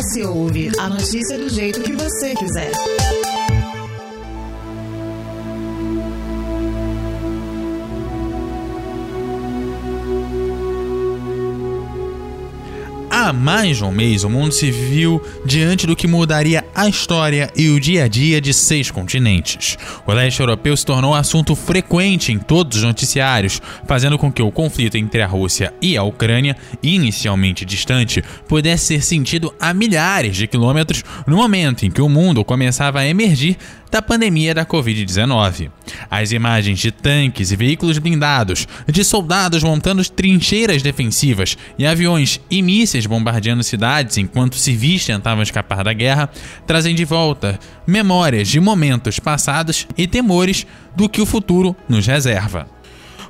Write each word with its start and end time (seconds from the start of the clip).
Acesse 0.00 0.22
ou 0.22 0.34
ouve 0.34 0.70
a 0.78 0.88
notícia 0.88 1.36
do 1.36 1.46
jeito 1.50 1.82
que 1.82 1.92
você 1.92 2.34
quiser. 2.34 2.72
Há 13.10 13.30
mais 13.30 13.76
de 13.76 13.84
um 13.84 13.92
mês, 13.92 14.24
o 14.24 14.30
mundo 14.30 14.52
se 14.52 14.70
viu 14.70 15.20
diante 15.44 15.86
do 15.86 15.94
que 15.94 16.06
mudaria 16.06 16.64
a 16.74 16.88
história 16.88 17.50
e 17.56 17.68
o 17.70 17.80
dia 17.80 18.04
a 18.04 18.08
dia 18.08 18.40
de 18.40 18.52
seis 18.52 18.90
continentes. 18.90 19.76
O 20.06 20.12
leste 20.12 20.40
europeu 20.40 20.76
se 20.76 20.86
tornou 20.86 21.14
assunto 21.14 21.54
frequente 21.54 22.32
em 22.32 22.38
todos 22.38 22.78
os 22.78 22.82
noticiários, 22.84 23.60
fazendo 23.86 24.18
com 24.18 24.32
que 24.32 24.42
o 24.42 24.50
conflito 24.50 24.96
entre 24.96 25.22
a 25.22 25.26
Rússia 25.26 25.72
e 25.80 25.96
a 25.96 26.02
Ucrânia, 26.02 26.56
inicialmente 26.82 27.64
distante, 27.64 28.22
pudesse 28.48 28.86
ser 28.86 29.02
sentido 29.02 29.54
a 29.60 29.74
milhares 29.74 30.36
de 30.36 30.46
quilômetros 30.46 31.02
no 31.26 31.36
momento 31.36 31.84
em 31.84 31.90
que 31.90 32.02
o 32.02 32.08
mundo 32.08 32.44
começava 32.44 33.00
a 33.00 33.06
emergir 33.06 33.56
da 33.90 34.00
pandemia 34.00 34.54
da 34.54 34.64
Covid-19. 34.64 35.70
As 36.08 36.30
imagens 36.30 36.78
de 36.78 36.92
tanques 36.92 37.50
e 37.50 37.56
veículos 37.56 37.98
blindados, 37.98 38.66
de 38.86 39.02
soldados 39.02 39.64
montando 39.64 40.08
trincheiras 40.08 40.82
defensivas 40.82 41.58
e 41.76 41.84
aviões 41.84 42.40
e 42.50 42.62
mísseis 42.62 43.06
bombardeando 43.06 43.64
cidades 43.64 44.16
enquanto 44.16 44.56
civis 44.56 45.04
tentavam 45.04 45.42
escapar 45.42 45.82
da 45.82 45.92
guerra, 45.92 46.30
trazem 46.70 46.94
de 46.94 47.04
volta 47.04 47.58
memórias 47.84 48.46
de 48.46 48.60
momentos 48.60 49.18
passados 49.18 49.88
e 49.98 50.06
temores 50.06 50.64
do 50.94 51.08
que 51.08 51.20
o 51.20 51.26
futuro 51.26 51.74
nos 51.88 52.06
reserva. 52.06 52.68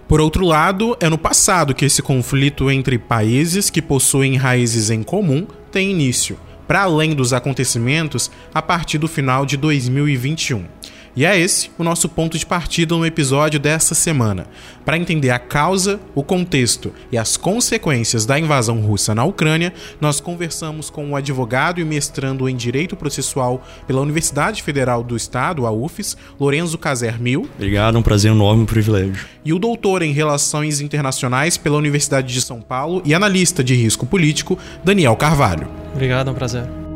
Por 0.06 0.20
outro 0.20 0.44
lado, 0.44 0.94
é 1.00 1.08
no 1.08 1.16
passado 1.16 1.74
que 1.74 1.86
esse 1.86 2.02
conflito 2.02 2.70
entre 2.70 2.98
países 2.98 3.70
que 3.70 3.80
possuem 3.80 4.36
raízes 4.36 4.90
em 4.90 5.02
comum 5.02 5.46
tem 5.72 5.90
início 5.90 6.38
para 6.68 6.82
além 6.82 7.14
dos 7.14 7.32
acontecimentos 7.32 8.30
a 8.52 8.60
partir 8.60 8.98
do 8.98 9.08
final 9.08 9.46
de 9.46 9.56
2021. 9.56 10.66
E 11.16 11.24
é 11.24 11.38
esse 11.38 11.70
o 11.76 11.82
nosso 11.82 12.08
ponto 12.08 12.38
de 12.38 12.46
partida 12.46 12.94
no 12.94 13.04
episódio 13.04 13.58
desta 13.58 13.94
semana, 13.94 14.46
para 14.84 14.96
entender 14.96 15.30
a 15.30 15.38
causa, 15.38 15.98
o 16.14 16.22
contexto 16.22 16.92
e 17.10 17.18
as 17.18 17.36
consequências 17.36 18.24
da 18.24 18.38
invasão 18.38 18.80
russa 18.80 19.14
na 19.14 19.24
Ucrânia. 19.24 19.72
Nós 20.00 20.20
conversamos 20.20 20.88
com 20.88 21.10
o 21.10 21.16
advogado 21.16 21.80
e 21.80 21.84
mestrando 21.84 22.48
em 22.48 22.54
Direito 22.54 22.96
Processual 22.96 23.64
pela 23.86 24.00
Universidade 24.00 24.62
Federal 24.62 25.02
do 25.02 25.16
Estado, 25.16 25.66
a 25.66 25.70
UFES, 25.72 26.16
Lorenzo 26.38 26.78
Caser 26.78 27.20
Mil. 27.20 27.48
Obrigado, 27.56 27.98
um 27.98 28.02
prazer 28.02 28.30
enorme, 28.30 28.62
um 28.62 28.66
privilégio. 28.66 29.26
E 29.44 29.52
o 29.52 29.58
doutor 29.58 30.02
em 30.02 30.12
Relações 30.12 30.80
Internacionais 30.80 31.56
pela 31.56 31.76
Universidade 31.76 32.32
de 32.32 32.40
São 32.40 32.60
Paulo 32.60 33.02
e 33.04 33.14
analista 33.14 33.64
de 33.64 33.74
risco 33.74 34.06
político, 34.06 34.58
Daniel 34.84 35.16
Carvalho. 35.16 35.68
Obrigado, 35.92 36.28
é 36.28 36.30
um 36.30 36.34
prazer. 36.34 36.89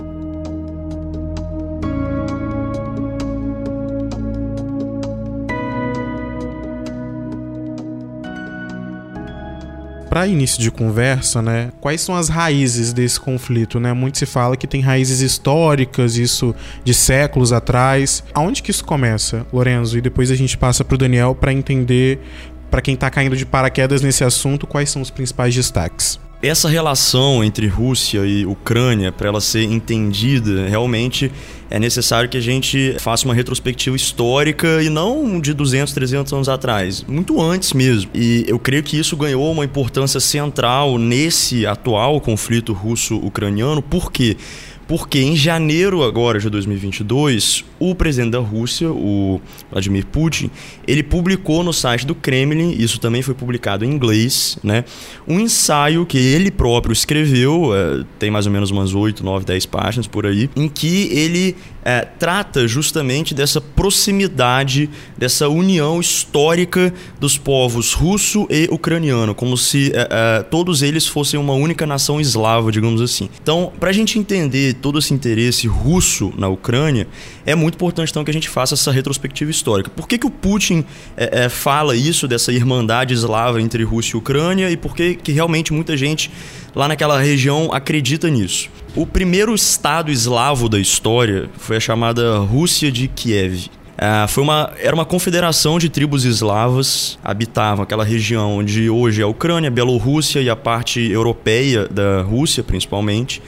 Para 10.14 10.28
início 10.28 10.62
de 10.62 10.70
conversa, 10.70 11.42
né, 11.42 11.72
quais 11.80 12.00
são 12.00 12.14
as 12.14 12.28
raízes 12.28 12.92
desse 12.92 13.18
conflito, 13.18 13.80
né? 13.80 13.92
Muito 13.92 14.16
se 14.16 14.24
fala 14.24 14.56
que 14.56 14.64
tem 14.64 14.80
raízes 14.80 15.18
históricas, 15.18 16.16
isso 16.16 16.54
de 16.84 16.94
séculos 16.94 17.52
atrás. 17.52 18.22
Aonde 18.32 18.62
que 18.62 18.70
isso 18.70 18.84
começa, 18.84 19.44
Lorenzo? 19.52 19.98
E 19.98 20.00
depois 20.00 20.30
a 20.30 20.36
gente 20.36 20.56
passa 20.56 20.84
para 20.84 20.94
o 20.94 20.98
Daniel 20.98 21.34
para 21.34 21.52
entender, 21.52 22.20
para 22.70 22.80
quem 22.80 22.94
está 22.94 23.10
caindo 23.10 23.36
de 23.36 23.44
paraquedas 23.44 24.02
nesse 24.02 24.22
assunto, 24.22 24.68
quais 24.68 24.88
são 24.88 25.02
os 25.02 25.10
principais 25.10 25.52
destaques 25.52 26.20
essa 26.46 26.68
relação 26.68 27.42
entre 27.42 27.66
Rússia 27.66 28.20
e 28.26 28.44
Ucrânia, 28.44 29.10
para 29.10 29.28
ela 29.28 29.40
ser 29.40 29.64
entendida, 29.64 30.66
realmente 30.68 31.32
é 31.70 31.78
necessário 31.78 32.28
que 32.28 32.36
a 32.36 32.40
gente 32.40 32.94
faça 32.98 33.24
uma 33.24 33.34
retrospectiva 33.34 33.96
histórica 33.96 34.82
e 34.82 34.90
não 34.90 35.40
de 35.40 35.54
200, 35.54 35.92
300 35.92 36.32
anos 36.32 36.48
atrás, 36.48 37.02
muito 37.08 37.40
antes 37.40 37.72
mesmo. 37.72 38.10
E 38.14 38.44
eu 38.46 38.58
creio 38.58 38.82
que 38.82 38.98
isso 38.98 39.16
ganhou 39.16 39.50
uma 39.50 39.64
importância 39.64 40.20
central 40.20 40.98
nesse 40.98 41.66
atual 41.66 42.20
conflito 42.20 42.72
russo-ucraniano, 42.72 43.80
por 43.80 44.12
quê? 44.12 44.36
Em 45.18 45.36
janeiro 45.36 46.02
agora 46.02 46.38
de 46.38 46.48
2022, 46.50 47.64
o 47.78 47.94
presidente 47.94 48.32
da 48.32 48.38
Rússia, 48.38 48.90
o 48.90 49.40
Vladimir 49.70 50.06
Putin, 50.06 50.50
ele 50.86 51.02
publicou 51.02 51.64
no 51.64 51.72
site 51.72 52.06
do 52.06 52.14
Kremlin, 52.14 52.74
isso 52.78 53.00
também 53.00 53.22
foi 53.22 53.34
publicado 53.34 53.84
em 53.84 53.90
inglês, 53.90 54.58
né, 54.62 54.84
um 55.26 55.40
ensaio 55.40 56.04
que 56.04 56.18
ele 56.18 56.50
próprio 56.50 56.92
escreveu, 56.92 57.74
é, 57.74 58.04
tem 58.18 58.30
mais 58.30 58.46
ou 58.46 58.52
menos 58.52 58.70
umas 58.70 58.94
8, 58.94 59.24
9, 59.24 59.44
10 59.44 59.66
páginas 59.66 60.06
por 60.06 60.26
aí, 60.26 60.50
em 60.54 60.68
que 60.68 61.08
ele 61.12 61.56
é, 61.84 62.00
trata 62.18 62.66
justamente 62.66 63.34
dessa 63.34 63.60
proximidade, 63.60 64.88
dessa 65.18 65.48
união 65.48 66.00
histórica 66.00 66.92
dos 67.20 67.36
povos 67.36 67.92
russo 67.92 68.46
e 68.48 68.66
ucraniano, 68.70 69.34
como 69.34 69.56
se 69.56 69.92
é, 69.94 70.08
é, 70.10 70.42
todos 70.42 70.82
eles 70.82 71.06
fossem 71.06 71.38
uma 71.38 71.52
única 71.52 71.86
nação 71.86 72.20
eslava, 72.20 72.72
digamos 72.72 73.02
assim. 73.02 73.28
Então, 73.42 73.72
para 73.78 73.90
a 73.90 73.92
gente 73.92 74.18
entender 74.18 74.74
todo 74.74 74.98
esse 74.98 75.12
interesse 75.12 75.66
russo 75.66 76.32
na 76.38 76.48
Ucrânia, 76.48 77.06
é 77.44 77.54
muito 77.54 77.74
importante 77.74 78.10
então 78.10 78.24
que 78.24 78.30
a 78.30 78.34
gente 78.34 78.48
faça 78.48 78.74
essa 78.74 78.90
retrospectiva 78.90 79.50
histórica. 79.50 79.90
Por 79.90 80.08
que, 80.08 80.16
que 80.16 80.26
o 80.26 80.30
Putin 80.30 80.84
é, 81.16 81.44
é, 81.44 81.48
fala 81.48 81.94
isso, 81.94 82.26
dessa 82.26 82.52
irmandade 82.52 83.12
eslava 83.12 83.60
entre 83.60 83.84
Rússia 83.84 84.16
e 84.16 84.18
Ucrânia, 84.18 84.70
e 84.70 84.76
por 84.76 84.96
que, 84.96 85.16
que 85.16 85.32
realmente 85.32 85.72
muita 85.72 85.96
gente 85.96 86.30
lá 86.74 86.88
naquela 86.88 87.20
região 87.20 87.70
acredita 87.72 88.28
nisso? 88.28 88.68
O 88.96 89.06
primeiro 89.06 89.54
estado 89.54 90.10
eslavo 90.10 90.68
da 90.68 90.78
história 90.78 91.48
foi 91.58 91.76
a 91.76 91.80
chamada 91.80 92.38
Rússia 92.38 92.90
de 92.90 93.08
Kiev. 93.08 93.70
Uh, 93.94 94.26
foi 94.28 94.42
uma, 94.42 94.72
era 94.78 94.94
uma 94.94 95.04
confederação 95.04 95.78
de 95.78 95.88
tribos 95.88 96.24
eslavas, 96.24 97.16
habitavam 97.22 97.84
aquela 97.84 98.04
região 98.04 98.58
onde 98.58 98.90
hoje 98.90 99.20
é 99.20 99.24
a 99.24 99.28
Ucrânia, 99.28 99.68
a 99.68 99.70
Bielorrússia 99.70 100.40
e 100.40 100.50
a 100.50 100.56
parte 100.56 101.00
europeia 101.00 101.86
da 101.88 102.22
Rússia, 102.22 102.62
principalmente. 102.64 103.40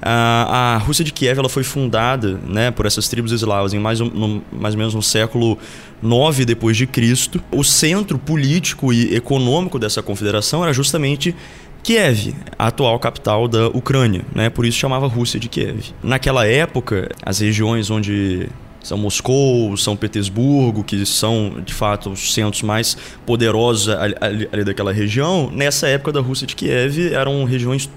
Uh, 0.00 0.48
a 0.48 0.82
Rússia 0.82 1.04
de 1.04 1.12
Kiev 1.12 1.38
ela 1.38 1.48
foi 1.50 1.62
fundada 1.62 2.40
né, 2.46 2.70
por 2.70 2.86
essas 2.86 3.06
tribos 3.06 3.32
eslavas 3.32 3.74
em 3.74 3.78
mais, 3.78 4.00
um, 4.00 4.06
no, 4.06 4.42
mais 4.50 4.74
ou 4.74 4.78
menos 4.78 4.94
no 4.94 5.02
século 5.02 5.58
9 6.00 6.46
depois 6.46 6.74
de 6.74 6.86
Cristo. 6.86 7.42
O 7.52 7.62
centro 7.62 8.18
político 8.18 8.94
e 8.94 9.14
econômico 9.14 9.78
dessa 9.78 10.02
confederação 10.02 10.62
era 10.62 10.72
justamente 10.72 11.36
Kiev, 11.82 12.34
a 12.58 12.66
atual 12.68 12.98
capital 12.98 13.48
da 13.48 13.68
Ucrânia, 13.68 14.22
né? 14.34 14.50
Por 14.50 14.66
isso 14.66 14.78
chamava 14.78 15.06
Rússia 15.06 15.40
de 15.40 15.48
Kiev. 15.48 15.92
Naquela 16.02 16.46
época, 16.46 17.08
as 17.22 17.40
regiões 17.40 17.90
onde 17.90 18.48
são 18.82 18.96
Moscou, 18.96 19.76
São 19.76 19.96
Petersburgo, 19.96 20.82
que 20.82 21.04
são 21.04 21.62
de 21.64 21.72
fato 21.72 22.10
os 22.10 22.32
centros 22.32 22.62
mais 22.62 22.96
poderosos 23.26 23.88
ali, 23.88 24.14
ali, 24.20 24.48
ali 24.52 24.64
daquela 24.64 24.92
região, 24.92 25.50
nessa 25.52 25.86
época 25.86 26.12
da 26.12 26.20
Rússia 26.20 26.46
de 26.46 26.56
Kiev 26.56 27.12
eram 27.12 27.44
regiões 27.44 27.90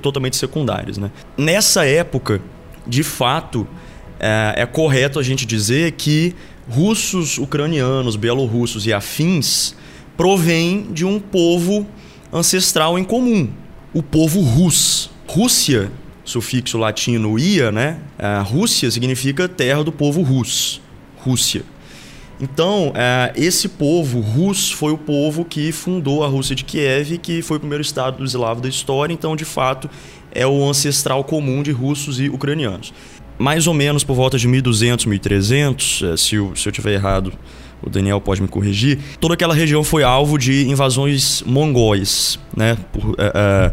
totalmente 0.00 0.36
secundárias. 0.36 0.96
Né? 0.96 1.10
Nessa 1.36 1.84
época, 1.84 2.40
de 2.86 3.02
fato, 3.02 3.66
é, 4.18 4.54
é 4.56 4.66
correto 4.66 5.18
a 5.18 5.22
gente 5.22 5.44
dizer 5.44 5.92
que 5.92 6.34
russos, 6.68 7.38
ucranianos, 7.38 8.16
belorussos 8.16 8.86
e 8.86 8.92
afins 8.92 9.74
provêm 10.16 10.88
de 10.90 11.04
um 11.04 11.20
povo 11.20 11.86
ancestral 12.36 12.98
em 12.98 13.04
comum, 13.04 13.48
o 13.92 14.02
povo 14.02 14.40
rus. 14.40 15.10
Rússia, 15.26 15.90
sufixo 16.24 16.78
latino 16.78 17.38
ia, 17.38 17.72
né? 17.72 17.98
A 18.18 18.40
Rússia 18.40 18.90
significa 18.90 19.48
terra 19.48 19.82
do 19.82 19.90
povo 19.92 20.22
rus, 20.22 20.80
Rússia. 21.18 21.62
Então, 22.38 22.92
é, 22.94 23.32
esse 23.34 23.68
povo 23.68 24.20
rus 24.20 24.70
foi 24.70 24.92
o 24.92 24.98
povo 24.98 25.44
que 25.44 25.72
fundou 25.72 26.22
a 26.22 26.28
Rússia 26.28 26.54
de 26.54 26.64
Kiev, 26.64 27.16
que 27.18 27.40
foi 27.40 27.56
o 27.56 27.60
primeiro 27.60 27.80
estado 27.80 28.18
do 28.18 28.24
eslavo 28.24 28.60
da 28.60 28.68
história. 28.68 29.12
Então, 29.12 29.34
de 29.34 29.44
fato, 29.44 29.88
é 30.32 30.46
o 30.46 30.68
ancestral 30.68 31.24
comum 31.24 31.62
de 31.62 31.72
russos 31.72 32.20
e 32.20 32.28
ucranianos. 32.28 32.92
Mais 33.38 33.66
ou 33.66 33.72
menos 33.72 34.04
por 34.04 34.14
volta 34.14 34.38
de 34.38 34.46
1200, 34.46 35.06
1300, 35.06 36.02
é, 36.02 36.16
se 36.16 36.34
eu, 36.34 36.54
se 36.54 36.68
eu 36.68 36.72
tiver 36.72 36.92
errado, 36.92 37.32
o 37.82 37.90
Daniel 37.90 38.20
pode 38.20 38.42
me 38.42 38.48
corrigir, 38.48 38.98
toda 39.20 39.34
aquela 39.34 39.54
região 39.54 39.84
foi 39.84 40.02
alvo 40.02 40.38
de 40.38 40.68
invasões 40.68 41.42
mongóis, 41.46 42.38
né? 42.56 42.76
Por, 42.92 43.14
é, 43.18 43.32
é, 43.34 43.72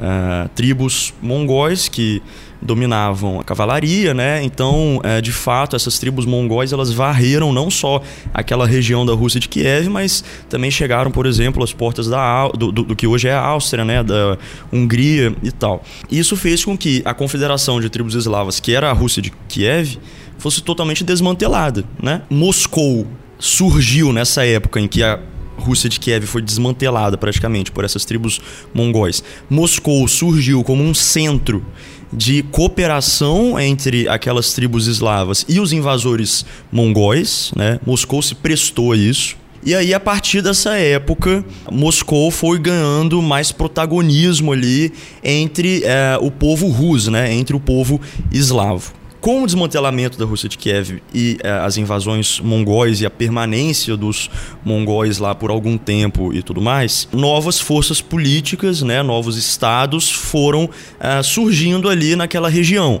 é 0.00 0.48
tribos 0.54 1.14
mongóis 1.22 1.88
que 1.88 2.22
dominavam 2.60 3.38
a 3.38 3.44
cavalaria, 3.44 4.14
né? 4.14 4.42
Então, 4.42 5.00
de 5.22 5.30
fato, 5.30 5.76
essas 5.76 5.98
tribos 5.98 6.24
mongóis 6.24 6.72
elas 6.72 6.90
varreram 6.90 7.52
não 7.52 7.70
só 7.70 8.02
aquela 8.32 8.66
região 8.66 9.04
da 9.04 9.12
Rússia 9.12 9.38
de 9.38 9.48
Kiev, 9.48 9.88
mas 9.90 10.24
também 10.48 10.70
chegaram, 10.70 11.10
por 11.10 11.26
exemplo, 11.26 11.62
às 11.62 11.72
portas 11.72 12.08
da, 12.08 12.48
do, 12.48 12.72
do, 12.72 12.82
do 12.82 12.96
que 12.96 13.06
hoje 13.06 13.28
é 13.28 13.34
a 13.34 13.40
Áustria, 13.40 13.84
né? 13.84 14.02
Da 14.02 14.38
Hungria 14.72 15.34
e 15.42 15.52
tal. 15.52 15.84
Isso 16.10 16.36
fez 16.36 16.64
com 16.64 16.76
que 16.76 17.02
a 17.04 17.12
confederação 17.12 17.80
de 17.80 17.90
tribos 17.90 18.14
eslavas, 18.14 18.58
que 18.58 18.74
era 18.74 18.88
a 18.88 18.92
Rússia 18.94 19.20
de 19.20 19.30
Kiev, 19.46 19.98
fosse 20.38 20.62
totalmente 20.62 21.04
desmantelada, 21.04 21.84
né? 22.02 22.22
Moscou 22.30 23.06
surgiu 23.44 24.10
nessa 24.10 24.44
época 24.46 24.80
em 24.80 24.88
que 24.88 25.02
a 25.02 25.20
Rússia 25.58 25.88
de 25.88 26.00
Kiev 26.00 26.24
foi 26.26 26.40
desmantelada 26.40 27.18
praticamente 27.18 27.70
por 27.70 27.84
essas 27.84 28.04
tribos 28.04 28.40
mongóis. 28.72 29.22
Moscou 29.50 30.08
surgiu 30.08 30.64
como 30.64 30.82
um 30.82 30.94
centro 30.94 31.64
de 32.10 32.42
cooperação 32.44 33.60
entre 33.60 34.08
aquelas 34.08 34.54
tribos 34.54 34.86
eslavas 34.86 35.44
e 35.46 35.60
os 35.60 35.72
invasores 35.72 36.46
mongóis, 36.72 37.52
né? 37.54 37.78
Moscou 37.84 38.22
se 38.22 38.34
prestou 38.34 38.92
a 38.92 38.96
isso. 38.96 39.36
E 39.62 39.74
aí, 39.74 39.92
a 39.92 40.00
partir 40.00 40.40
dessa 40.42 40.76
época, 40.76 41.44
Moscou 41.70 42.30
foi 42.30 42.58
ganhando 42.58 43.20
mais 43.20 43.52
protagonismo 43.52 44.52
ali 44.52 44.92
entre 45.22 45.82
é, 45.84 46.18
o 46.20 46.30
povo 46.30 46.68
russo, 46.68 47.10
né? 47.10 47.32
Entre 47.32 47.54
o 47.54 47.60
povo 47.60 48.00
eslavo. 48.32 48.92
Com 49.24 49.42
o 49.42 49.46
desmantelamento 49.46 50.18
da 50.18 50.26
Rússia 50.26 50.50
de 50.50 50.58
Kiev 50.58 51.02
e 51.14 51.38
é, 51.42 51.48
as 51.50 51.78
invasões 51.78 52.40
mongóis 52.40 53.00
e 53.00 53.06
a 53.06 53.10
permanência 53.10 53.96
dos 53.96 54.28
mongóis 54.62 55.16
lá 55.16 55.34
por 55.34 55.50
algum 55.50 55.78
tempo 55.78 56.30
e 56.34 56.42
tudo 56.42 56.60
mais, 56.60 57.08
novas 57.10 57.58
forças 57.58 58.02
políticas, 58.02 58.82
né, 58.82 59.02
novos 59.02 59.38
estados 59.38 60.12
foram 60.12 60.68
é, 61.00 61.22
surgindo 61.22 61.88
ali 61.88 62.14
naquela 62.14 62.50
região. 62.50 63.00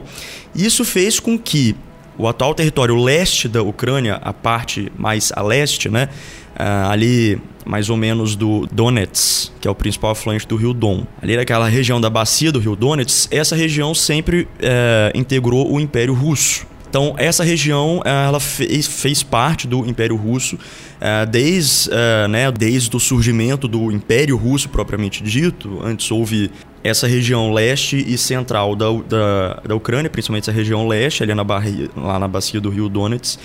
Isso 0.54 0.82
fez 0.82 1.20
com 1.20 1.38
que 1.38 1.76
o 2.16 2.26
atual 2.26 2.54
território 2.54 2.96
leste 2.96 3.46
da 3.46 3.62
Ucrânia, 3.62 4.14
a 4.14 4.32
parte 4.32 4.90
mais 4.96 5.30
a 5.36 5.42
leste, 5.42 5.90
né, 5.90 6.08
uh, 6.54 6.90
ali 6.90 7.40
mais 7.64 7.88
ou 7.88 7.96
menos 7.96 8.36
do 8.36 8.66
Donetsk, 8.70 9.50
que 9.60 9.66
é 9.66 9.70
o 9.70 9.74
principal 9.74 10.10
afluente 10.10 10.46
do 10.46 10.56
rio 10.56 10.74
Don. 10.74 11.06
Ali 11.22 11.36
naquela 11.36 11.66
região 11.66 12.00
da 12.00 12.10
bacia 12.10 12.52
do 12.52 12.58
rio 12.58 12.76
Donetsk, 12.76 13.32
essa 13.32 13.56
região 13.56 13.94
sempre 13.94 14.42
uh, 14.42 15.18
integrou 15.18 15.72
o 15.72 15.80
Império 15.80 16.12
Russo. 16.12 16.66
Então, 16.88 17.14
essa 17.18 17.42
região 17.42 18.02
ela 18.04 18.38
fez, 18.38 18.86
fez 18.86 19.20
parte 19.22 19.66
do 19.66 19.84
Império 19.84 20.14
Russo 20.14 20.54
uh, 20.54 21.26
desde, 21.28 21.90
né, 22.30 22.52
desde 22.52 22.94
o 22.96 23.00
surgimento 23.00 23.66
do 23.66 23.90
Império 23.90 24.36
Russo 24.36 24.68
propriamente 24.68 25.20
dito. 25.20 25.80
Antes 25.82 26.08
houve 26.12 26.52
essa 26.84 27.08
região 27.08 27.52
leste 27.52 27.96
e 27.96 28.16
central 28.16 28.76
da, 28.76 28.86
da, 29.08 29.62
da 29.66 29.74
Ucrânia, 29.74 30.08
principalmente 30.10 30.44
essa 30.44 30.52
região 30.52 30.86
leste, 30.86 31.22
ali 31.22 31.34
na, 31.34 31.42
barri, 31.42 31.90
lá 31.96 32.18
na 32.18 32.28
bacia 32.28 32.60
do 32.60 32.68
rio 32.68 32.88
Donetsk, 32.88 33.40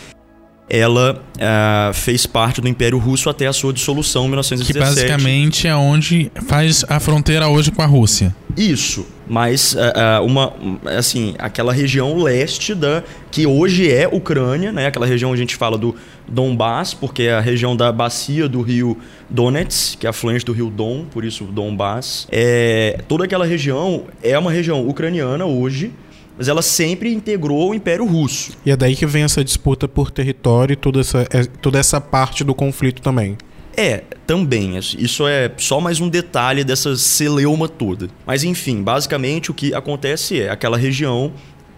ela 0.69 1.21
uh, 1.35 1.93
fez 1.93 2.25
parte 2.27 2.61
do 2.61 2.67
Império 2.67 2.99
Russo 2.99 3.29
até 3.29 3.47
a 3.47 3.53
sua 3.53 3.73
dissolução 3.73 4.25
em 4.25 4.29
1917. 4.29 4.73
Que 4.73 4.79
basicamente 4.79 5.67
é 5.67 5.75
onde 5.75 6.31
faz 6.47 6.85
a 6.87 6.99
fronteira 6.99 7.47
hoje 7.47 7.71
com 7.71 7.81
a 7.81 7.85
Rússia. 7.87 8.35
Isso, 8.55 9.05
mas 9.27 9.73
uh, 9.73 10.23
uma 10.23 10.53
assim 10.97 11.33
aquela 11.39 11.71
região 11.73 12.17
leste 12.17 12.75
da 12.75 13.03
que 13.31 13.47
hoje 13.47 13.91
é 13.91 14.07
Ucrânia, 14.07 14.71
né? 14.71 14.87
Aquela 14.87 15.05
região 15.05 15.31
onde 15.31 15.39
a 15.39 15.43
gente 15.43 15.55
fala 15.55 15.77
do 15.77 15.95
Donbass, 16.27 16.93
porque 16.93 17.23
é 17.23 17.33
a 17.33 17.39
região 17.39 17.75
da 17.75 17.91
bacia 17.91 18.47
do 18.47 18.61
rio 18.61 18.97
Donetsk, 19.29 19.99
que 19.99 20.05
é 20.05 20.09
afluente 20.09 20.45
do 20.45 20.51
rio 20.51 20.69
Don, 20.69 21.05
por 21.05 21.23
isso 21.23 21.45
Donbass. 21.45 22.27
É, 22.31 23.01
toda 23.07 23.25
aquela 23.25 23.45
região 23.45 24.03
é 24.21 24.37
uma 24.37 24.51
região 24.51 24.87
ucraniana 24.87 25.45
hoje 25.45 25.91
mas 26.39 26.47
ela 26.47 26.61
sempre 26.61 27.13
integrou 27.13 27.71
o 27.71 27.73
Império 27.75 28.05
Russo. 28.05 28.53
E 28.65 28.71
é 28.71 28.77
daí 28.77 28.95
que 28.95 29.05
vem 29.05 29.23
essa 29.23 29.43
disputa 29.43 29.89
por 29.89 30.09
território 30.09 30.71
e 30.71 30.75
toda 30.77 31.01
essa, 31.01 31.27
é, 31.29 31.43
toda 31.43 31.77
essa 31.77 31.99
parte 31.99 32.45
do 32.45 32.55
conflito 32.55 33.01
também. 33.01 33.37
É, 33.75 34.03
também. 34.25 34.77
Isso 34.77 35.27
é 35.27 35.51
só 35.57 35.81
mais 35.81 35.99
um 35.99 36.07
detalhe 36.07 36.63
dessa 36.63 36.95
celeuma 36.95 37.67
toda. 37.67 38.07
Mas 38.25 38.45
enfim, 38.45 38.81
basicamente 38.81 39.51
o 39.51 39.53
que 39.53 39.73
acontece 39.73 40.41
é 40.41 40.49
aquela 40.49 40.77
região 40.77 41.33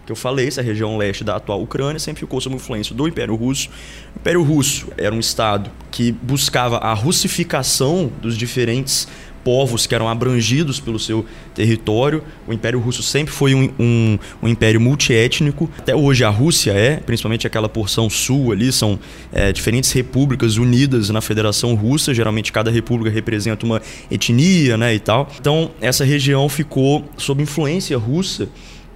que 0.06 0.12
eu 0.12 0.16
falei, 0.16 0.48
essa 0.48 0.62
região 0.62 0.96
leste 0.96 1.22
da 1.22 1.36
atual 1.36 1.62
Ucrânia, 1.62 1.98
sempre 1.98 2.20
ficou 2.20 2.40
sob 2.40 2.54
influência 2.54 2.94
do 2.94 3.06
Império 3.06 3.34
Russo. 3.34 3.68
O 4.14 4.18
Império 4.18 4.42
Russo 4.42 4.88
era 4.96 5.14
um 5.14 5.20
estado 5.20 5.70
que 5.90 6.12
buscava 6.12 6.78
a 6.78 6.92
russificação 6.92 8.10
dos 8.20 8.36
diferentes 8.36 9.08
povos 9.44 9.86
que 9.86 9.94
eram 9.94 10.08
abrangidos 10.08 10.80
pelo 10.80 10.98
seu 10.98 11.24
território. 11.54 12.22
O 12.46 12.52
Império 12.52 12.80
Russo 12.80 13.02
sempre 13.02 13.32
foi 13.32 13.54
um, 13.54 13.70
um, 13.78 14.18
um 14.42 14.48
império 14.48 14.80
multiétnico. 14.80 15.70
Até 15.78 15.94
hoje 15.94 16.24
a 16.24 16.28
Rússia 16.28 16.72
é, 16.72 16.96
principalmente 16.96 17.46
aquela 17.46 17.68
porção 17.68 18.08
sul 18.08 18.52
ali, 18.52 18.72
são 18.72 18.98
é, 19.32 19.52
diferentes 19.52 19.90
repúblicas 19.92 20.56
unidas 20.56 21.10
na 21.10 21.20
Federação 21.20 21.74
Russa. 21.74 22.14
Geralmente 22.14 22.52
cada 22.52 22.70
república 22.70 23.10
representa 23.14 23.66
uma 23.66 23.80
etnia 24.10 24.76
né, 24.76 24.94
e 24.94 25.00
tal. 25.00 25.30
Então 25.40 25.70
essa 25.80 26.04
região 26.04 26.48
ficou 26.48 27.04
sob 27.16 27.42
influência 27.42 27.96
russa 27.98 28.48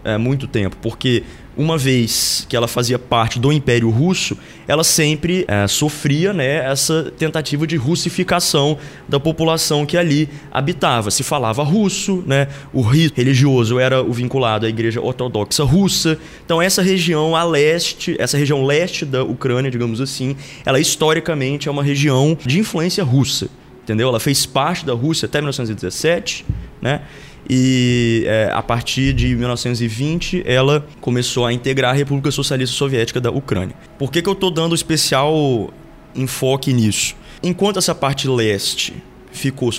é, 0.07 0.17
muito 0.17 0.47
tempo, 0.47 0.77
porque 0.81 1.25
uma 1.57 1.79
vez 1.79 2.47
que 2.49 2.55
ela 2.55 2.69
fazia 2.69 2.99
parte 2.99 3.39
do 3.39 3.51
Império 3.51 3.89
Russo, 3.89 4.37
ela 4.69 4.85
sempre 4.85 5.45
é, 5.49 5.67
sofria 5.67 6.33
né, 6.33 6.57
essa 6.71 7.11
tentativa 7.17 7.67
de 7.67 7.77
russificação 7.77 8.77
da 9.09 9.19
população 9.19 9.87
que 9.87 9.97
ali 9.97 10.29
habitava. 10.53 11.11
Se 11.11 11.23
falava 11.23 11.63
russo, 11.63 12.23
né, 12.27 12.49
o 12.75 12.83
rito 12.83 13.17
religioso 13.17 13.79
era 13.79 14.03
o 14.03 14.13
vinculado 14.13 14.67
à 14.67 14.69
Igreja 14.69 15.01
Ortodoxa 15.01 15.65
Russa. 15.65 16.19
Então 16.45 16.61
essa 16.61 16.83
região 16.83 17.35
a 17.35 17.43
leste, 17.43 18.15
essa 18.19 18.37
região 18.37 18.65
leste 18.65 19.07
da 19.07 19.25
Ucrânia, 19.25 19.71
digamos 19.71 20.01
assim, 20.01 20.37
ela 20.65 20.79
historicamente 20.79 21.69
é 21.69 21.71
uma 21.71 21.83
região 21.83 22.37
de 22.45 22.59
influência 22.59 23.03
russa. 23.03 23.49
Entendeu? 23.83 24.09
Ela 24.09 24.19
fez 24.19 24.45
parte 24.45 24.85
da 24.85 24.93
Rússia 24.93 25.27
até 25.27 25.39
1917, 25.39 26.45
né? 26.83 27.03
E 27.49 28.25
é, 28.27 28.51
a 28.53 28.63
partir 28.63 29.13
de 29.13 29.35
1920 29.35 30.43
ela 30.45 30.87
começou 31.01 31.47
a 31.47 31.53
integrar 31.53 31.93
a 31.93 31.95
República 31.95 32.31
Socialista 32.31 32.75
Soviética 32.75 33.21
da 33.21 33.31
Ucrânia. 33.31 33.77
Por 33.99 34.11
que, 34.11 34.21
que 34.21 34.29
eu 34.29 34.33
estou 34.33 34.51
dando 34.51 34.75
especial 34.75 35.73
enfoque 36.15 36.73
nisso? 36.73 37.15
Enquanto 37.43 37.79
essa 37.79 37.95
parte 37.95 38.29
leste 38.29 38.95
ficou, 39.31 39.71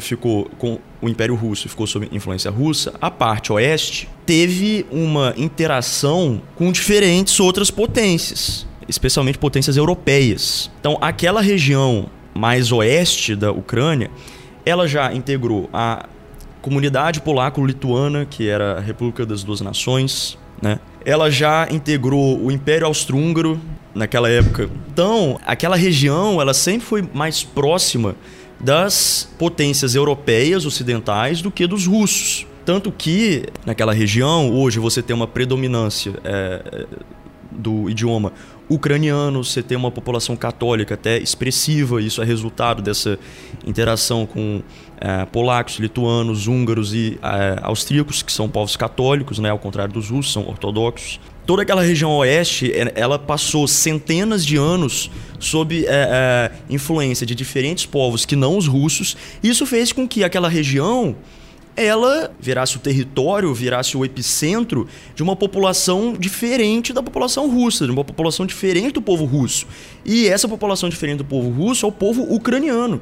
ficou 0.00 0.50
com 0.58 0.78
o 1.00 1.08
Império 1.08 1.34
Russo, 1.34 1.68
ficou 1.68 1.86
sob 1.86 2.08
influência 2.10 2.50
russa, 2.50 2.94
a 3.00 3.10
parte 3.10 3.52
oeste 3.52 4.08
teve 4.24 4.86
uma 4.90 5.34
interação 5.36 6.40
com 6.56 6.72
diferentes 6.72 7.38
outras 7.38 7.70
potências, 7.70 8.66
especialmente 8.88 9.38
potências 9.38 9.76
europeias. 9.76 10.70
Então, 10.80 10.96
aquela 11.00 11.40
região 11.40 12.08
mais 12.34 12.72
oeste 12.72 13.36
da 13.36 13.52
Ucrânia, 13.52 14.10
ela 14.64 14.86
já 14.88 15.12
integrou 15.12 15.68
a 15.72 16.06
comunidade 16.62 17.20
polaco-lituana, 17.20 18.24
que 18.24 18.48
era 18.48 18.78
a 18.78 18.80
República 18.80 19.26
das 19.26 19.42
Duas 19.42 19.60
Nações, 19.60 20.38
né? 20.62 20.78
Ela 21.04 21.30
já 21.30 21.66
integrou 21.70 22.40
o 22.40 22.50
Império 22.50 22.86
Austro-Húngaro 22.86 23.60
naquela 23.92 24.30
época. 24.30 24.70
Então, 24.90 25.38
aquela 25.44 25.76
região, 25.76 26.40
ela 26.40 26.54
sempre 26.54 26.86
foi 26.86 27.04
mais 27.12 27.42
próxima 27.42 28.14
das 28.60 29.28
potências 29.38 29.96
europeias 29.96 30.64
ocidentais 30.64 31.42
do 31.42 31.50
que 31.50 31.66
dos 31.66 31.86
russos. 31.86 32.46
Tanto 32.64 32.92
que, 32.92 33.46
naquela 33.66 33.92
região, 33.92 34.52
hoje 34.52 34.78
você 34.78 35.02
tem 35.02 35.14
uma 35.14 35.26
predominância 35.26 36.12
é, 36.22 36.86
do 37.50 37.90
idioma 37.90 38.32
ucraniano, 38.68 39.44
você 39.44 39.62
tem 39.62 39.76
uma 39.76 39.90
população 39.90 40.36
católica 40.36 40.94
até 40.94 41.18
expressiva, 41.18 42.00
isso 42.00 42.22
é 42.22 42.24
resultado 42.24 42.80
dessa 42.80 43.18
interação 43.66 44.24
com 44.26 44.62
é, 45.00 45.24
polacos, 45.26 45.76
lituanos, 45.76 46.46
húngaros 46.46 46.94
e 46.94 47.18
é, 47.22 47.58
austríacos, 47.62 48.22
que 48.22 48.32
são 48.32 48.48
povos 48.48 48.76
católicos, 48.76 49.38
né, 49.38 49.50
ao 49.50 49.58
contrário 49.58 49.92
dos 49.92 50.10
russos, 50.10 50.32
são 50.32 50.48
ortodoxos. 50.48 51.20
Toda 51.44 51.62
aquela 51.62 51.82
região 51.82 52.10
oeste, 52.18 52.70
é, 52.72 52.92
ela 52.94 53.18
passou 53.18 53.66
centenas 53.66 54.46
de 54.46 54.56
anos 54.56 55.10
sob 55.40 55.84
é, 55.88 56.52
influência 56.70 57.26
de 57.26 57.34
diferentes 57.34 57.84
povos 57.84 58.24
que 58.24 58.36
não 58.36 58.56
os 58.56 58.68
russos. 58.68 59.16
Isso 59.42 59.66
fez 59.66 59.92
com 59.92 60.06
que 60.06 60.22
aquela 60.22 60.48
região 60.48 61.16
ela 61.76 62.32
virasse 62.38 62.76
o 62.76 62.80
território, 62.80 63.52
virasse 63.54 63.96
o 63.96 64.04
epicentro 64.04 64.86
de 65.14 65.22
uma 65.22 65.34
população 65.34 66.12
diferente 66.12 66.92
da 66.92 67.02
população 67.02 67.50
russa, 67.50 67.86
de 67.86 67.90
uma 67.90 68.04
população 68.04 68.44
diferente 68.44 68.92
do 68.94 69.02
povo 69.02 69.24
russo. 69.24 69.66
E 70.04 70.28
essa 70.28 70.46
população 70.46 70.88
diferente 70.88 71.18
do 71.18 71.24
povo 71.24 71.50
russo 71.50 71.86
é 71.86 71.88
o 71.88 71.92
povo 71.92 72.22
ucraniano. 72.22 73.00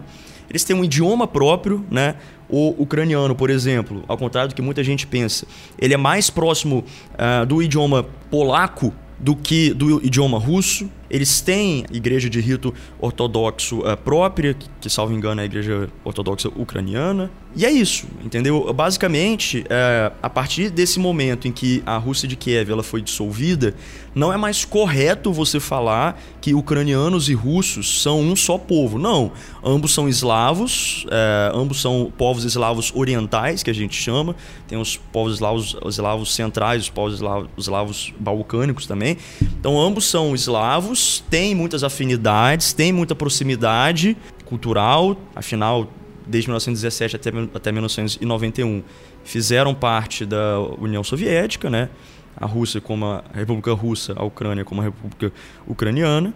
Eles 0.48 0.64
têm 0.64 0.74
um 0.74 0.84
idioma 0.84 1.28
próprio, 1.28 1.84
né? 1.90 2.16
O 2.48 2.74
ucraniano, 2.82 3.36
por 3.36 3.50
exemplo, 3.50 4.02
ao 4.08 4.18
contrário 4.18 4.48
do 4.48 4.54
que 4.54 4.62
muita 4.62 4.82
gente 4.82 5.06
pensa, 5.06 5.46
ele 5.78 5.94
é 5.94 5.96
mais 5.96 6.28
próximo 6.28 6.84
uh, 7.14 7.46
do 7.46 7.62
idioma 7.62 8.04
polaco 8.28 8.92
do 9.16 9.36
que 9.36 9.72
do 9.72 10.04
idioma 10.04 10.38
russo. 10.38 10.90
Eles 11.10 11.40
têm 11.40 11.84
igreja 11.90 12.30
de 12.30 12.40
rito 12.40 12.72
ortodoxo 12.98 13.80
uh, 13.80 13.96
própria, 13.96 14.54
que, 14.54 14.68
que, 14.80 14.90
salvo 14.90 15.12
engano, 15.12 15.40
é 15.40 15.44
a 15.44 15.46
igreja 15.46 15.88
ortodoxa 16.04 16.48
ucraniana. 16.48 17.30
E 17.54 17.66
é 17.66 17.70
isso, 17.70 18.06
entendeu? 18.24 18.72
Basicamente, 18.72 19.64
é, 19.68 20.12
a 20.22 20.30
partir 20.30 20.70
desse 20.70 21.00
momento 21.00 21.48
em 21.48 21.52
que 21.52 21.82
a 21.84 21.96
Rússia 21.96 22.28
de 22.28 22.36
Kiev 22.36 22.70
ela 22.70 22.82
foi 22.84 23.02
dissolvida, 23.02 23.74
não 24.14 24.32
é 24.32 24.36
mais 24.36 24.64
correto 24.64 25.32
você 25.32 25.58
falar 25.58 26.20
que 26.40 26.54
ucranianos 26.54 27.28
e 27.28 27.34
russos 27.34 28.02
são 28.02 28.20
um 28.20 28.36
só 28.36 28.56
povo. 28.56 29.00
Não, 29.00 29.32
ambos 29.64 29.92
são 29.92 30.08
eslavos, 30.08 31.04
é, 31.10 31.50
ambos 31.52 31.80
são 31.80 32.12
povos 32.16 32.44
eslavos 32.44 32.92
orientais, 32.94 33.64
que 33.64 33.70
a 33.70 33.74
gente 33.74 34.00
chama. 34.00 34.36
Tem 34.68 34.78
os 34.78 34.96
povos 34.96 35.34
eslavos, 35.34 35.76
os 35.82 35.94
eslavos 35.96 36.32
centrais, 36.32 36.82
os 36.82 36.88
povos 36.88 37.14
eslavos, 37.14 37.48
eslavos 37.58 38.14
balcânicos 38.18 38.86
também. 38.86 39.16
Então, 39.42 39.80
ambos 39.80 40.06
são 40.06 40.36
eslavos, 40.36 40.99
têm 41.30 41.54
muitas 41.54 41.82
afinidades, 41.84 42.72
têm 42.72 42.92
muita 42.92 43.14
proximidade 43.14 44.16
cultural, 44.44 45.16
afinal 45.34 45.88
desde 46.26 46.48
1917 46.48 47.16
até, 47.16 47.30
até 47.54 47.72
1991, 47.72 48.82
fizeram 49.24 49.74
parte 49.74 50.24
da 50.24 50.60
União 50.78 51.02
Soviética, 51.02 51.68
né? 51.68 51.88
A 52.36 52.46
Rússia 52.46 52.80
como 52.80 53.06
a 53.06 53.24
República 53.34 53.72
Russa, 53.72 54.14
a 54.16 54.24
Ucrânia 54.24 54.64
como 54.64 54.80
a 54.80 54.84
República 54.84 55.32
Ucraniana. 55.66 56.32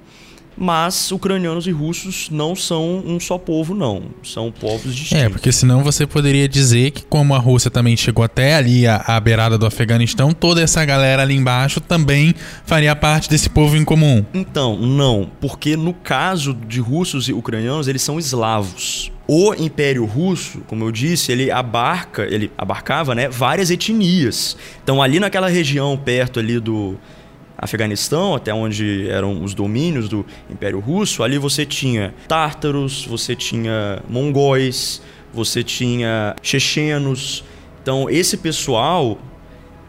Mas 0.57 1.11
ucranianos 1.11 1.67
e 1.67 1.71
russos 1.71 2.29
não 2.31 2.55
são 2.55 3.03
um 3.05 3.19
só 3.19 3.39
povo, 3.39 3.75
não. 3.75 4.03
São 4.23 4.53
povos 4.53 4.95
distintos. 4.95 5.25
É, 5.25 5.29
porque 5.29 5.51
senão 5.51 5.83
você 5.83 6.07
poderia 6.07 6.49
dizer 6.49 6.93
que, 6.93 7.05
como 7.05 7.35
a 7.35 7.39
Rússia 7.39 7.71
também 7.71 7.97
chegou 7.97 8.25
até 8.25 8.55
ali 8.55 8.87
à, 8.87 8.97
à 9.07 9.21
beirada 9.21 9.59
do 9.59 9.67
Afeganistão, 9.67 10.33
toda 10.33 10.63
essa 10.63 10.85
galera 10.85 11.23
ali 11.23 11.35
embaixo 11.35 11.81
também 11.81 12.35
faria 12.65 12.95
parte 12.95 13.29
desse 13.29 13.51
povo 13.51 13.77
em 13.77 13.85
comum. 13.85 14.25
Então, 14.33 14.79
não. 14.79 15.31
Porque 15.41 15.77
no 15.77 15.93
caso 15.93 16.55
de 16.55 16.81
russos 16.81 17.29
e 17.29 17.33
ucranianos, 17.33 17.89
eles 17.89 18.03
são 18.03 18.19
eslavos. 18.19 19.11
O 19.27 19.55
Império 19.55 20.05
Russo, 20.05 20.61
como 20.67 20.85
eu 20.85 20.93
disse, 20.93 21.33
ele 21.33 21.51
abarca, 21.51 22.25
ele 22.25 22.53
abarcava, 22.59 23.15
né, 23.15 23.29
várias 23.29 23.71
etnias. 23.71 24.57
Então, 24.83 25.03
ali 25.03 25.19
naquela 25.19 25.49
região 25.49 25.97
perto 25.97 26.39
ali 26.39 26.61
do 26.61 26.97
Afeganistão, 27.65 28.35
até 28.35 28.53
onde 28.53 29.09
eram 29.09 29.43
os 29.43 29.55
domínios 29.55 30.07
do 30.07 30.25
Império 30.51 30.81
Russo, 30.81 31.23
ali 31.23 31.39
você 31.39 31.65
tinha 31.65 32.15
tártaros, 32.29 33.07
você 33.07 33.35
tinha 33.35 34.03
mongóis, 34.07 35.01
você 35.33 35.65
tinha 35.65 36.37
chechenos. 36.43 37.43
Então, 37.83 38.11
esse 38.11 38.37
pessoal, 38.37 39.19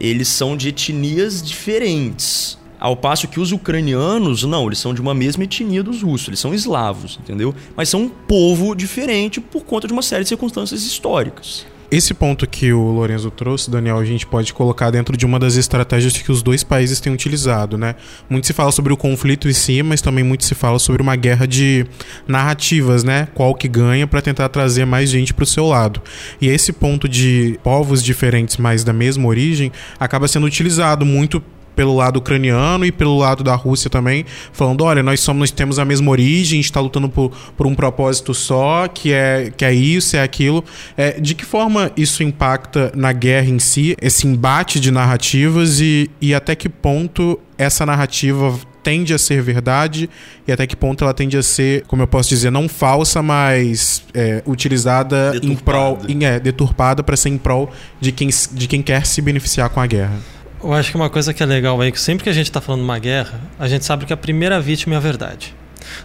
eles 0.00 0.26
são 0.26 0.56
de 0.56 0.70
etnias 0.70 1.42
diferentes. 1.42 2.58
Ao 2.80 2.96
passo 2.96 3.28
que 3.28 3.38
os 3.38 3.52
ucranianos, 3.52 4.42
não, 4.44 4.66
eles 4.66 4.78
são 4.78 4.94
de 4.94 5.00
uma 5.02 5.12
mesma 5.12 5.44
etnia 5.44 5.82
dos 5.82 6.02
russos, 6.02 6.28
eles 6.28 6.40
são 6.40 6.54
eslavos, 6.54 7.18
entendeu? 7.20 7.54
Mas 7.76 7.90
são 7.90 8.04
um 8.04 8.08
povo 8.08 8.74
diferente 8.74 9.38
por 9.38 9.64
conta 9.64 9.86
de 9.86 9.92
uma 9.92 10.02
série 10.02 10.22
de 10.22 10.30
circunstâncias 10.30 10.82
históricas. 10.82 11.66
Esse 11.90 12.12
ponto 12.12 12.46
que 12.48 12.72
o 12.72 12.90
Lorenzo 12.90 13.30
trouxe, 13.30 13.70
Daniel, 13.70 13.98
a 13.98 14.04
gente 14.04 14.26
pode 14.26 14.52
colocar 14.52 14.90
dentro 14.90 15.16
de 15.16 15.24
uma 15.24 15.38
das 15.38 15.54
estratégias 15.54 16.16
que 16.16 16.32
os 16.32 16.42
dois 16.42 16.64
países 16.64 16.98
têm 16.98 17.12
utilizado, 17.12 17.78
né? 17.78 17.94
Muito 18.28 18.46
se 18.46 18.52
fala 18.52 18.72
sobre 18.72 18.92
o 18.92 18.96
conflito 18.96 19.48
em 19.48 19.52
si, 19.52 19.82
mas 19.82 20.00
também 20.00 20.24
muito 20.24 20.44
se 20.44 20.54
fala 20.54 20.78
sobre 20.80 21.00
uma 21.00 21.14
guerra 21.14 21.46
de 21.46 21.86
narrativas, 22.26 23.04
né? 23.04 23.28
Qual 23.34 23.54
que 23.54 23.68
ganha 23.68 24.06
para 24.06 24.20
tentar 24.20 24.48
trazer 24.48 24.84
mais 24.84 25.08
gente 25.08 25.32
para 25.32 25.44
o 25.44 25.46
seu 25.46 25.66
lado. 25.66 26.02
E 26.40 26.48
esse 26.48 26.72
ponto 26.72 27.08
de 27.08 27.58
povos 27.62 28.02
diferentes, 28.02 28.56
mas 28.56 28.82
da 28.82 28.92
mesma 28.92 29.28
origem, 29.28 29.70
acaba 30.00 30.26
sendo 30.26 30.46
utilizado 30.46 31.06
muito 31.06 31.42
pelo 31.76 31.94
lado 31.94 32.16
ucraniano 32.16 32.84
e 32.86 32.90
pelo 32.90 33.16
lado 33.18 33.44
da 33.44 33.54
Rússia 33.54 33.90
também, 33.90 34.24
falando: 34.52 34.82
olha, 34.82 35.02
nós 35.02 35.20
somos, 35.20 35.40
nós 35.40 35.50
temos 35.50 35.78
a 35.78 35.84
mesma 35.84 36.10
origem, 36.10 36.58
a 36.58 36.62
gente 36.62 36.64
está 36.64 36.80
lutando 36.80 37.08
por, 37.08 37.30
por 37.56 37.66
um 37.66 37.74
propósito 37.74 38.34
só, 38.34 38.88
que 38.88 39.12
é, 39.12 39.52
que 39.54 39.64
é 39.64 39.72
isso, 39.72 40.16
é 40.16 40.22
aquilo. 40.22 40.64
É, 40.96 41.20
de 41.20 41.34
que 41.34 41.44
forma 41.44 41.92
isso 41.96 42.22
impacta 42.22 42.90
na 42.96 43.12
guerra 43.12 43.48
em 43.48 43.58
si, 43.58 43.94
esse 44.00 44.26
embate 44.26 44.80
de 44.80 44.90
narrativas 44.90 45.80
e, 45.80 46.10
e 46.20 46.34
até 46.34 46.56
que 46.56 46.68
ponto 46.68 47.38
essa 47.58 47.84
narrativa 47.84 48.58
tende 48.82 49.12
a 49.12 49.18
ser 49.18 49.42
verdade 49.42 50.08
e 50.46 50.52
até 50.52 50.64
que 50.64 50.76
ponto 50.76 51.02
ela 51.02 51.12
tende 51.12 51.36
a 51.36 51.42
ser, 51.42 51.82
como 51.88 52.02
eu 52.02 52.06
posso 52.06 52.28
dizer, 52.28 52.50
não 52.52 52.68
falsa, 52.68 53.20
mas 53.20 54.04
é, 54.14 54.44
utilizada 54.46 55.32
Deturpada. 55.32 55.52
em 55.52 55.56
prol, 55.56 55.98
em, 56.08 56.24
é, 56.24 56.38
deturpada 56.38 57.02
para 57.02 57.16
ser 57.16 57.30
em 57.30 57.38
prol 57.38 57.68
de 58.00 58.12
quem, 58.12 58.28
de 58.52 58.68
quem 58.68 58.82
quer 58.82 59.04
se 59.04 59.20
beneficiar 59.20 59.68
com 59.70 59.80
a 59.80 59.86
guerra. 59.86 60.35
Eu 60.62 60.72
acho 60.72 60.90
que 60.90 60.96
uma 60.96 61.10
coisa 61.10 61.34
que 61.34 61.42
é 61.42 61.46
legal 61.46 61.80
aí, 61.80 61.92
que 61.92 62.00
sempre 62.00 62.24
que 62.24 62.30
a 62.30 62.32
gente 62.32 62.46
está 62.46 62.60
falando 62.60 62.80
de 62.80 62.86
uma 62.86 62.98
guerra, 62.98 63.40
a 63.58 63.68
gente 63.68 63.84
sabe 63.84 64.06
que 64.06 64.12
a 64.12 64.16
primeira 64.16 64.60
vítima 64.60 64.94
é 64.94 64.96
a 64.96 65.00
verdade. 65.00 65.54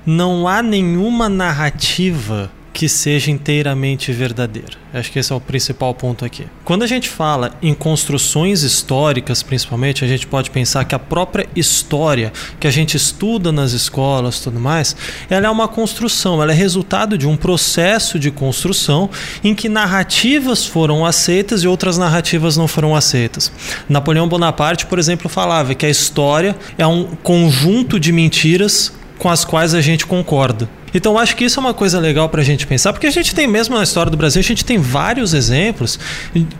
Não 0.05 0.47
há 0.47 0.61
nenhuma 0.61 1.29
narrativa 1.29 2.51
que 2.73 2.87
seja 2.87 3.29
inteiramente 3.29 4.11
verdadeira. 4.11 4.81
Acho 4.93 5.11
que 5.11 5.19
esse 5.19 5.31
é 5.31 5.35
o 5.35 5.39
principal 5.39 5.93
ponto 5.93 6.25
aqui. 6.25 6.45
Quando 6.65 6.83
a 6.83 6.87
gente 6.87 7.09
fala 7.09 7.53
em 7.61 7.73
construções 7.73 8.61
históricas, 8.63 9.41
principalmente, 9.41 10.03
a 10.03 10.07
gente 10.07 10.27
pode 10.27 10.49
pensar 10.51 10.83
que 10.83 10.95
a 10.95 10.99
própria 10.99 11.47
história 11.55 12.31
que 12.59 12.67
a 12.67 12.71
gente 12.71 12.97
estuda 12.97 13.51
nas 13.51 13.71
escolas, 13.71 14.39
tudo 14.39 14.59
mais, 14.59 14.95
ela 15.29 15.47
é 15.47 15.49
uma 15.49 15.67
construção, 15.67 16.41
ela 16.41 16.51
é 16.51 16.55
resultado 16.55 17.17
de 17.17 17.27
um 17.27 17.37
processo 17.37 18.19
de 18.19 18.31
construção 18.31 19.09
em 19.43 19.55
que 19.55 19.69
narrativas 19.69 20.65
foram 20.65 21.05
aceitas 21.05 21.63
e 21.63 21.67
outras 21.67 21.97
narrativas 21.97 22.57
não 22.57 22.67
foram 22.67 22.95
aceitas. 22.95 23.51
Napoleão 23.87 24.27
Bonaparte, 24.27 24.85
por 24.85 24.99
exemplo, 24.99 25.29
falava 25.29 25.73
que 25.73 25.85
a 25.85 25.89
história 25.89 26.55
é 26.77 26.85
um 26.85 27.15
conjunto 27.23 27.99
de 27.99 28.11
mentiras 28.11 28.93
com 29.17 29.29
as 29.29 29.45
quais 29.45 29.73
a 29.73 29.81
gente 29.81 30.05
concorda. 30.05 30.67
Então 30.93 31.17
acho 31.17 31.35
que 31.35 31.45
isso 31.45 31.59
é 31.59 31.61
uma 31.61 31.73
coisa 31.73 31.99
legal 31.99 32.29
para 32.29 32.41
a 32.41 32.43
gente 32.43 32.65
pensar, 32.65 32.93
porque 32.93 33.07
a 33.07 33.11
gente 33.11 33.35
tem 33.35 33.47
mesmo 33.47 33.75
na 33.75 33.83
história 33.83 34.09
do 34.09 34.17
Brasil, 34.17 34.39
a 34.39 34.43
gente 34.43 34.63
tem 34.63 34.77
vários 34.77 35.33
exemplos 35.33 35.99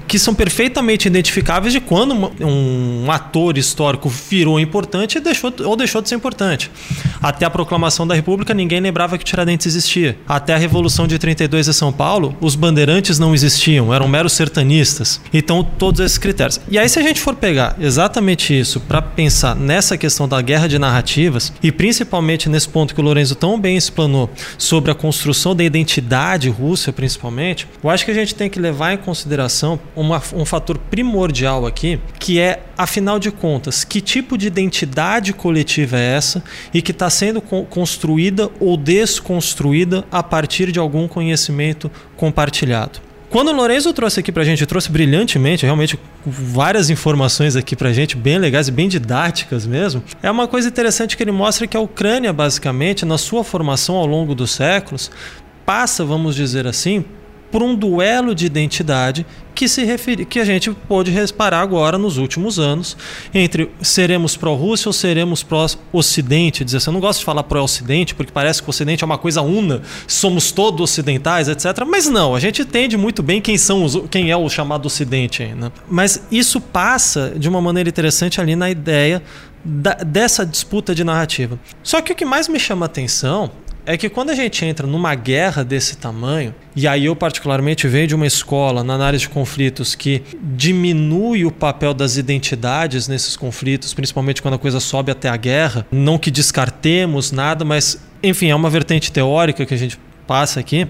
que 0.07 0.19
são 0.19 0.33
perfeitamente 0.33 1.07
identificáveis 1.07 1.73
de 1.73 1.79
quando 1.79 2.31
um 2.41 3.11
ator 3.11 3.57
histórico 3.57 4.09
virou 4.09 4.59
importante 4.59 5.19
deixou, 5.19 5.53
ou 5.65 5.75
deixou 5.75 6.01
de 6.01 6.09
ser 6.09 6.15
importante. 6.15 6.71
Até 7.21 7.45
a 7.45 7.49
proclamação 7.49 8.05
da 8.05 8.15
República, 8.15 8.53
ninguém 8.53 8.79
lembrava 8.79 9.17
que 9.17 9.23
Tiradentes 9.23 9.67
existia. 9.67 10.17
Até 10.27 10.53
a 10.53 10.57
Revolução 10.57 11.07
de 11.07 11.17
32 11.17 11.67
em 11.67 11.73
São 11.73 11.91
Paulo, 11.93 12.35
os 12.41 12.55
bandeirantes 12.55 13.19
não 13.19 13.33
existiam, 13.33 13.93
eram 13.93 14.07
meros 14.07 14.33
sertanistas. 14.33 15.21
Então, 15.33 15.63
todos 15.63 15.99
esses 16.01 16.17
critérios. 16.17 16.59
E 16.69 16.77
aí, 16.77 16.89
se 16.89 16.99
a 16.99 17.03
gente 17.03 17.21
for 17.21 17.35
pegar 17.35 17.75
exatamente 17.79 18.57
isso 18.57 18.79
para 18.79 19.01
pensar 19.01 19.55
nessa 19.55 19.97
questão 19.97 20.27
da 20.27 20.41
guerra 20.41 20.67
de 20.67 20.79
narrativas, 20.79 21.53
e 21.61 21.71
principalmente 21.71 22.49
nesse 22.49 22.67
ponto 22.67 22.93
que 22.95 23.01
o 23.01 23.03
Lorenzo 23.03 23.35
tão 23.35 23.59
bem 23.59 23.77
explanou, 23.77 24.20
sobre 24.57 24.91
a 24.91 24.95
construção 24.95 25.55
da 25.55 25.63
identidade 25.63 26.49
russa, 26.49 26.91
principalmente, 26.91 27.67
eu 27.83 27.89
acho 27.89 28.05
que 28.05 28.11
a 28.11 28.13
gente 28.13 28.35
tem 28.35 28.49
que 28.49 28.59
levar 28.59 28.93
em 28.93 28.97
consideração 28.97 29.79
uma, 29.95 30.21
um 30.33 30.45
fator 30.45 30.77
primordial 30.77 31.65
aqui, 31.65 31.99
que 32.19 32.39
é, 32.39 32.63
afinal 32.77 33.19
de 33.19 33.31
contas, 33.31 33.83
que 33.83 34.01
tipo 34.01 34.37
de 34.37 34.47
identidade 34.47 35.33
coletiva 35.33 35.97
é 35.97 36.15
essa 36.15 36.43
e 36.73 36.81
que 36.81 36.91
está 36.91 37.09
sendo 37.09 37.41
co 37.41 37.63
construída 37.65 38.49
ou 38.59 38.75
desconstruída 38.75 40.03
a 40.11 40.21
partir 40.21 40.71
de 40.71 40.79
algum 40.79 41.07
conhecimento 41.07 41.89
compartilhado. 42.15 43.10
Quando 43.31 43.47
o 43.47 43.53
Lorenzo 43.53 43.93
trouxe 43.93 44.19
aqui 44.19 44.29
pra 44.29 44.43
gente, 44.43 44.65
trouxe 44.65 44.91
brilhantemente, 44.91 45.65
realmente 45.65 45.97
várias 46.25 46.89
informações 46.89 47.55
aqui 47.55 47.77
pra 47.77 47.93
gente, 47.93 48.17
bem 48.17 48.37
legais 48.37 48.67
e 48.67 48.71
bem 48.71 48.89
didáticas 48.89 49.65
mesmo. 49.65 50.03
É 50.21 50.29
uma 50.29 50.49
coisa 50.49 50.67
interessante 50.67 51.15
que 51.15 51.23
ele 51.23 51.31
mostra 51.31 51.65
que 51.65 51.77
a 51.77 51.79
Ucrânia, 51.79 52.33
basicamente, 52.33 53.05
na 53.05 53.17
sua 53.17 53.41
formação 53.41 53.95
ao 53.95 54.05
longo 54.05 54.35
dos 54.35 54.51
séculos, 54.51 55.09
passa, 55.65 56.03
vamos 56.03 56.35
dizer 56.35 56.67
assim, 56.67 57.05
por 57.51 57.61
um 57.61 57.75
duelo 57.75 58.33
de 58.33 58.45
identidade 58.45 59.25
que 59.53 59.67
se 59.67 59.83
referi, 59.83 60.25
que 60.25 60.39
a 60.39 60.45
gente 60.45 60.71
pôde 60.71 61.11
reparar 61.11 61.59
agora 61.59 61.97
nos 61.97 62.17
últimos 62.17 62.57
anos 62.57 62.97
entre 63.33 63.69
seremos 63.81 64.37
pró-Rússia 64.37 64.89
ou 64.89 64.93
seremos 64.93 65.43
pró-Ocidente. 65.43 66.63
Dizer 66.63 66.77
assim, 66.77 66.89
eu 66.89 66.93
não 66.93 66.99
gosto 66.99 67.19
de 67.19 67.25
falar 67.25 67.43
pró-Ocidente 67.43 68.15
porque 68.15 68.31
parece 68.31 68.61
que 68.61 68.69
o 68.69 68.71
Ocidente 68.71 69.03
é 69.03 69.05
uma 69.05 69.17
coisa 69.17 69.41
una, 69.41 69.81
somos 70.07 70.51
todos 70.51 70.81
ocidentais, 70.81 71.49
etc. 71.49 71.65
Mas 71.85 72.07
não, 72.07 72.33
a 72.33 72.39
gente 72.39 72.61
entende 72.61 72.97
muito 72.97 73.21
bem 73.21 73.41
quem 73.41 73.57
são 73.57 73.83
os, 73.83 74.01
quem 74.09 74.31
é 74.31 74.37
o 74.37 74.49
chamado 74.49 74.85
Ocidente 74.85 75.43
ainda. 75.43 75.65
Né? 75.65 75.71
Mas 75.87 76.23
isso 76.31 76.59
passa 76.59 77.33
de 77.35 77.49
uma 77.49 77.61
maneira 77.61 77.89
interessante 77.89 78.39
ali 78.39 78.55
na 78.55 78.69
ideia 78.69 79.21
da, 79.63 79.93
dessa 79.93 80.45
disputa 80.45 80.95
de 80.95 81.03
narrativa. 81.03 81.59
Só 81.83 82.01
que 82.01 82.13
o 82.13 82.15
que 82.15 82.25
mais 82.25 82.47
me 82.47 82.59
chama 82.59 82.85
a 82.85 82.87
atenção 82.87 83.51
é 83.85 83.97
que 83.97 84.09
quando 84.09 84.29
a 84.29 84.35
gente 84.35 84.63
entra 84.63 84.85
numa 84.85 85.15
guerra 85.15 85.63
desse 85.63 85.97
tamanho, 85.97 86.53
e 86.75 86.87
aí 86.87 87.05
eu 87.05 87.15
particularmente 87.15 87.87
venho 87.87 88.07
de 88.07 88.15
uma 88.15 88.27
escola 88.27 88.83
na 88.83 88.93
análise 88.93 89.23
de 89.23 89.29
conflitos 89.29 89.95
que 89.95 90.23
diminui 90.41 91.45
o 91.45 91.51
papel 91.51 91.93
das 91.93 92.17
identidades 92.17 93.07
nesses 93.07 93.35
conflitos, 93.35 93.93
principalmente 93.93 94.41
quando 94.41 94.55
a 94.55 94.59
coisa 94.59 94.79
sobe 94.79 95.11
até 95.11 95.29
a 95.29 95.37
guerra, 95.37 95.85
não 95.91 96.17
que 96.17 96.31
descartemos 96.31 97.31
nada, 97.31 97.65
mas 97.65 97.99
enfim, 98.23 98.49
é 98.49 98.55
uma 98.55 98.69
vertente 98.69 99.11
teórica 99.11 99.65
que 99.65 99.73
a 99.73 99.77
gente 99.77 99.97
passa 100.31 100.61
aqui. 100.61 100.87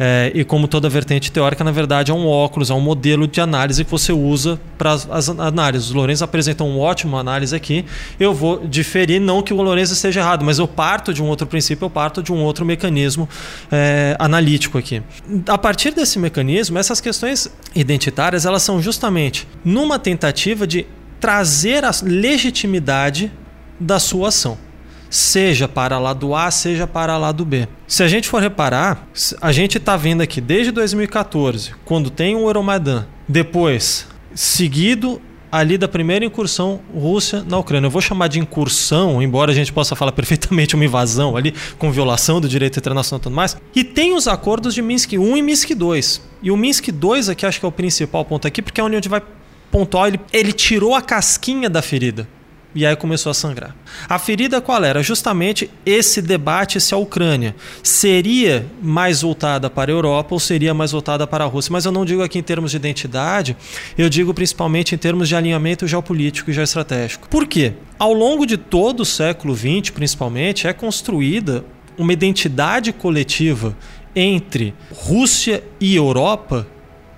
É, 0.00 0.32
e 0.34 0.42
como 0.42 0.66
toda 0.66 0.88
vertente 0.88 1.30
teórica, 1.30 1.62
na 1.62 1.70
verdade, 1.70 2.10
é 2.10 2.14
um 2.14 2.26
óculos, 2.26 2.70
é 2.70 2.74
um 2.74 2.80
modelo 2.80 3.28
de 3.28 3.40
análise 3.40 3.84
que 3.84 3.90
você 3.90 4.12
usa 4.12 4.58
para 4.76 4.94
as 4.94 5.28
análises. 5.28 5.92
O 5.92 5.94
Lourenço 5.94 6.24
apresenta 6.24 6.64
uma 6.64 6.80
ótima 6.80 7.20
análise 7.20 7.54
aqui. 7.54 7.84
Eu 8.18 8.34
vou 8.34 8.66
diferir, 8.66 9.20
não 9.20 9.42
que 9.42 9.54
o 9.54 9.62
Lourenço 9.62 9.92
esteja 9.92 10.18
errado, 10.18 10.44
mas 10.44 10.58
eu 10.58 10.66
parto 10.66 11.14
de 11.14 11.22
um 11.22 11.26
outro 11.26 11.46
princípio, 11.46 11.86
eu 11.86 11.90
parto 11.90 12.20
de 12.20 12.32
um 12.32 12.42
outro 12.42 12.64
mecanismo 12.64 13.28
é, 13.70 14.16
analítico 14.18 14.76
aqui. 14.76 15.00
A 15.46 15.56
partir 15.56 15.94
desse 15.94 16.18
mecanismo, 16.18 16.76
essas 16.76 17.00
questões 17.00 17.48
identitárias, 17.76 18.44
elas 18.44 18.64
são 18.64 18.82
justamente 18.82 19.46
numa 19.64 20.00
tentativa 20.00 20.66
de 20.66 20.84
trazer 21.20 21.84
a 21.84 21.92
legitimidade 22.02 23.30
da 23.78 24.00
sua 24.00 24.30
ação 24.30 24.58
seja 25.14 25.68
para 25.68 25.96
lado 25.96 26.34
A, 26.34 26.50
seja 26.50 26.88
para 26.88 27.16
lado 27.16 27.44
B. 27.44 27.68
Se 27.86 28.02
a 28.02 28.08
gente 28.08 28.28
for 28.28 28.42
reparar, 28.42 29.06
a 29.40 29.52
gente 29.52 29.78
está 29.78 29.96
vendo 29.96 30.22
aqui 30.22 30.40
desde 30.40 30.72
2014, 30.72 31.72
quando 31.84 32.10
tem 32.10 32.34
o 32.34 32.48
Euromaidan, 32.48 33.06
depois 33.28 34.08
seguido 34.34 35.22
ali 35.52 35.78
da 35.78 35.86
primeira 35.86 36.24
incursão 36.24 36.80
Rússia 36.92 37.44
na 37.48 37.56
Ucrânia. 37.56 37.86
Eu 37.86 37.92
vou 37.92 38.02
chamar 38.02 38.26
de 38.26 38.40
incursão, 38.40 39.22
embora 39.22 39.52
a 39.52 39.54
gente 39.54 39.72
possa 39.72 39.94
falar 39.94 40.10
perfeitamente 40.12 40.74
uma 40.74 40.84
invasão 40.84 41.36
ali, 41.36 41.54
com 41.78 41.92
violação 41.92 42.40
do 42.40 42.48
direito 42.48 42.80
internacional 42.80 43.20
e 43.20 43.22
tudo 43.22 43.36
mais. 43.36 43.56
E 43.72 43.84
tem 43.84 44.16
os 44.16 44.26
acordos 44.26 44.74
de 44.74 44.82
Minsk 44.82 45.12
I 45.12 45.16
e 45.16 45.42
Minsk 45.42 45.70
II. 45.70 46.00
E 46.42 46.50
o 46.50 46.56
Minsk 46.56 46.88
II 46.88 47.30
aqui 47.30 47.46
acho 47.46 47.60
que 47.60 47.64
é 47.64 47.68
o 47.68 47.72
principal 47.72 48.24
ponto 48.24 48.48
aqui, 48.48 48.60
porque 48.60 48.80
é 48.80 48.84
onde 48.84 49.08
vai 49.08 49.22
pontuar, 49.70 50.08
ele, 50.08 50.20
ele 50.32 50.52
tirou 50.52 50.92
a 50.92 51.00
casquinha 51.00 51.70
da 51.70 51.82
ferida. 51.82 52.28
E 52.74 52.84
aí 52.84 52.96
começou 52.96 53.30
a 53.30 53.34
sangrar. 53.34 53.74
A 54.08 54.18
ferida 54.18 54.60
qual 54.60 54.82
era? 54.82 55.02
Justamente 55.02 55.70
esse 55.86 56.20
debate 56.20 56.80
se 56.80 56.92
a 56.92 56.96
Ucrânia 56.96 57.54
seria 57.82 58.66
mais 58.82 59.22
voltada 59.22 59.70
para 59.70 59.92
a 59.92 59.94
Europa 59.94 60.34
ou 60.34 60.40
seria 60.40 60.74
mais 60.74 60.90
voltada 60.90 61.26
para 61.26 61.44
a 61.44 61.46
Rússia. 61.46 61.72
Mas 61.72 61.84
eu 61.84 61.92
não 61.92 62.04
digo 62.04 62.22
aqui 62.22 62.38
em 62.38 62.42
termos 62.42 62.72
de 62.72 62.76
identidade, 62.76 63.56
eu 63.96 64.08
digo 64.08 64.34
principalmente 64.34 64.94
em 64.94 64.98
termos 64.98 65.28
de 65.28 65.36
alinhamento 65.36 65.86
geopolítico 65.86 66.50
e 66.50 66.52
geoestratégico. 66.52 67.28
Por 67.28 67.46
quê? 67.46 67.74
Ao 67.96 68.12
longo 68.12 68.44
de 68.44 68.56
todo 68.56 69.00
o 69.00 69.04
século 69.04 69.54
XX, 69.54 69.90
principalmente, 69.90 70.66
é 70.66 70.72
construída 70.72 71.64
uma 71.96 72.12
identidade 72.12 72.92
coletiva 72.92 73.76
entre 74.16 74.74
Rússia 74.90 75.62
e 75.80 75.94
Europa 75.94 76.66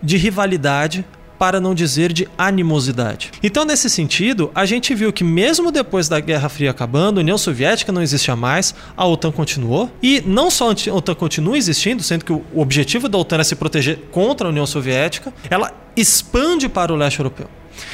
de 0.03 0.17
rivalidade 0.17 1.05
para 1.39 1.61
não 1.61 1.75
dizer 1.75 2.13
de 2.13 2.29
animosidade. 2.37 3.31
Então, 3.43 3.65
nesse 3.65 3.89
sentido, 3.91 4.51
a 4.55 4.65
gente 4.65 4.95
viu 4.95 5.13
que 5.13 5.25
mesmo 5.25 5.71
depois 5.71 6.09
da 6.09 6.21
Guerra 6.21 6.49
Fria 6.49 6.71
acabando, 6.71 7.19
a 7.19 7.23
União 7.23 7.39
Soviética 7.39 7.93
não 7.93 8.03
existia 8.03 8.37
mais, 8.37 8.75
a 8.97 9.07
OTAN 9.07 9.33
continuou. 9.33 9.91
E 10.03 10.23
não 10.27 10.51
só 10.51 10.71
a 10.71 10.95
OTAN 10.95 11.15
continua 11.15 11.57
existindo, 11.57 12.03
sendo 12.03 12.25
que 12.25 12.33
o 12.33 12.45
objetivo 12.55 13.09
da 13.09 13.19
OTAN 13.19 13.39
é 13.39 13.45
se 13.45 13.57
proteger 13.57 13.99
contra 14.11 14.49
a 14.49 14.51
União 14.51 14.67
Soviética, 14.67 15.33
ela 15.51 15.73
expande 15.97 16.69
para 16.69 16.93
o 16.93 16.97
leste 16.97 17.19
europeu. 17.19 17.49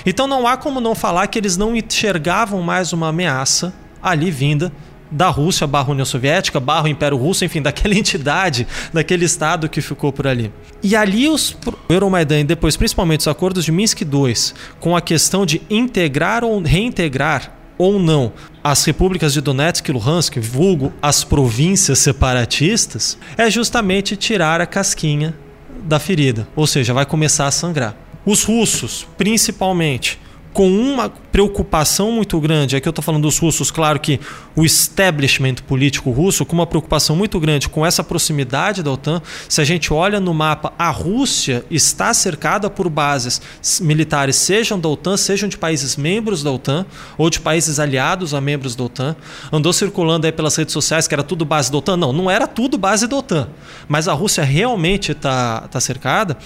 Então 0.07 0.27
não 0.27 0.47
há 0.47 0.57
como 0.57 0.81
não 0.81 0.95
falar 0.95 1.27
que 1.27 1.39
eles 1.39 1.57
não 1.57 1.77
enxergavam 1.77 2.63
mais 2.63 2.93
uma 2.93 3.09
ameaça 3.09 3.75
ali 4.03 4.31
vinda 4.31 4.73
da 5.13 5.29
Rússia 5.29 5.67
barra 5.67 5.93
União 5.93 6.05
Soviética, 6.05 6.59
barra 6.59 6.89
Império 6.89 7.19
Russo, 7.19 7.45
enfim, 7.45 7.61
daquela 7.61 7.95
entidade, 7.97 8.67
daquele 8.93 9.25
estado 9.25 9.69
que 9.69 9.81
ficou 9.81 10.13
por 10.13 10.27
ali. 10.27 10.53
E 10.83 10.97
ali 10.97 11.29
os 11.29 11.57
Euromaidan 11.89 12.41
e 12.41 12.45
depois 12.45 12.77
principalmente 12.77 13.21
os 13.21 13.29
acordos 13.29 13.65
de 13.65 13.71
Minsk 13.71 14.01
II, 14.01 14.35
com 14.81 14.97
a 14.97 15.01
questão 15.01 15.45
de 15.47 15.61
integrar 15.69 16.43
ou 16.43 16.61
reintegrar 16.61 17.53
ou 17.79 17.99
não 17.99 18.33
as 18.65 18.85
repúblicas 18.85 19.33
de 19.33 19.41
Donetsk 19.41 19.89
e 19.89 19.93
Luhansk, 19.93 20.39
vulgo 20.39 20.93
as 21.03 21.25
províncias 21.25 21.99
separatistas, 21.99 23.19
é 23.37 23.51
justamente 23.51 24.17
tirar 24.17 24.61
a 24.61 24.67
casquinha 24.67 25.35
da 25.83 25.99
ferida, 25.99 26.47
ou 26.55 26.67
seja, 26.67 26.95
vai 26.95 27.05
começar 27.05 27.47
a 27.47 27.51
sangrar. 27.51 27.97
Os 28.25 28.45
russos, 28.45 29.07
principalmente, 29.19 30.21
com 30.53 30.69
uma 30.69 31.09
preocupação 31.09 32.13
muito 32.13 32.39
grande, 32.39 32.77
aqui 32.77 32.87
eu 32.87 32.91
estou 32.91 33.03
falando 33.03 33.23
dos 33.23 33.39
russos, 33.39 33.71
claro 33.71 33.99
que 33.99 34.21
o 34.55 34.67
establishment 34.67 35.57
político 35.67 36.11
russo, 36.11 36.45
com 36.45 36.53
uma 36.53 36.67
preocupação 36.67 37.17
muito 37.17 37.41
grande 37.41 37.71
com 37.71 37.87
essa 37.87 38.05
proximidade 38.05 38.83
da 38.83 38.91
OTAN, 38.91 39.23
se 39.49 39.61
a 39.61 39.65
gente 39.65 39.95
olha 39.95 40.21
no 40.21 40.35
mapa, 40.35 40.75
a 40.79 40.91
Rússia 40.91 41.65
está 41.71 42.13
cercada 42.13 42.69
por 42.69 42.91
bases 42.91 43.41
militares, 43.81 44.37
sejam 44.37 44.79
da 44.79 44.89
OTAN, 44.89 45.17
sejam 45.17 45.49
de 45.49 45.57
países 45.57 45.97
membros 45.97 46.43
da 46.43 46.51
OTAN, 46.51 46.85
ou 47.17 47.31
de 47.31 47.41
países 47.41 47.81
aliados 47.81 48.35
a 48.35 48.41
membros 48.41 48.77
da 48.77 48.85
OTAN. 48.85 49.17
Andou 49.51 49.73
circulando 49.73 50.27
aí 50.27 50.33
pelas 50.33 50.55
redes 50.57 50.73
sociais 50.73 51.09
que 51.09 51.15
era 51.15 51.23
tudo 51.23 51.47
base 51.47 51.73
da 51.73 51.79
OTAN. 51.79 51.97
Não, 51.97 52.13
não 52.13 52.31
era 52.31 52.47
tudo 52.47 52.77
base 52.77 53.07
da 53.07 53.17
OTAN. 53.17 53.49
Mas 53.89 54.07
a 54.07 54.13
Rússia 54.13 54.45
realmente 54.45 55.13
está 55.13 55.63
tá 55.63 55.81
cercada. 55.81 56.37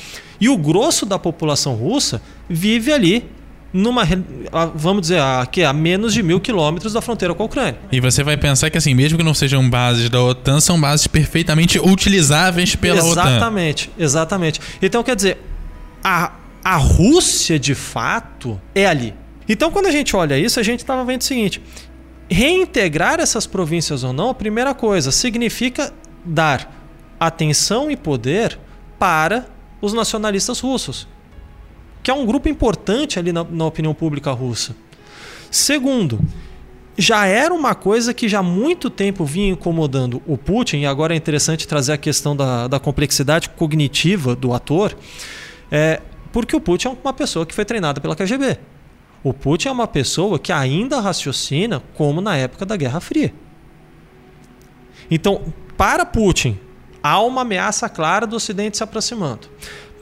E 0.40 0.48
o 0.48 0.56
grosso 0.56 1.04
da 1.04 1.18
população 1.18 1.74
russa 1.74 2.22
vive 2.48 2.92
ali 2.92 3.35
numa, 3.76 4.08
vamos 4.74 5.02
dizer, 5.02 5.20
aqui 5.20 5.62
a 5.62 5.72
menos 5.72 6.14
de 6.14 6.22
mil 6.22 6.40
quilômetros 6.40 6.94
da 6.94 7.02
fronteira 7.02 7.34
com 7.34 7.42
a 7.42 7.46
Ucrânia. 7.46 7.78
E 7.92 8.00
você 8.00 8.24
vai 8.24 8.36
pensar 8.36 8.70
que 8.70 8.78
assim, 8.78 8.94
mesmo 8.94 9.18
que 9.18 9.24
não 9.24 9.34
sejam 9.34 9.68
bases 9.68 10.08
da 10.08 10.20
OTAN, 10.22 10.60
são 10.60 10.80
bases 10.80 11.06
perfeitamente 11.06 11.78
utilizáveis 11.78 12.74
pela 12.74 12.98
exatamente, 12.98 13.18
OTAN. 13.18 13.36
Exatamente, 13.36 13.90
exatamente. 13.98 14.60
Então 14.80 15.02
quer 15.02 15.14
dizer, 15.14 15.38
a, 16.02 16.32
a 16.64 16.76
Rússia 16.76 17.58
de 17.58 17.74
fato 17.74 18.58
é 18.74 18.86
ali. 18.86 19.14
Então 19.46 19.70
quando 19.70 19.86
a 19.86 19.92
gente 19.92 20.16
olha 20.16 20.38
isso, 20.38 20.58
a 20.58 20.62
gente 20.62 20.80
estava 20.80 21.04
vendo 21.04 21.20
o 21.20 21.24
seguinte: 21.24 21.60
reintegrar 22.30 23.20
essas 23.20 23.46
províncias 23.46 24.02
ou 24.02 24.12
não, 24.12 24.30
a 24.30 24.34
primeira 24.34 24.74
coisa, 24.74 25.12
significa 25.12 25.92
dar 26.24 26.72
atenção 27.20 27.90
e 27.90 27.96
poder 27.96 28.58
para 28.98 29.46
os 29.82 29.92
nacionalistas 29.92 30.60
russos 30.60 31.06
que 32.06 32.10
é 32.12 32.14
um 32.14 32.24
grupo 32.24 32.48
importante 32.48 33.18
ali 33.18 33.32
na, 33.32 33.42
na 33.42 33.64
opinião 33.64 33.92
pública 33.92 34.30
russa. 34.30 34.76
Segundo, 35.50 36.20
já 36.96 37.26
era 37.26 37.52
uma 37.52 37.74
coisa 37.74 38.14
que 38.14 38.28
já 38.28 38.38
há 38.38 38.42
muito 38.44 38.88
tempo 38.88 39.24
vinha 39.24 39.48
incomodando 39.48 40.22
o 40.24 40.38
Putin, 40.38 40.76
e 40.76 40.86
agora 40.86 41.14
é 41.14 41.16
interessante 41.16 41.66
trazer 41.66 41.94
a 41.94 41.96
questão 41.96 42.36
da, 42.36 42.68
da 42.68 42.78
complexidade 42.78 43.48
cognitiva 43.48 44.36
do 44.36 44.54
ator, 44.54 44.96
é, 45.68 46.00
porque 46.30 46.54
o 46.54 46.60
Putin 46.60 46.86
é 46.86 46.96
uma 47.02 47.12
pessoa 47.12 47.44
que 47.44 47.52
foi 47.52 47.64
treinada 47.64 48.00
pela 48.00 48.14
KGB. 48.14 48.56
O 49.24 49.34
Putin 49.34 49.66
é 49.66 49.72
uma 49.72 49.88
pessoa 49.88 50.38
que 50.38 50.52
ainda 50.52 51.00
raciocina 51.00 51.82
como 51.94 52.20
na 52.20 52.36
época 52.36 52.64
da 52.64 52.76
Guerra 52.76 53.00
Fria. 53.00 53.34
Então, 55.10 55.52
para 55.76 56.06
Putin, 56.06 56.56
há 57.02 57.20
uma 57.20 57.40
ameaça 57.40 57.88
clara 57.88 58.28
do 58.28 58.36
Ocidente 58.36 58.76
se 58.76 58.84
aproximando 58.84 59.48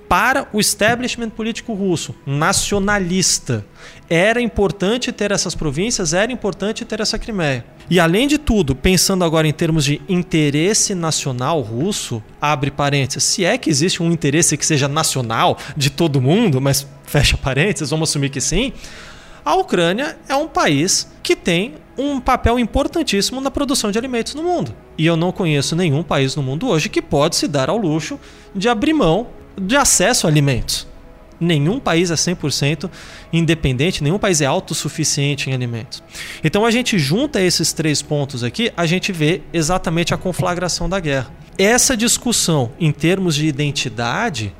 para 0.08 0.48
o 0.52 0.60
establishment 0.60 1.30
político 1.30 1.72
russo, 1.72 2.14
nacionalista. 2.26 3.64
Era 4.08 4.40
importante 4.40 5.12
ter 5.12 5.30
essas 5.30 5.54
províncias, 5.54 6.12
era 6.12 6.30
importante 6.30 6.84
ter 6.84 7.00
essa 7.00 7.18
Crimeia. 7.18 7.64
E 7.88 8.00
além 8.00 8.26
de 8.26 8.38
tudo, 8.38 8.74
pensando 8.74 9.24
agora 9.24 9.46
em 9.46 9.52
termos 9.52 9.84
de 9.84 10.00
interesse 10.08 10.94
nacional 10.94 11.60
russo, 11.60 12.22
abre 12.40 12.70
parênteses, 12.70 13.24
se 13.24 13.44
é 13.44 13.58
que 13.58 13.68
existe 13.68 14.02
um 14.02 14.10
interesse 14.10 14.56
que 14.56 14.64
seja 14.64 14.88
nacional 14.88 15.58
de 15.76 15.90
todo 15.90 16.20
mundo, 16.20 16.60
mas 16.60 16.86
fecha 17.04 17.36
parênteses, 17.36 17.90
vamos 17.90 18.08
assumir 18.08 18.30
que 18.30 18.40
sim, 18.40 18.72
a 19.44 19.54
Ucrânia 19.54 20.16
é 20.26 20.34
um 20.34 20.48
país 20.48 21.12
que 21.22 21.36
tem 21.36 21.74
um 21.98 22.18
papel 22.18 22.58
importantíssimo 22.58 23.40
na 23.40 23.50
produção 23.50 23.90
de 23.90 23.98
alimentos 23.98 24.34
no 24.34 24.42
mundo. 24.42 24.74
E 24.96 25.04
eu 25.04 25.16
não 25.16 25.30
conheço 25.30 25.76
nenhum 25.76 26.02
país 26.02 26.34
no 26.34 26.42
mundo 26.42 26.68
hoje 26.68 26.88
que 26.88 27.02
pode 27.02 27.36
se 27.36 27.46
dar 27.46 27.68
ao 27.68 27.76
luxo 27.76 28.18
de 28.54 28.68
abrir 28.68 28.94
mão 28.94 29.28
de 29.56 29.76
acesso 29.76 30.26
a 30.26 30.30
alimentos. 30.30 30.86
Nenhum 31.40 31.80
país 31.80 32.10
é 32.10 32.14
100% 32.14 32.88
independente, 33.32 34.02
nenhum 34.02 34.18
país 34.18 34.40
é 34.40 34.46
autossuficiente 34.46 35.50
em 35.50 35.52
alimentos. 35.52 36.02
Então 36.42 36.64
a 36.64 36.70
gente 36.70 36.98
junta 36.98 37.40
esses 37.40 37.72
três 37.72 38.00
pontos 38.00 38.44
aqui, 38.44 38.72
a 38.76 38.86
gente 38.86 39.12
vê 39.12 39.42
exatamente 39.52 40.14
a 40.14 40.16
conflagração 40.16 40.88
da 40.88 41.00
guerra. 41.00 41.30
Essa 41.58 41.96
discussão 41.96 42.72
em 42.80 42.92
termos 42.92 43.34
de 43.34 43.46
identidade 43.46 44.54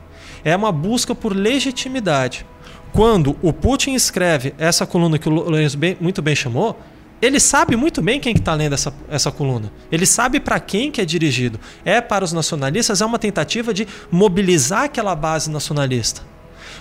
é 0.44 0.54
uma 0.54 0.70
busca 0.70 1.14
por 1.14 1.35
legitimidade. 1.35 2.44
Quando 2.92 3.37
o 3.42 3.52
Putin 3.52 3.94
escreve 3.94 4.54
essa 4.59 4.87
coluna 4.87 5.18
que 5.18 5.28
o 5.28 5.33
Lourenço 5.33 5.76
muito 6.00 6.22
bem 6.22 6.37
chamou, 6.37 6.78
ele 7.24 7.40
sabe 7.40 7.76
muito 7.76 8.02
bem 8.02 8.20
quem 8.20 8.32
está 8.32 8.38
que 8.38 8.44
tá 8.44 8.54
lendo 8.54 8.74
essa, 8.74 8.92
essa 9.08 9.32
coluna. 9.32 9.72
Ele 9.90 10.04
sabe 10.04 10.38
para 10.38 10.60
quem 10.60 10.90
que 10.90 11.00
é 11.00 11.04
dirigido. 11.04 11.58
É 11.84 12.00
para 12.00 12.24
os 12.24 12.32
nacionalistas, 12.32 13.00
é 13.00 13.06
uma 13.06 13.18
tentativa 13.18 13.72
de 13.72 13.88
mobilizar 14.10 14.84
aquela 14.84 15.14
base 15.14 15.50
nacionalista. 15.50 16.22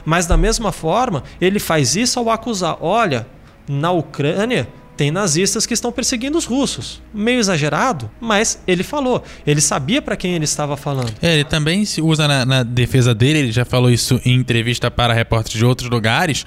Mas 0.06 0.26
da 0.26 0.36
mesma 0.36 0.72
forma, 0.72 1.24
ele 1.40 1.60
faz 1.60 1.96
isso 1.96 2.20
ao 2.20 2.30
acusar: 2.30 2.78
olha, 2.82 3.26
na 3.68 3.92
Ucrânia 3.92 4.68
tem 4.96 5.12
nazistas 5.12 5.66
que 5.66 5.74
estão 5.74 5.92
perseguindo 5.92 6.38
os 6.38 6.46
russos. 6.46 7.02
Meio 7.14 7.40
exagerado, 7.40 8.10
mas 8.20 8.60
ele 8.68 8.84
falou. 8.84 9.24
Ele 9.46 9.62
sabia 9.62 10.02
para 10.02 10.16
quem 10.16 10.36
ele 10.36 10.46
estava 10.46 10.78
falando. 10.78 11.14
É, 11.22 11.34
ele 11.34 11.44
também 11.44 11.86
se 11.86 12.02
usa 12.02 12.28
na, 12.28 12.46
na, 12.46 12.64
defesa 12.64 13.14
dele, 13.14 13.40
ele 13.40 13.52
já 13.52 13.66
falou 13.66 13.90
isso 13.90 14.20
em 14.26 14.34
entrevista 14.34 14.90
para 14.90 15.14
repórteres 15.14 15.58
de 15.58 15.66
outros 15.66 15.90
lugares, 15.90 16.46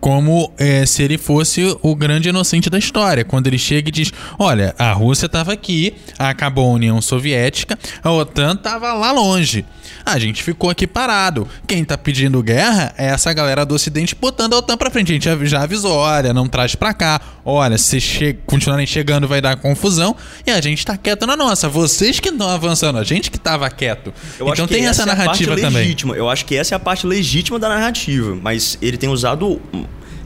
como 0.00 0.52
é, 0.58 0.84
se 0.86 1.02
ele 1.02 1.18
fosse 1.18 1.76
o 1.82 1.94
grande 1.94 2.28
inocente 2.28 2.68
da 2.70 2.78
história. 2.78 3.24
Quando 3.24 3.46
ele 3.46 3.58
chega 3.58 3.88
e 3.88 3.92
diz: 3.92 4.12
Olha, 4.38 4.74
a 4.78 4.92
Rússia 4.92 5.26
estava 5.26 5.52
aqui, 5.52 5.94
acabou 6.18 6.70
a 6.70 6.74
União 6.74 7.00
Soviética, 7.00 7.78
a 8.02 8.10
OTAN 8.10 8.54
estava 8.54 8.92
lá 8.94 9.12
longe. 9.12 9.64
A 10.04 10.18
gente 10.18 10.42
ficou 10.42 10.70
aqui 10.70 10.86
parado. 10.86 11.46
Quem 11.66 11.84
tá 11.84 11.96
pedindo 11.96 12.42
guerra 12.42 12.92
é 12.96 13.06
essa 13.06 13.32
galera 13.32 13.64
do 13.64 13.74
Ocidente 13.74 14.14
botando 14.14 14.54
a 14.54 14.58
OTAN 14.58 14.76
pra 14.76 14.90
frente. 14.90 15.12
A 15.12 15.14
gente 15.14 15.48
já 15.48 15.62
avisou: 15.62 15.96
olha, 15.96 16.32
não 16.32 16.48
traz 16.48 16.74
pra 16.74 16.92
cá. 16.92 17.20
Olha, 17.44 17.78
se 18.00 18.18
che 18.18 18.36
continuarem 18.46 18.86
chegando 18.86 19.26
vai 19.26 19.40
dar 19.40 19.56
confusão. 19.56 20.16
E 20.46 20.50
a 20.50 20.60
gente 20.60 20.84
tá 20.84 20.96
quieto 20.96 21.26
na 21.26 21.36
nossa. 21.36 21.68
Vocês 21.68 22.20
que 22.20 22.28
estão 22.28 22.48
avançando, 22.48 22.98
a 22.98 23.04
gente 23.04 23.30
que 23.30 23.38
tava 23.38 23.68
quieto. 23.70 24.12
Eu 24.38 24.48
então 24.48 24.66
tem 24.66 24.86
essa, 24.86 25.02
essa 25.02 25.06
narrativa 25.06 25.54
é 25.54 25.56
também. 25.56 25.82
Legítima. 25.82 26.16
Eu 26.16 26.28
acho 26.28 26.44
que 26.44 26.56
essa 26.56 26.74
é 26.74 26.76
a 26.76 26.80
parte 26.80 27.06
legítima 27.06 27.58
da 27.58 27.68
narrativa. 27.68 28.36
Mas 28.40 28.78
ele 28.80 28.96
tem 28.96 29.08
usado 29.08 29.60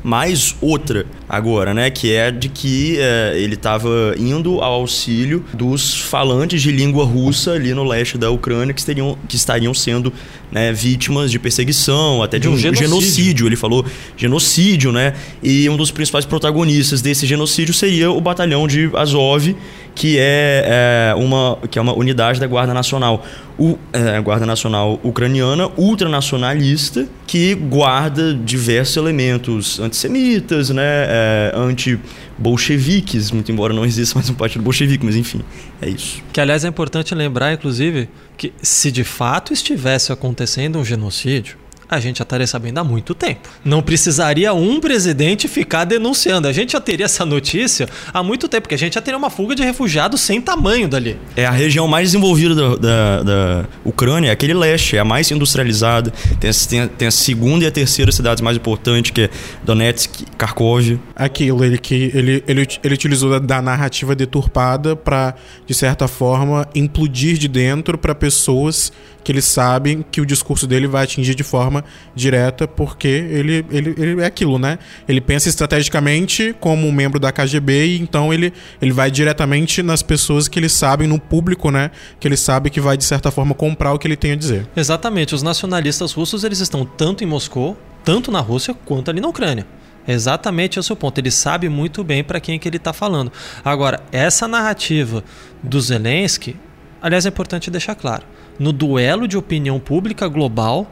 mais 0.06 0.54
outra 0.60 1.04
agora, 1.28 1.74
né? 1.74 1.90
Que 1.90 2.12
é 2.12 2.30
de 2.30 2.48
que 2.48 2.96
é, 2.96 3.32
ele 3.34 3.54
estava 3.54 4.14
indo 4.16 4.60
ao 4.60 4.74
auxílio 4.74 5.44
dos 5.52 6.00
falantes 6.00 6.62
de 6.62 6.70
língua 6.70 7.04
russa 7.04 7.54
ali 7.54 7.74
no 7.74 7.82
leste 7.82 8.16
da 8.16 8.30
Ucrânia 8.30 8.72
que, 8.72 8.78
estariam, 8.78 9.18
que 9.28 9.34
estariam 9.34 9.74
sendo 9.74 10.12
né, 10.52 10.72
vítimas 10.72 11.28
de 11.28 11.40
perseguição, 11.40 12.22
até 12.22 12.38
de, 12.38 12.42
de 12.42 12.48
um, 12.48 12.52
um 12.52 12.56
genocídio. 12.56 12.88
genocídio. 12.88 13.46
Ele 13.48 13.56
falou 13.56 13.84
genocídio, 14.16 14.92
né? 14.92 15.12
E 15.42 15.68
um 15.68 15.76
dos 15.76 15.90
principais 15.90 16.24
protagonistas 16.24 17.02
desse 17.02 17.26
genocídio 17.26 17.74
seria 17.74 18.08
o 18.08 18.20
batalhão 18.20 18.68
de 18.68 18.88
Azov, 18.94 19.56
que 19.96 20.18
é, 20.18 21.12
é, 21.12 21.14
uma, 21.14 21.58
que 21.70 21.78
é 21.78 21.82
uma 21.82 21.96
unidade 21.96 22.38
da 22.38 22.46
Guarda 22.46 22.74
Nacional. 22.74 23.24
O, 23.58 23.78
é, 23.94 24.20
Guarda 24.20 24.44
Nacional 24.44 25.00
Ucraniana, 25.02 25.70
ultranacionalista, 25.78 27.08
que 27.26 27.54
guarda 27.54 28.34
diversos 28.34 28.98
elementos 28.98 29.80
antissemitas, 29.80 30.68
né, 30.68 30.84
é, 30.84 31.52
anti-bolcheviques, 31.56 33.30
muito 33.30 33.50
embora 33.50 33.72
não 33.72 33.86
exista 33.86 34.16
mais 34.16 34.28
um 34.28 34.34
partido 34.34 34.62
bolchevique, 34.62 35.04
mas 35.04 35.16
enfim, 35.16 35.40
é 35.80 35.88
isso. 35.88 36.22
Que, 36.30 36.42
aliás, 36.42 36.66
é 36.66 36.68
importante 36.68 37.14
lembrar, 37.14 37.54
inclusive, 37.54 38.10
que 38.36 38.52
se 38.60 38.92
de 38.92 39.02
fato 39.02 39.54
estivesse 39.54 40.12
acontecendo 40.12 40.78
um 40.78 40.84
genocídio, 40.84 41.56
a 41.88 42.00
gente 42.00 42.18
já 42.18 42.22
estaria 42.22 42.46
sabendo 42.46 42.78
há 42.78 42.84
muito 42.84 43.14
tempo. 43.14 43.48
Não 43.64 43.82
precisaria 43.82 44.52
um 44.52 44.80
presidente 44.80 45.48
ficar 45.48 45.84
denunciando. 45.84 46.48
A 46.48 46.52
gente 46.52 46.72
já 46.72 46.80
teria 46.80 47.06
essa 47.06 47.24
notícia 47.24 47.88
há 48.12 48.22
muito 48.22 48.48
tempo, 48.48 48.62
porque 48.62 48.74
a 48.74 48.78
gente 48.78 48.94
já 48.94 49.00
teria 49.00 49.16
uma 49.16 49.30
fuga 49.30 49.54
de 49.54 49.62
refugiados 49.62 50.20
sem 50.20 50.40
tamanho 50.40 50.88
dali. 50.88 51.18
É 51.36 51.46
a 51.46 51.50
região 51.50 51.86
mais 51.86 52.08
desenvolvida 52.08 52.54
da, 52.54 52.76
da, 52.76 53.22
da 53.22 53.64
Ucrânia, 53.84 54.28
é 54.28 54.32
aquele 54.32 54.54
leste, 54.54 54.96
é 54.96 55.00
a 55.00 55.04
mais 55.04 55.30
industrializada. 55.30 56.12
Tem 56.40 56.50
a, 56.50 56.54
tem, 56.54 56.88
tem 56.88 57.08
a, 57.08 57.10
segunda 57.10 57.64
e 57.64 57.68
a 57.68 57.70
terceira 57.70 58.10
cidades 58.10 58.40
mais 58.42 58.56
importantes, 58.56 59.10
que 59.10 59.22
é 59.22 59.30
Donetsk 59.64 60.22
e 60.22 60.26
Kharkov. 60.36 60.98
Aquilo, 61.14 61.64
ele, 61.64 61.78
que, 61.78 62.10
ele, 62.14 62.44
ele, 62.46 62.66
ele 62.82 62.94
utilizou 62.94 63.30
da, 63.30 63.38
da 63.38 63.62
narrativa 63.62 64.14
deturpada 64.14 64.96
para, 64.96 65.34
de 65.66 65.74
certa 65.74 66.08
forma, 66.08 66.66
implodir 66.74 67.38
de 67.38 67.48
dentro 67.48 67.96
para 67.96 68.14
pessoas 68.14 68.92
que 69.26 69.32
eles 69.32 69.44
sabem 69.44 70.06
que 70.08 70.20
o 70.20 70.24
discurso 70.24 70.68
dele 70.68 70.86
vai 70.86 71.02
atingir 71.02 71.34
de 71.34 71.42
forma 71.42 71.84
direta, 72.14 72.68
porque 72.68 73.08
ele, 73.08 73.66
ele, 73.72 73.92
ele 73.98 74.22
é 74.22 74.24
aquilo, 74.24 74.56
né? 74.56 74.78
Ele 75.08 75.20
pensa 75.20 75.48
estrategicamente 75.48 76.54
como 76.60 76.86
um 76.86 76.92
membro 76.92 77.18
da 77.18 77.32
KGB 77.32 77.86
e 77.86 77.98
então 78.00 78.32
ele, 78.32 78.52
ele 78.80 78.92
vai 78.92 79.10
diretamente 79.10 79.82
nas 79.82 80.00
pessoas 80.00 80.46
que 80.46 80.60
ele 80.60 80.68
sabe, 80.68 81.08
no 81.08 81.18
público, 81.18 81.72
né? 81.72 81.90
Que 82.20 82.28
ele 82.28 82.36
sabe 82.36 82.70
que 82.70 82.80
vai, 82.80 82.96
de 82.96 83.02
certa 83.02 83.32
forma, 83.32 83.52
comprar 83.52 83.92
o 83.92 83.98
que 83.98 84.06
ele 84.06 84.14
tem 84.14 84.30
a 84.30 84.36
dizer. 84.36 84.68
Exatamente. 84.76 85.34
Os 85.34 85.42
nacionalistas 85.42 86.12
russos, 86.12 86.44
eles 86.44 86.60
estão 86.60 86.84
tanto 86.84 87.24
em 87.24 87.26
Moscou, 87.26 87.76
tanto 88.04 88.30
na 88.30 88.38
Rússia, 88.38 88.76
quanto 88.84 89.10
ali 89.10 89.20
na 89.20 89.26
Ucrânia. 89.26 89.66
Exatamente 90.06 90.78
esse 90.78 90.92
é 90.92 90.94
o 90.94 90.96
ponto. 90.96 91.18
Ele 91.18 91.32
sabe 91.32 91.68
muito 91.68 92.04
bem 92.04 92.22
para 92.22 92.38
quem 92.38 92.54
é 92.54 92.58
que 92.60 92.68
ele 92.68 92.76
está 92.76 92.92
falando. 92.92 93.32
Agora, 93.64 94.04
essa 94.12 94.46
narrativa 94.46 95.24
do 95.60 95.80
Zelensky, 95.80 96.54
aliás, 97.02 97.26
é 97.26 97.28
importante 97.28 97.72
deixar 97.72 97.96
claro 97.96 98.35
no 98.58 98.72
duelo 98.72 99.26
de 99.28 99.36
opinião 99.36 99.78
pública 99.78 100.28
global, 100.28 100.86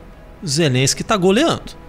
Zelensky 0.47 1.03
está 1.03 1.17
goleando. 1.17 1.84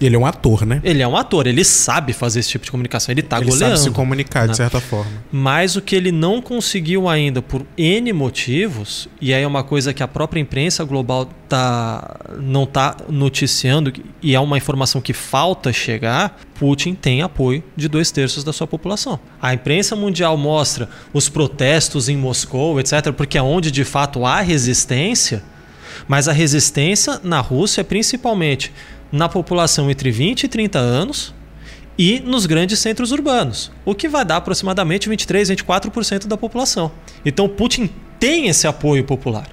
Ele 0.00 0.14
é 0.14 0.18
um 0.18 0.26
ator, 0.26 0.66
né? 0.66 0.80
Ele 0.84 1.02
é 1.02 1.08
um 1.08 1.16
ator, 1.16 1.46
ele 1.46 1.64
sabe 1.64 2.12
fazer 2.12 2.40
esse 2.40 2.50
tipo 2.50 2.64
de 2.64 2.70
comunicação, 2.70 3.12
ele 3.12 3.22
tá 3.22 3.38
ele 3.38 3.46
goleando. 3.46 3.72
Ele 3.72 3.76
sabe 3.78 3.88
se 3.88 3.94
comunicar, 3.94 4.42
né? 4.42 4.50
de 4.50 4.56
certa 4.56 4.80
forma. 4.80 5.10
Mas 5.32 5.76
o 5.76 5.80
que 5.80 5.96
ele 5.96 6.12
não 6.12 6.42
conseguiu 6.42 7.08
ainda, 7.08 7.40
por 7.40 7.64
N 7.78 8.12
motivos, 8.12 9.08
e 9.20 9.32
aí 9.32 9.42
é 9.42 9.46
uma 9.46 9.64
coisa 9.64 9.94
que 9.94 10.02
a 10.02 10.08
própria 10.08 10.40
imprensa 10.40 10.84
global 10.84 11.28
tá, 11.48 12.18
não 12.38 12.66
tá 12.66 12.96
noticiando, 13.08 13.92
e 14.22 14.34
é 14.34 14.40
uma 14.40 14.58
informação 14.58 15.00
que 15.00 15.12
falta 15.12 15.72
chegar, 15.72 16.38
Putin 16.58 16.94
tem 16.94 17.22
apoio 17.22 17.62
de 17.74 17.88
dois 17.88 18.10
terços 18.10 18.44
da 18.44 18.52
sua 18.52 18.66
população. 18.66 19.18
A 19.40 19.54
imprensa 19.54 19.96
mundial 19.96 20.36
mostra 20.36 20.88
os 21.12 21.28
protestos 21.28 22.08
em 22.08 22.16
Moscou, 22.16 22.78
etc., 22.78 23.12
porque 23.12 23.38
é 23.38 23.42
onde 23.42 23.70
de 23.70 23.84
fato 23.84 24.26
há 24.26 24.40
resistência, 24.40 25.42
mas 26.06 26.28
a 26.28 26.32
resistência 26.32 27.18
na 27.24 27.40
Rússia 27.40 27.80
é 27.80 27.84
principalmente 27.84 28.72
na 29.10 29.28
população 29.28 29.90
entre 29.90 30.10
20 30.10 30.44
e 30.44 30.48
30 30.48 30.78
anos 30.78 31.34
e 31.98 32.20
nos 32.20 32.44
grandes 32.44 32.78
centros 32.78 33.10
urbanos, 33.10 33.70
o 33.84 33.94
que 33.94 34.08
vai 34.08 34.24
dar 34.24 34.36
aproximadamente 34.36 35.08
23, 35.08 35.50
24% 35.50 36.26
da 36.26 36.36
população. 36.36 36.92
Então 37.24 37.48
Putin 37.48 37.88
tem 38.18 38.48
esse 38.48 38.66
apoio 38.66 39.04
popular. 39.04 39.48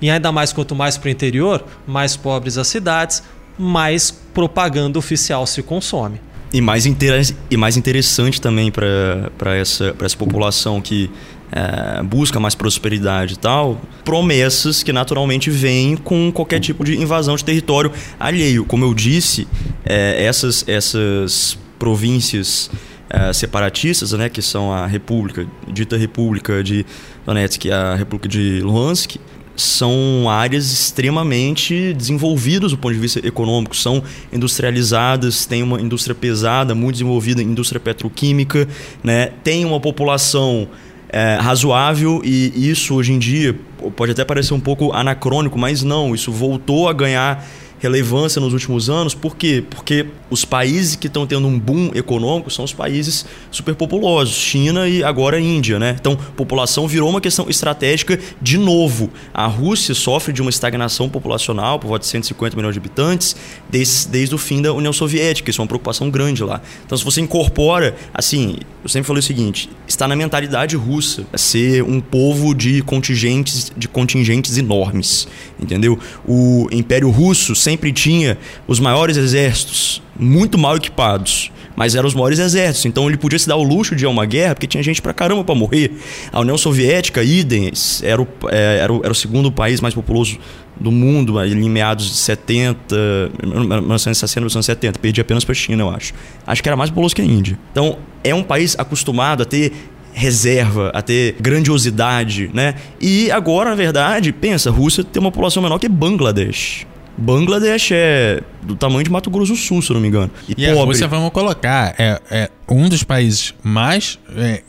E 0.00 0.10
ainda 0.10 0.30
mais 0.30 0.52
quanto 0.52 0.74
mais 0.74 0.98
para 0.98 1.08
o 1.08 1.10
interior, 1.10 1.64
mais 1.86 2.16
pobres 2.16 2.58
as 2.58 2.68
cidades, 2.68 3.22
mais 3.58 4.10
propaganda 4.10 4.98
oficial 4.98 5.46
se 5.46 5.62
consome. 5.62 6.20
E 6.52 6.60
mais, 6.60 6.84
e 6.86 7.56
mais 7.56 7.76
interessante 7.76 8.40
também 8.40 8.70
para 8.70 9.56
essa, 9.56 9.96
essa 10.00 10.16
população 10.16 10.80
que 10.80 11.10
é, 11.52 12.02
busca 12.02 12.40
mais 12.40 12.54
prosperidade 12.54 13.34
e 13.34 13.38
tal, 13.38 13.80
promessas 14.04 14.82
que 14.82 14.92
naturalmente 14.92 15.50
vêm 15.50 15.96
com 15.96 16.30
qualquer 16.32 16.60
tipo 16.60 16.84
de 16.84 16.96
invasão 16.96 17.36
de 17.36 17.44
território 17.44 17.92
alheio. 18.18 18.64
Como 18.64 18.84
eu 18.84 18.94
disse, 18.94 19.46
é, 19.84 20.24
essas, 20.24 20.64
essas 20.68 21.58
províncias 21.78 22.70
é, 23.08 23.32
separatistas, 23.32 24.12
né, 24.12 24.28
que 24.28 24.42
são 24.42 24.72
a 24.72 24.86
República, 24.86 25.46
dita 25.68 25.96
República 25.96 26.62
de 26.62 26.84
Donetsk 27.24 27.66
e 27.66 27.72
a 27.72 27.94
República 27.94 28.28
de 28.28 28.60
Luhansk, 28.60 29.16
são 29.56 30.28
áreas 30.28 30.70
extremamente 30.70 31.94
desenvolvidas 31.94 32.72
do 32.72 32.78
ponto 32.78 32.92
de 32.92 33.00
vista 33.00 33.26
econômico, 33.26 33.74
são 33.74 34.02
industrializadas, 34.30 35.46
tem 35.46 35.62
uma 35.62 35.80
indústria 35.80 36.14
pesada, 36.14 36.74
muito 36.74 36.96
desenvolvida, 36.96 37.42
indústria 37.42 37.80
petroquímica, 37.80 38.68
né? 39.02 39.32
tem 39.42 39.64
uma 39.64 39.80
população 39.80 40.68
é, 41.08 41.36
razoável 41.36 42.20
e 42.24 42.70
isso 42.70 42.94
hoje 42.94 43.12
em 43.12 43.18
dia 43.18 43.58
pode 43.96 44.12
até 44.12 44.24
parecer 44.24 44.54
um 44.54 44.60
pouco 44.60 44.92
anacrônico, 44.92 45.58
mas 45.58 45.82
não, 45.82 46.14
isso 46.14 46.32
voltou 46.32 46.88
a 46.88 46.92
ganhar 46.92 47.44
relevância 47.86 48.40
nos 48.40 48.52
últimos 48.52 48.90
anos. 48.90 49.14
Por 49.14 49.36
quê? 49.36 49.64
Porque 49.68 50.06
os 50.28 50.44
países 50.44 50.96
que 50.96 51.06
estão 51.06 51.26
tendo 51.26 51.46
um 51.46 51.58
boom 51.58 51.90
econômico 51.94 52.50
são 52.50 52.64
os 52.64 52.72
países 52.72 53.24
superpopulosos, 53.50 54.34
China 54.34 54.88
e 54.88 55.02
agora 55.02 55.38
Índia, 55.40 55.78
né? 55.78 55.96
Então, 55.98 56.16
população 56.36 56.88
virou 56.88 57.08
uma 57.08 57.20
questão 57.20 57.48
estratégica 57.48 58.18
de 58.42 58.58
novo. 58.58 59.10
A 59.32 59.46
Rússia 59.46 59.94
sofre 59.94 60.32
de 60.32 60.42
uma 60.42 60.50
estagnação 60.50 61.08
populacional 61.08 61.78
por 61.78 61.88
volta 61.88 62.02
de 62.02 62.10
150 62.10 62.56
milhões 62.56 62.74
de 62.74 62.78
habitantes 62.80 63.36
desde, 63.70 64.08
desde 64.08 64.34
o 64.34 64.38
fim 64.38 64.60
da 64.60 64.72
União 64.72 64.92
Soviética. 64.92 65.50
Isso 65.50 65.60
é 65.60 65.62
uma 65.62 65.68
preocupação 65.68 66.10
grande 66.10 66.42
lá. 66.42 66.60
Então, 66.84 66.98
se 66.98 67.04
você 67.04 67.20
incorpora, 67.20 67.96
assim, 68.12 68.56
eu 68.82 68.88
sempre 68.88 69.06
falei 69.06 69.20
o 69.20 69.22
seguinte, 69.22 69.70
está 69.86 70.08
na 70.08 70.16
mentalidade 70.16 70.76
russa 70.76 71.24
ser 71.34 71.82
um 71.82 72.00
povo 72.00 72.54
de 72.54 72.82
contingentes, 72.82 73.70
de 73.76 73.88
contingentes 73.88 74.58
enormes, 74.58 75.28
entendeu? 75.60 75.98
O 76.26 76.68
Império 76.70 77.10
Russo 77.10 77.54
sempre 77.54 77.92
tinha 77.92 78.38
os 78.66 78.80
maiores 78.80 79.16
exércitos, 79.16 80.02
muito 80.18 80.58
mal 80.58 80.76
equipados, 80.76 81.50
mas 81.76 81.94
eram 81.94 82.08
os 82.08 82.14
maiores 82.14 82.38
exércitos. 82.38 82.86
Então 82.86 83.06
ele 83.06 83.18
podia 83.18 83.38
se 83.38 83.46
dar 83.46 83.56
o 83.56 83.62
luxo 83.62 83.94
de 83.94 84.04
ir 84.04 84.06
a 84.06 84.10
uma 84.10 84.24
guerra 84.24 84.54
porque 84.54 84.66
tinha 84.66 84.82
gente 84.82 85.02
pra 85.02 85.12
caramba 85.12 85.44
para 85.44 85.54
morrer. 85.54 85.92
A 86.32 86.40
União 86.40 86.56
Soviética, 86.56 87.22
idem, 87.22 87.70
era 88.02 88.20
o, 88.20 88.26
é, 88.48 88.78
era, 88.80 88.92
o, 88.92 89.00
era 89.02 89.12
o 89.12 89.14
segundo 89.14 89.52
país 89.52 89.80
mais 89.80 89.94
populoso 89.94 90.38
do 90.78 90.90
mundo, 90.90 91.42
em 91.42 91.70
meados 91.70 92.06
de 92.06 92.16
70, 92.16 92.96
1960, 93.42 94.40
1970. 94.40 94.98
Perdi 94.98 95.20
apenas 95.20 95.44
para 95.44 95.52
a 95.52 95.54
China, 95.54 95.82
eu 95.82 95.90
acho. 95.90 96.14
Acho 96.46 96.62
que 96.62 96.68
era 96.68 96.76
mais 96.76 96.90
populoso 96.90 97.14
que 97.14 97.22
a 97.22 97.24
Índia. 97.24 97.58
Então 97.72 97.98
é 98.24 98.34
um 98.34 98.42
país 98.42 98.74
acostumado 98.78 99.42
a 99.42 99.46
ter 99.46 99.72
reserva, 100.16 100.90
a 100.94 101.02
ter 101.02 101.36
grandiosidade, 101.38 102.50
né? 102.54 102.74
E 102.98 103.30
agora, 103.30 103.68
na 103.68 103.76
verdade, 103.76 104.32
pensa, 104.32 104.70
a 104.70 104.72
Rússia 104.72 105.04
tem 105.04 105.20
uma 105.20 105.30
população 105.30 105.62
menor 105.62 105.78
que 105.78 105.88
Bangladesh. 105.88 106.86
Bangladesh 107.18 107.90
é 107.92 108.42
do 108.62 108.74
tamanho 108.74 109.04
de 109.04 109.10
Mato 109.10 109.30
Grosso 109.30 109.52
do 109.52 109.58
Sul, 109.58 109.82
se 109.82 109.90
eu 109.90 109.94
não 109.94 110.00
me 110.00 110.08
engano. 110.08 110.30
E, 110.48 110.52
e 110.52 110.54
pobre. 110.54 110.70
a 110.70 110.84
Rússia, 110.84 111.08
vamos 111.08 111.30
colocar, 111.30 111.94
é, 111.98 112.20
é 112.30 112.50
um 112.68 112.88
dos 112.88 113.02
países 113.02 113.54
mais 113.62 114.18
é, 114.34 114.62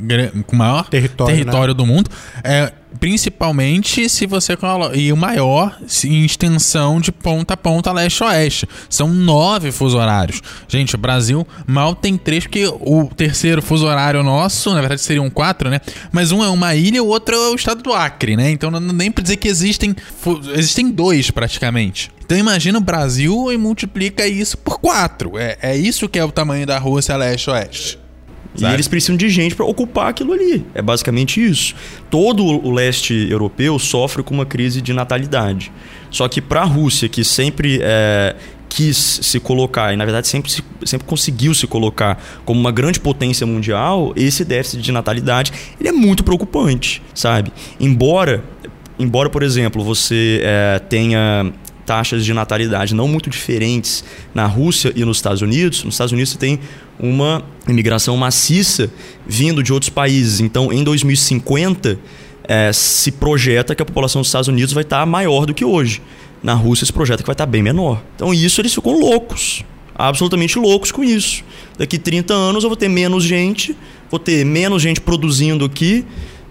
com 0.45 0.55
maior 0.55 0.89
território, 0.89 1.33
território 1.33 1.73
né? 1.73 1.77
do 1.77 1.85
mundo. 1.85 2.09
É, 2.43 2.71
principalmente 2.99 4.09
se 4.09 4.25
você 4.25 4.55
coloca. 4.55 4.97
E 4.97 5.11
o 5.11 5.17
maior 5.17 5.77
em 6.03 6.25
extensão 6.25 6.99
de 6.99 7.11
ponta 7.11 7.53
a 7.53 7.57
ponta 7.57 7.91
leste-oeste. 7.91 8.67
São 8.89 9.09
nove 9.09 9.71
fuso 9.71 9.97
horários. 9.97 10.41
Gente, 10.67 10.95
o 10.95 10.97
Brasil 10.97 11.47
mal 11.65 11.95
tem 11.95 12.17
três, 12.17 12.43
porque 12.45 12.65
o 12.67 13.09
terceiro 13.15 13.61
fuso 13.61 13.85
horário 13.85 14.23
nosso, 14.23 14.73
na 14.73 14.79
verdade 14.79 15.01
seriam 15.01 15.29
quatro, 15.29 15.69
né? 15.69 15.81
Mas 16.11 16.31
um 16.31 16.43
é 16.43 16.49
uma 16.49 16.75
ilha 16.75 17.03
o 17.03 17.07
outro 17.07 17.35
é 17.35 17.49
o 17.49 17.55
estado 17.55 17.81
do 17.81 17.93
Acre, 17.93 18.35
né? 18.35 18.51
Então 18.51 18.71
não 18.71 18.79
nem 18.79 19.11
pra 19.11 19.21
dizer 19.21 19.37
que 19.37 19.47
existem. 19.47 19.95
Existem 20.53 20.91
dois 20.91 21.31
praticamente. 21.31 22.11
Então 22.25 22.37
imagina 22.37 22.77
o 22.77 22.81
Brasil 22.81 23.51
e 23.51 23.57
multiplica 23.57 24.27
isso 24.27 24.57
por 24.57 24.79
quatro. 24.79 25.37
É, 25.37 25.57
é 25.61 25.77
isso 25.77 26.09
que 26.09 26.19
é 26.19 26.25
o 26.25 26.31
tamanho 26.31 26.65
da 26.65 26.77
Rússia 26.77 27.15
leste-oeste. 27.15 27.97
E 28.57 28.65
eles 28.65 28.87
precisam 28.87 29.15
de 29.15 29.29
gente 29.29 29.55
para 29.55 29.65
ocupar 29.65 30.09
aquilo 30.09 30.33
ali. 30.33 30.65
É 30.73 30.81
basicamente 30.81 31.43
isso. 31.43 31.75
Todo 32.09 32.43
o 32.43 32.71
leste 32.71 33.27
europeu 33.29 33.77
sofre 33.77 34.23
com 34.23 34.33
uma 34.33 34.45
crise 34.45 34.81
de 34.81 34.93
natalidade. 34.93 35.71
Só 36.09 36.27
que 36.27 36.41
para 36.41 36.61
a 36.61 36.65
Rússia, 36.65 37.07
que 37.07 37.23
sempre 37.23 37.79
é, 37.81 38.35
quis 38.69 39.19
se 39.21 39.39
colocar, 39.39 39.93
e 39.93 39.97
na 39.97 40.05
verdade 40.05 40.27
sempre, 40.27 40.51
se, 40.51 40.63
sempre 40.85 41.07
conseguiu 41.07 41.53
se 41.53 41.67
colocar 41.67 42.21
como 42.45 42.59
uma 42.59 42.71
grande 42.71 42.99
potência 42.99 43.45
mundial, 43.45 44.13
esse 44.15 44.43
déficit 44.43 44.81
de 44.81 44.91
natalidade 44.91 45.51
ele 45.79 45.89
é 45.89 45.91
muito 45.91 46.23
preocupante, 46.23 47.01
sabe? 47.13 47.51
Embora, 47.79 48.43
embora 48.99 49.29
por 49.29 49.43
exemplo, 49.43 49.83
você 49.83 50.41
é, 50.43 50.79
tenha 50.79 51.51
taxas 51.87 52.25
de 52.25 52.33
natalidade 52.33 52.93
não 52.93 53.07
muito 53.07 53.29
diferentes 53.29 54.03
na 54.35 54.45
Rússia 54.45 54.91
e 54.93 55.05
nos 55.05 55.17
Estados 55.17 55.41
Unidos, 55.41 55.85
nos 55.85 55.93
Estados 55.93 56.11
Unidos 56.11 56.33
você 56.33 56.37
tem 56.37 56.59
uma 56.99 57.41
imigração 57.65 58.17
maciça 58.17 58.91
vindo 59.25 59.63
de 59.63 59.71
outros 59.71 59.89
países. 59.89 60.41
Então, 60.41 60.73
em 60.73 60.83
2050, 60.83 61.97
é, 62.43 62.73
se 62.73 63.11
projeta 63.13 63.73
que 63.73 63.81
a 63.81 63.85
população 63.85 64.21
dos 64.21 64.27
Estados 64.27 64.49
Unidos 64.49 64.73
vai 64.73 64.83
estar 64.83 65.05
maior 65.05 65.45
do 65.45 65.53
que 65.53 65.63
hoje. 65.63 66.01
Na 66.43 66.53
Rússia, 66.53 66.85
se 66.85 66.91
projeta 66.91 67.23
que 67.23 67.27
vai 67.27 67.33
estar 67.33 67.45
bem 67.45 67.63
menor. 67.63 68.03
Então, 68.15 68.33
isso 68.33 68.59
eles 68.59 68.73
ficam 68.73 68.99
loucos. 68.99 69.63
Absolutamente 69.95 70.59
loucos 70.59 70.91
com 70.91 71.03
isso. 71.03 71.43
Daqui 71.77 71.97
30 71.97 72.33
anos 72.33 72.63
eu 72.63 72.69
vou 72.69 72.77
ter 72.77 72.89
menos 72.89 73.23
gente, 73.23 73.75
vou 74.11 74.19
ter 74.19 74.45
menos 74.45 74.81
gente 74.81 74.99
produzindo 74.99 75.65
aqui, 75.65 76.05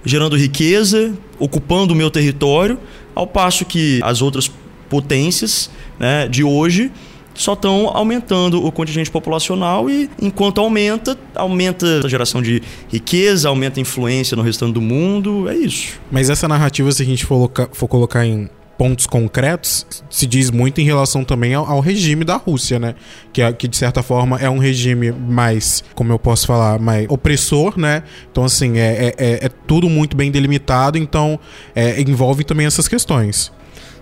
gerando 0.05 0.37
riqueza, 0.37 1.15
ocupando 1.39 1.93
o 1.93 1.97
meu 1.97 2.11
território, 2.11 2.79
ao 3.15 3.27
passo 3.27 3.65
que 3.65 4.01
as 4.03 4.23
outras 4.23 4.51
potências 4.89 5.71
né, 5.99 6.29
de 6.29 6.45
hoje 6.45 6.91
só 7.37 7.53
estão 7.53 7.91
aumentando 7.95 8.65
o 8.65 8.73
contingente 8.73 9.11
populacional 9.11 9.91
e 9.91 10.09
enquanto 10.21 10.61
aumenta, 10.61 11.17
aumenta 11.35 12.01
a 12.05 12.09
geração 12.09 12.41
de 12.41 12.63
riqueza, 12.89 13.49
aumenta 13.49 13.79
a 13.79 13.83
influência 13.83 14.37
no 14.37 14.43
restante 14.43 14.73
do 14.73 14.81
mundo, 14.81 15.49
é 15.49 15.55
isso. 15.55 16.01
Mas 16.11 16.31
essa 16.31 16.49
narrativa, 16.49 16.91
se 16.91 17.03
a 17.03 17.07
gente 17.07 17.25
for, 17.25 17.51
for 17.73 17.87
colocar 17.87 18.25
em 18.25 18.49
pontos 18.79 19.07
concretos, 19.07 19.87
se 20.11 20.27
diz 20.27 20.51
muito 20.51 20.81
em 20.81 20.85
relação 20.85 21.25
também 21.25 21.55
ao, 21.55 21.65
ao 21.65 21.81
regime 21.81 22.25
da 22.25 22.37
Rússia, 22.37 22.79
né? 22.79 22.95
Que, 23.33 23.41
é, 23.41 23.53
que 23.53 23.67
de 23.67 23.77
certa 23.77 24.03
forma 24.03 24.39
é 24.39 24.51
um 24.51 24.59
regime 24.59 25.13
mais, 25.13 25.83
como 25.95 26.13
eu 26.13 26.19
posso 26.19 26.47
falar, 26.47 26.79
mais 26.79 27.07
opressor, 27.09 27.79
né? 27.79 28.03
Então, 28.31 28.45
assim, 28.45 28.79
é, 28.79 29.15
é, 29.17 29.47
é 29.47 29.49
tudo 29.67 29.89
muito 29.89 30.17
bem 30.17 30.31
delimitado, 30.31 30.99
então 30.99 31.39
é, 31.75 32.01
envolve 32.03 32.45
também 32.45 32.67
essas 32.67 32.87
questões. 32.87 33.51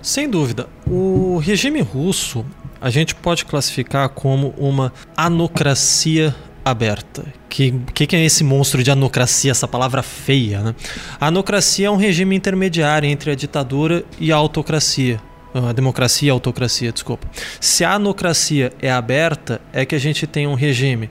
Sem 0.05 0.29
dúvida. 0.29 0.69
O 0.87 1.39
regime 1.39 1.81
russo 1.81 2.45
a 2.79 2.91
gente 2.91 3.15
pode 3.15 3.47
classificar 3.47 4.07
como 4.11 4.55
uma 4.59 4.93
anocracia 5.17 6.37
aberta. 6.63 7.25
Que, 7.49 7.73
que, 7.95 8.07
que, 8.07 8.15
é 8.15 8.23
esse 8.23 8.45
monstro 8.45 8.83
de 8.83 8.91
anocracia, 8.91 9.51
essa 9.51 9.67
palavra 9.67 10.03
feia? 10.03 10.61
Né? 10.61 10.75
A 11.19 11.29
anocracia 11.29 11.87
é 11.87 11.91
um 11.91 11.97
regime 11.97 12.37
intermediário 12.37 13.09
entre 13.09 13.31
a 13.31 13.35
ditadura 13.35 14.05
e 14.21 14.31
a 14.31 14.37
autocracia. 14.37 15.19
A 15.55 15.73
democracia 15.73 16.27
e 16.27 16.31
a 16.31 16.35
autocracia, 16.35 16.93
desculpa. 16.93 17.27
Se 17.59 17.83
a 17.83 17.95
anocracia 17.95 18.75
é 18.83 18.93
aberta, 18.93 19.59
é 19.73 19.87
que 19.87 19.95
a 19.95 19.99
gente 19.99 20.27
tem 20.27 20.47
um 20.47 20.55
regime 20.55 21.09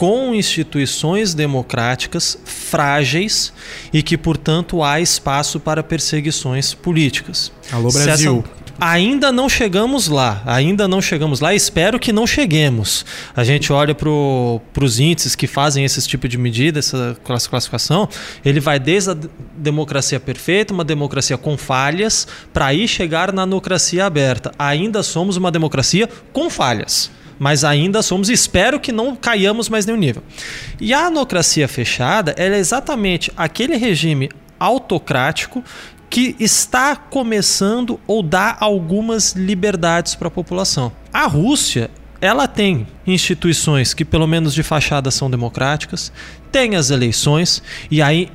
com 0.00 0.34
instituições 0.34 1.34
democráticas 1.34 2.38
frágeis 2.42 3.52
e 3.92 4.02
que, 4.02 4.16
portanto, 4.16 4.82
há 4.82 4.98
espaço 4.98 5.60
para 5.60 5.82
perseguições 5.82 6.72
políticas. 6.72 7.52
Alô, 7.70 7.90
Brasil. 7.92 8.42
Ainda 8.80 9.30
não 9.30 9.46
chegamos 9.46 10.08
lá, 10.08 10.42
ainda 10.46 10.88
não 10.88 11.02
chegamos 11.02 11.40
lá, 11.40 11.54
espero 11.54 11.98
que 11.98 12.14
não 12.14 12.26
cheguemos. 12.26 13.04
A 13.36 13.44
gente 13.44 13.70
olha 13.74 13.94
para 13.94 14.08
os 14.08 14.98
índices 14.98 15.36
que 15.36 15.46
fazem 15.46 15.84
esse 15.84 16.08
tipo 16.08 16.26
de 16.26 16.38
medida, 16.38 16.78
essa 16.78 17.14
classificação, 17.22 18.08
ele 18.42 18.58
vai 18.58 18.78
desde 18.78 19.10
a 19.10 19.16
democracia 19.54 20.18
perfeita, 20.18 20.72
uma 20.72 20.82
democracia 20.82 21.36
com 21.36 21.58
falhas, 21.58 22.26
para 22.54 22.64
aí 22.68 22.88
chegar 22.88 23.34
na 23.34 23.44
democracia 23.44 24.06
aberta. 24.06 24.50
Ainda 24.58 25.02
somos 25.02 25.36
uma 25.36 25.50
democracia 25.50 26.08
com 26.32 26.48
falhas 26.48 27.10
mas 27.40 27.64
ainda 27.64 28.02
somos, 28.02 28.28
espero 28.28 28.78
que 28.78 28.92
não 28.92 29.16
caiamos 29.16 29.70
mais 29.70 29.86
nenhum 29.86 29.98
nível. 29.98 30.22
E 30.78 30.92
a 30.92 31.06
anocracia 31.06 31.66
fechada 31.66 32.34
é 32.36 32.46
exatamente 32.58 33.32
aquele 33.34 33.78
regime 33.78 34.28
autocrático 34.58 35.64
que 36.10 36.36
está 36.38 36.94
começando 36.94 37.98
ou 38.06 38.22
dá 38.22 38.58
algumas 38.60 39.32
liberdades 39.32 40.14
para 40.14 40.28
a 40.28 40.30
população. 40.30 40.92
A 41.10 41.26
Rússia 41.26 41.90
ela 42.20 42.46
tem 42.46 42.86
instituições 43.06 43.94
que, 43.94 44.04
pelo 44.04 44.26
menos 44.26 44.52
de 44.52 44.62
fachada, 44.62 45.10
são 45.10 45.30
democráticas, 45.30 46.12
tem 46.52 46.76
as 46.76 46.90
eleições, 46.90 47.62
e 47.90 48.02
aí, 48.02 48.30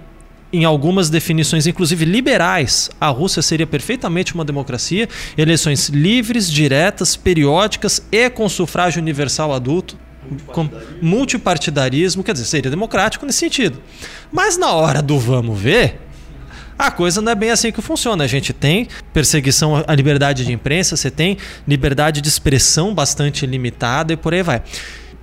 em 0.55 0.63
algumas 0.63 1.09
definições, 1.09 1.67
inclusive 1.67 2.05
liberais, 2.05 2.89
a 2.99 3.09
Rússia 3.09 3.41
seria 3.41 3.67
perfeitamente 3.67 4.33
uma 4.33 4.45
democracia, 4.45 5.09
eleições 5.37 5.89
livres, 5.89 6.49
diretas, 6.51 7.15
periódicas 7.15 8.01
e 8.11 8.29
com 8.29 8.47
sufrágio 8.47 9.01
universal 9.01 9.53
adulto. 9.53 9.97
Com 10.47 10.67
multipartidarismo, 11.01 12.23
quer 12.23 12.33
dizer, 12.33 12.45
seria 12.45 12.71
democrático 12.71 13.25
nesse 13.25 13.39
sentido. 13.39 13.79
Mas 14.31 14.57
na 14.57 14.71
hora 14.71 15.01
do 15.01 15.19
vamos 15.19 15.59
ver, 15.59 15.99
a 16.77 16.89
coisa 16.89 17.21
não 17.21 17.31
é 17.31 17.35
bem 17.35 17.51
assim 17.51 17.71
que 17.71 17.81
funciona. 17.81 18.23
A 18.23 18.27
gente 18.27 18.51
tem 18.51 18.87
perseguição 19.13 19.83
à 19.85 19.93
liberdade 19.93 20.43
de 20.43 20.51
imprensa, 20.51 20.97
você 20.97 21.11
tem 21.11 21.37
liberdade 21.67 22.21
de 22.21 22.27
expressão 22.27 22.93
bastante 22.93 23.45
limitada 23.45 24.13
e 24.13 24.17
por 24.17 24.33
aí 24.33 24.41
vai. 24.41 24.63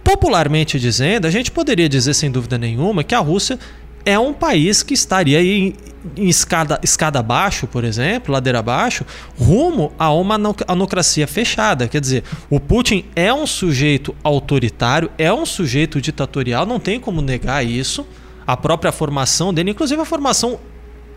Popularmente 0.05 0.81
dizendo, 0.81 1.27
a 1.27 1.31
gente 1.31 1.51
poderia 1.51 1.89
dizer 1.89 2.15
sem 2.15 2.31
dúvida 2.31 2.59
nenhuma 2.59 3.05
que 3.05 3.15
a 3.15 3.21
Rússia 3.21 3.59
é 4.05 4.19
um 4.19 4.33
país 4.33 4.83
que 4.83 4.95
estaria 4.95 5.43
em, 5.43 5.75
em 6.17 6.29
escada, 6.29 6.81
escada 6.83 7.19
abaixo, 7.19 7.67
por 7.67 7.85
exemplo, 7.85 8.33
ladeira 8.33 8.59
abaixo, 8.59 9.05
rumo 9.39 9.93
a 9.99 10.13
uma 10.13 10.39
anocracia 10.67 11.27
fechada. 11.27 11.89
Quer 11.89 12.01
dizer, 12.01 12.25
o 12.51 12.59
Putin 12.59 13.05
é 13.15 13.33
um 13.33 13.47
sujeito 13.47 14.15
autoritário, 14.23 15.11
é 15.17 15.33
um 15.33 15.47
sujeito 15.47 16.01
ditatorial, 16.01 16.67
não 16.67 16.81
tem 16.81 16.99
como 16.99 17.23
negar 17.23 17.65
isso. 17.65 18.07
A 18.47 18.57
própria 18.57 18.91
formação 18.91 19.55
dele, 19.55 19.71
inclusive 19.71 20.01
a 20.01 20.05
formação 20.05 20.59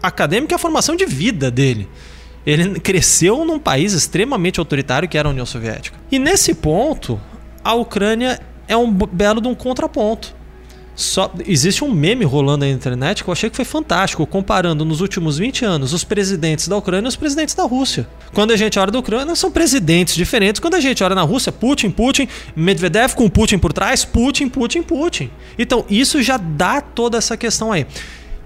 acadêmica 0.01 0.53
e 0.53 0.55
a 0.55 0.59
formação 0.59 0.95
de 0.95 1.05
vida 1.05 1.49
dele. 1.49 1.89
Ele 2.45 2.79
cresceu 2.79 3.43
num 3.43 3.57
país 3.57 3.93
extremamente 3.93 4.59
autoritário 4.59 5.09
que 5.09 5.17
era 5.17 5.27
a 5.27 5.31
União 5.31 5.45
Soviética. 5.45 5.97
E 6.11 6.19
nesse 6.19 6.53
ponto, 6.53 7.19
a 7.63 7.73
Ucrânia 7.73 8.39
é 8.67 8.77
um 8.77 8.91
belo 8.91 9.41
de 9.41 9.47
um 9.47 9.55
contraponto. 9.55 10.34
Só, 10.95 11.29
existe 11.45 11.83
um 11.83 11.91
meme 11.91 12.23
rolando 12.23 12.65
na 12.65 12.71
internet 12.71 13.21
que 13.21 13.29
eu 13.29 13.33
achei 13.33 13.49
que 13.49 13.55
foi 13.55 13.65
fantástico, 13.65 14.25
comparando 14.25 14.85
nos 14.85 15.01
últimos 15.01 15.37
20 15.37 15.65
anos 15.65 15.91
os 15.91 16.05
presidentes 16.05 16.69
da 16.69 16.77
Ucrânia 16.77 17.07
e 17.07 17.09
os 17.09 17.17
presidentes 17.17 17.53
da 17.53 17.63
Rússia. 17.63 18.07
Quando 18.33 18.51
a 18.51 18.55
gente 18.55 18.79
olha 18.79 18.91
da 18.91 18.99
Ucrânia, 18.99 19.35
são 19.35 19.51
presidentes 19.51 20.15
diferentes. 20.15 20.59
Quando 20.59 20.75
a 20.75 20.79
gente 20.79 21.03
olha 21.03 21.13
na 21.13 21.23
Rússia, 21.23 21.51
Putin, 21.51 21.89
Putin, 21.89 22.29
Medvedev 22.55 23.13
com 23.13 23.29
Putin 23.29 23.57
por 23.57 23.73
trás, 23.73 24.05
Putin, 24.05 24.47
Putin, 24.47 24.81
Putin. 24.81 25.29
Então, 25.59 25.85
isso 25.89 26.21
já 26.21 26.37
dá 26.37 26.79
toda 26.79 27.17
essa 27.17 27.35
questão 27.35 27.73
aí. 27.73 27.85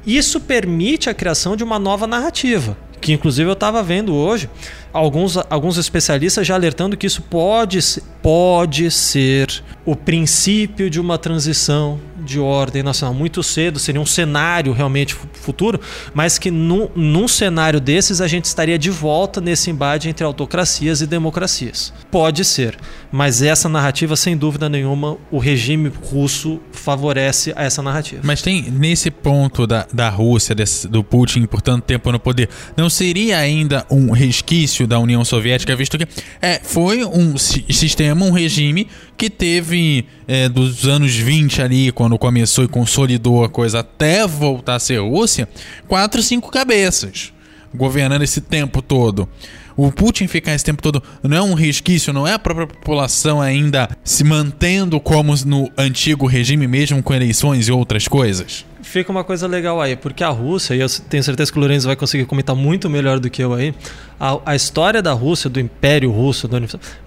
Isso 0.05 0.39
permite 0.39 1.09
a 1.09 1.13
criação 1.13 1.55
de 1.55 1.63
uma 1.63 1.77
nova 1.77 2.07
narrativa, 2.07 2.75
que 2.99 3.13
inclusive 3.13 3.47
eu 3.47 3.53
estava 3.53 3.83
vendo 3.83 4.15
hoje 4.15 4.49
alguns, 4.91 5.37
alguns 5.49 5.77
especialistas 5.77 6.45
já 6.45 6.55
alertando 6.55 6.97
que 6.97 7.05
isso 7.07 7.21
pode, 7.21 7.79
pode 8.21 8.89
ser 8.91 9.63
o 9.85 9.95
princípio 9.95 10.89
de 10.89 10.99
uma 10.99 11.17
transição 11.17 11.99
de 12.29 12.39
ordem 12.39 12.83
nacional. 12.83 13.13
Muito 13.13 13.41
cedo, 13.41 13.79
seria 13.79 13.99
um 13.99 14.05
cenário 14.05 14.71
realmente 14.71 15.15
futuro, 15.33 15.79
mas 16.13 16.37
que 16.37 16.51
num, 16.51 16.87
num 16.95 17.27
cenário 17.27 17.79
desses 17.79 18.21
a 18.21 18.27
gente 18.27 18.45
estaria 18.45 18.77
de 18.77 18.89
volta 18.89 19.41
nesse 19.41 19.69
embate 19.69 20.07
entre 20.07 20.23
autocracias 20.23 21.01
e 21.01 21.07
democracias. 21.07 21.91
Pode 22.11 22.45
ser, 22.45 22.77
mas 23.11 23.41
essa 23.41 23.67
narrativa, 23.67 24.15
sem 24.15 24.37
dúvida 24.37 24.69
nenhuma, 24.69 25.17
o 25.31 25.39
regime 25.39 25.91
russo 26.03 26.59
favorece 26.71 27.51
a 27.55 27.63
essa 27.63 27.81
narrativa. 27.81 28.21
Mas 28.23 28.41
tem 28.41 28.69
nesse 28.69 29.09
ponto 29.09 29.65
da, 29.65 29.87
da 29.91 30.09
Rússia, 30.09 30.53
desse, 30.53 30.87
do 30.87 31.03
Putin 31.03 31.45
por 31.45 31.61
tanto 31.61 31.83
tempo 31.83 32.11
no 32.11 32.19
poder, 32.19 32.49
não 32.77 32.89
seria 32.89 33.39
ainda 33.39 33.85
um 33.89 34.11
resquício 34.11 34.85
da 34.85 34.99
União 34.99 35.25
Soviética, 35.25 35.75
visto 35.75 35.97
que 35.97 36.07
é, 36.41 36.59
foi 36.63 37.03
um 37.03 37.37
sistema, 37.37 38.25
um 38.25 38.31
regime 38.31 38.87
que 39.17 39.29
teve 39.29 40.05
é, 40.29 40.47
dos 40.47 40.87
anos 40.87 41.15
20 41.15 41.59
ali, 41.59 41.91
quando 41.91 42.15
começou 42.15 42.63
e 42.63 42.67
consolidou 42.67 43.43
a 43.43 43.49
coisa 43.49 43.79
até 43.79 44.27
voltar 44.27 44.75
a 44.75 44.79
ser 44.79 45.01
Rússia, 45.01 45.49
quatro, 45.87 46.21
cinco 46.21 46.51
cabeças 46.51 47.33
governando 47.73 48.21
esse 48.21 48.39
tempo 48.39 48.79
todo. 48.79 49.27
O 49.75 49.91
Putin 49.91 50.27
ficar 50.27 50.53
esse 50.53 50.65
tempo 50.65 50.83
todo 50.83 51.01
não 51.23 51.37
é 51.37 51.41
um 51.41 51.53
resquício, 51.53 52.13
não 52.13 52.27
é 52.27 52.33
a 52.33 52.39
própria 52.39 52.67
população 52.67 53.41
ainda 53.41 53.89
se 54.03 54.23
mantendo 54.23 54.99
como 54.99 55.33
no 55.45 55.71
antigo 55.75 56.27
regime, 56.27 56.67
mesmo 56.67 57.01
com 57.01 57.13
eleições 57.13 57.67
e 57.67 57.71
outras 57.71 58.07
coisas? 58.07 58.65
Fica 58.83 59.11
uma 59.11 59.23
coisa 59.23 59.47
legal 59.47 59.81
aí, 59.81 59.95
porque 59.95 60.23
a 60.23 60.29
Rússia, 60.29 60.75
e 60.75 60.79
eu 60.79 60.89
tenho 61.09 61.23
certeza 61.23 61.51
que 61.51 61.57
o 61.57 61.61
Lourenço 61.61 61.87
vai 61.87 61.95
conseguir 61.95 62.25
comentar 62.25 62.55
muito 62.55 62.89
melhor 62.89 63.19
do 63.19 63.29
que 63.29 63.41
eu 63.41 63.53
aí, 63.53 63.73
a, 64.19 64.37
a 64.45 64.55
história 64.55 65.01
da 65.01 65.13
Rússia, 65.13 65.49
do 65.49 65.59
Império 65.59 66.11
Russo, 66.11 66.49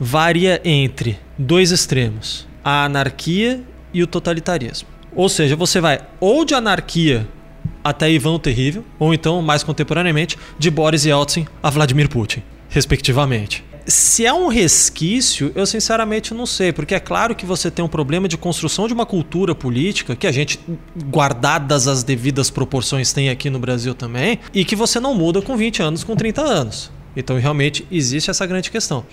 varia 0.01 0.61
entre 0.65 1.19
dois 1.37 1.71
extremos: 1.73 2.47
a 2.65 2.85
anarquia 2.85 3.63
e 3.93 4.03
o 4.03 4.07
totalitarismo. 4.07 4.89
Ou 5.15 5.29
seja, 5.29 5.55
você 5.57 5.81
vai 5.81 6.01
ou 6.21 6.45
de 6.45 6.55
anarquia 6.55 7.29
até 7.85 8.11
Ivan 8.11 8.33
o 8.33 8.39
Terrível, 8.39 8.85
ou 8.99 9.13
então, 9.13 9.43
mais 9.43 9.63
contemporaneamente, 9.63 10.39
de 10.59 10.71
Boris 10.71 11.05
Yeltsin 11.05 11.47
a 11.63 11.69
Vladimir 11.69 12.09
Putin, 12.09 12.43
respectivamente. 12.69 13.65
se 13.87 14.25
é 14.25 14.33
um 14.33 14.47
resquício, 14.47 15.51
eu 15.55 15.67
sinceramente 15.67 16.33
não 16.33 16.47
sei, 16.47 16.73
porque 16.73 16.95
é 16.95 17.01
claro 17.01 17.35
que 17.35 17.45
você 17.45 17.71
tem 17.71 17.85
um 17.85 17.89
problema 17.89 18.29
de 18.29 18.37
construção 18.37 18.87
de 18.87 18.95
uma 18.95 19.05
cultura 19.05 19.55
política 19.55 20.15
que 20.15 20.27
a 20.27 20.33
gente, 20.33 20.61
guardadas 21.11 21.89
as 21.89 22.05
devidas 22.05 22.51
proporções, 22.51 23.13
tem 23.13 23.29
aqui 23.29 23.51
no 23.51 23.59
Brasil 23.59 23.95
também, 23.95 24.39
e 24.55 24.65
que 24.65 24.77
você 24.77 25.01
não 25.01 25.15
muda 25.15 25.43
com 25.43 25.57
20 25.57 25.83
anos, 25.83 26.05
com 26.05 26.15
30 26.15 26.43
anos. 26.43 26.91
Então, 27.17 27.39
realmente, 27.39 27.87
existe 27.91 28.31
essa 28.31 28.47
grande 28.47 28.71
questão. 28.71 29.05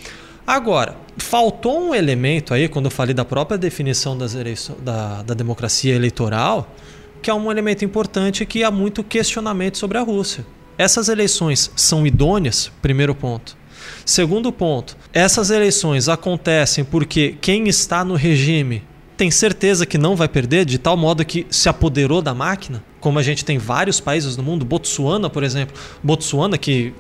Agora, 0.50 0.98
faltou 1.16 1.80
um 1.80 1.94
elemento 1.94 2.56
aí, 2.56 2.68
quando 2.68 2.86
eu 2.86 2.92
falei 2.92 3.14
da 3.14 3.24
própria 3.24 3.56
definição 3.56 4.18
da, 4.18 5.22
da 5.22 5.36
democracia 5.36 5.94
eleitoral, 5.94 6.76
que 7.22 7.30
é 7.30 7.34
um 7.36 7.52
elemento 7.52 7.86
importante 7.86 8.44
que 8.48 8.64
há 8.64 8.72
muito 8.72 9.04
questionamento 9.04 9.78
sobre 9.78 10.00
a 10.00 10.02
Rússia. 10.02 10.44
Essas 10.76 11.08
eleições 11.08 11.72
são 11.76 12.08
idôneas? 12.08 12.72
Primeiro 12.82 13.14
ponto. 13.14 13.56
Segundo 14.04 14.52
ponto, 14.52 14.98
essas 15.14 15.52
eleições 15.52 16.10
acontecem 16.10 16.84
porque 16.84 17.38
quem 17.40 17.68
está 17.68 18.04
no 18.04 18.16
regime 18.16 18.82
tem 19.16 19.30
certeza 19.30 19.86
que 19.86 20.00
não 20.00 20.16
vai 20.16 20.28
perder, 20.28 20.66
de 20.66 20.80
tal 20.80 20.98
modo 20.98 21.24
que 21.24 21.46
se 21.52 21.70
apoderou 21.70 22.24
da 22.24 22.34
máquina, 22.34 22.84
como 23.00 23.20
a 23.20 23.22
gente 23.22 23.46
tem 23.46 23.60
vários 23.60 24.00
países 24.00 24.36
no 24.36 24.42
mundo, 24.42 24.66
Botsuana, 24.66 25.30
por 25.30 25.44
exemplo, 25.44 25.80
Botsuana 26.02 26.58
que 26.58 26.92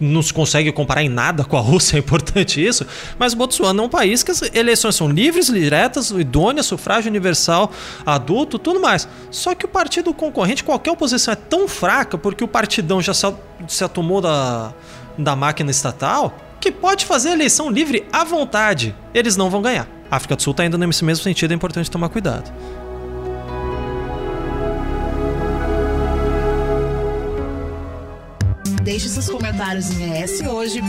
não 0.00 0.22
se 0.22 0.32
consegue 0.32 0.70
comparar 0.72 1.02
em 1.02 1.08
nada 1.08 1.44
com 1.44 1.56
a 1.56 1.60
Rússia, 1.60 1.96
é 1.96 1.98
importante 2.00 2.64
isso, 2.64 2.86
mas 3.18 3.34
Botsuana 3.34 3.82
é 3.82 3.86
um 3.86 3.88
país 3.88 4.22
que 4.22 4.30
as 4.30 4.42
eleições 4.54 4.94
são 4.94 5.08
livres, 5.08 5.46
diretas, 5.46 6.10
idôneas, 6.10 6.66
sufrágio 6.66 7.10
universal, 7.10 7.70
adulto, 8.04 8.58
tudo 8.58 8.80
mais. 8.80 9.08
Só 9.30 9.54
que 9.54 9.64
o 9.64 9.68
partido 9.68 10.12
concorrente, 10.12 10.64
qualquer 10.64 10.90
oposição 10.90 11.32
é 11.32 11.36
tão 11.36 11.66
fraca, 11.68 12.18
porque 12.18 12.44
o 12.44 12.48
partidão 12.48 13.00
já 13.00 13.14
se, 13.14 13.84
atomou 13.84 14.20
da, 14.20 14.72
da 15.16 15.34
máquina 15.34 15.70
estatal, 15.70 16.36
que 16.60 16.70
pode 16.70 17.04
fazer 17.04 17.30
eleição 17.30 17.70
livre 17.70 18.04
à 18.12 18.24
vontade. 18.24 18.94
Eles 19.14 19.36
não 19.36 19.50
vão 19.50 19.62
ganhar. 19.62 19.88
A 20.10 20.16
África 20.16 20.36
do 20.36 20.42
Sul 20.42 20.52
está 20.52 20.64
indo 20.64 20.78
nesse 20.78 21.04
mesmo 21.04 21.22
sentido, 21.22 21.52
é 21.52 21.54
importante 21.54 21.90
tomar 21.90 22.08
cuidado. 22.08 22.52
Deixe 28.86 29.08
seus 29.08 29.28
comentários 29.28 29.90
em 29.90 30.22
eshoje.com.br. 30.22 30.86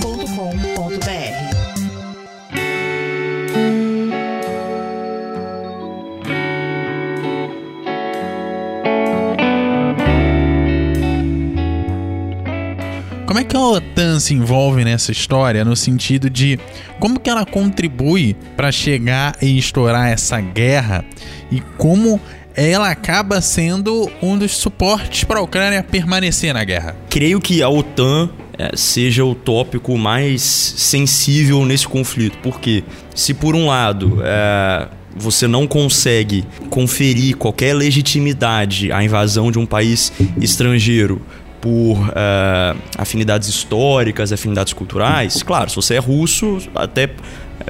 Como 13.26 13.40
é 13.40 13.44
que 13.44 13.56
a 13.56 13.60
OTAN 13.60 14.20
se 14.20 14.36
envolve 14.36 14.86
nessa 14.86 15.12
história 15.12 15.66
no 15.66 15.76
sentido 15.76 16.30
de 16.30 16.60
como 17.00 17.20
que 17.20 17.32
ela 17.32 17.48
contribui 17.48 18.36
para 18.56 18.72
chegar 18.72 19.36
e 19.42 19.58
estourar 19.58 20.08
essa 20.12 20.40
guerra 20.40 21.04
e 21.52 21.60
como 21.80 22.22
ela 22.58 22.90
acaba 22.90 23.40
sendo 23.40 24.12
um 24.22 24.36
dos 24.36 24.58
suportes 24.58 25.24
para 25.24 25.40
a 25.40 25.44
Ucrânia 25.44 25.84
permanecer 25.84 26.54
na 26.54 26.64
guerra? 26.64 26.96
Creio 27.08 27.40
que 27.40 27.62
a 27.62 27.70
OTAN 27.70 28.32
é, 28.58 28.76
seja 28.76 29.24
o 29.24 29.36
tópico 29.36 29.96
mais 29.96 30.42
sensível 30.42 31.64
nesse 31.64 31.88
conflito, 31.88 32.40
porque 32.42 32.84
se 33.14 33.32
por 33.36 33.56
um 33.56 33.68
lado 33.68 34.20
é, 34.24 34.88
você 35.16 35.48
não 35.48 35.68
consegue 35.68 36.44
conferir 36.72 37.38
qualquer 37.38 37.76
legitimidade 37.76 38.92
à 38.92 39.04
invasão 39.04 39.52
de 39.52 39.60
um 39.60 39.66
país 39.66 40.12
estrangeiro 40.42 41.22
por 41.62 41.98
uh, 41.98 42.78
afinidades 42.98 43.50
históricas, 43.50 44.32
afinidades 44.32 44.74
culturais. 44.74 45.42
Claro, 45.42 45.70
se 45.70 45.76
você 45.76 45.96
é 45.96 46.00
russo, 46.00 46.60
até 46.76 47.10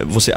você, 0.06 0.32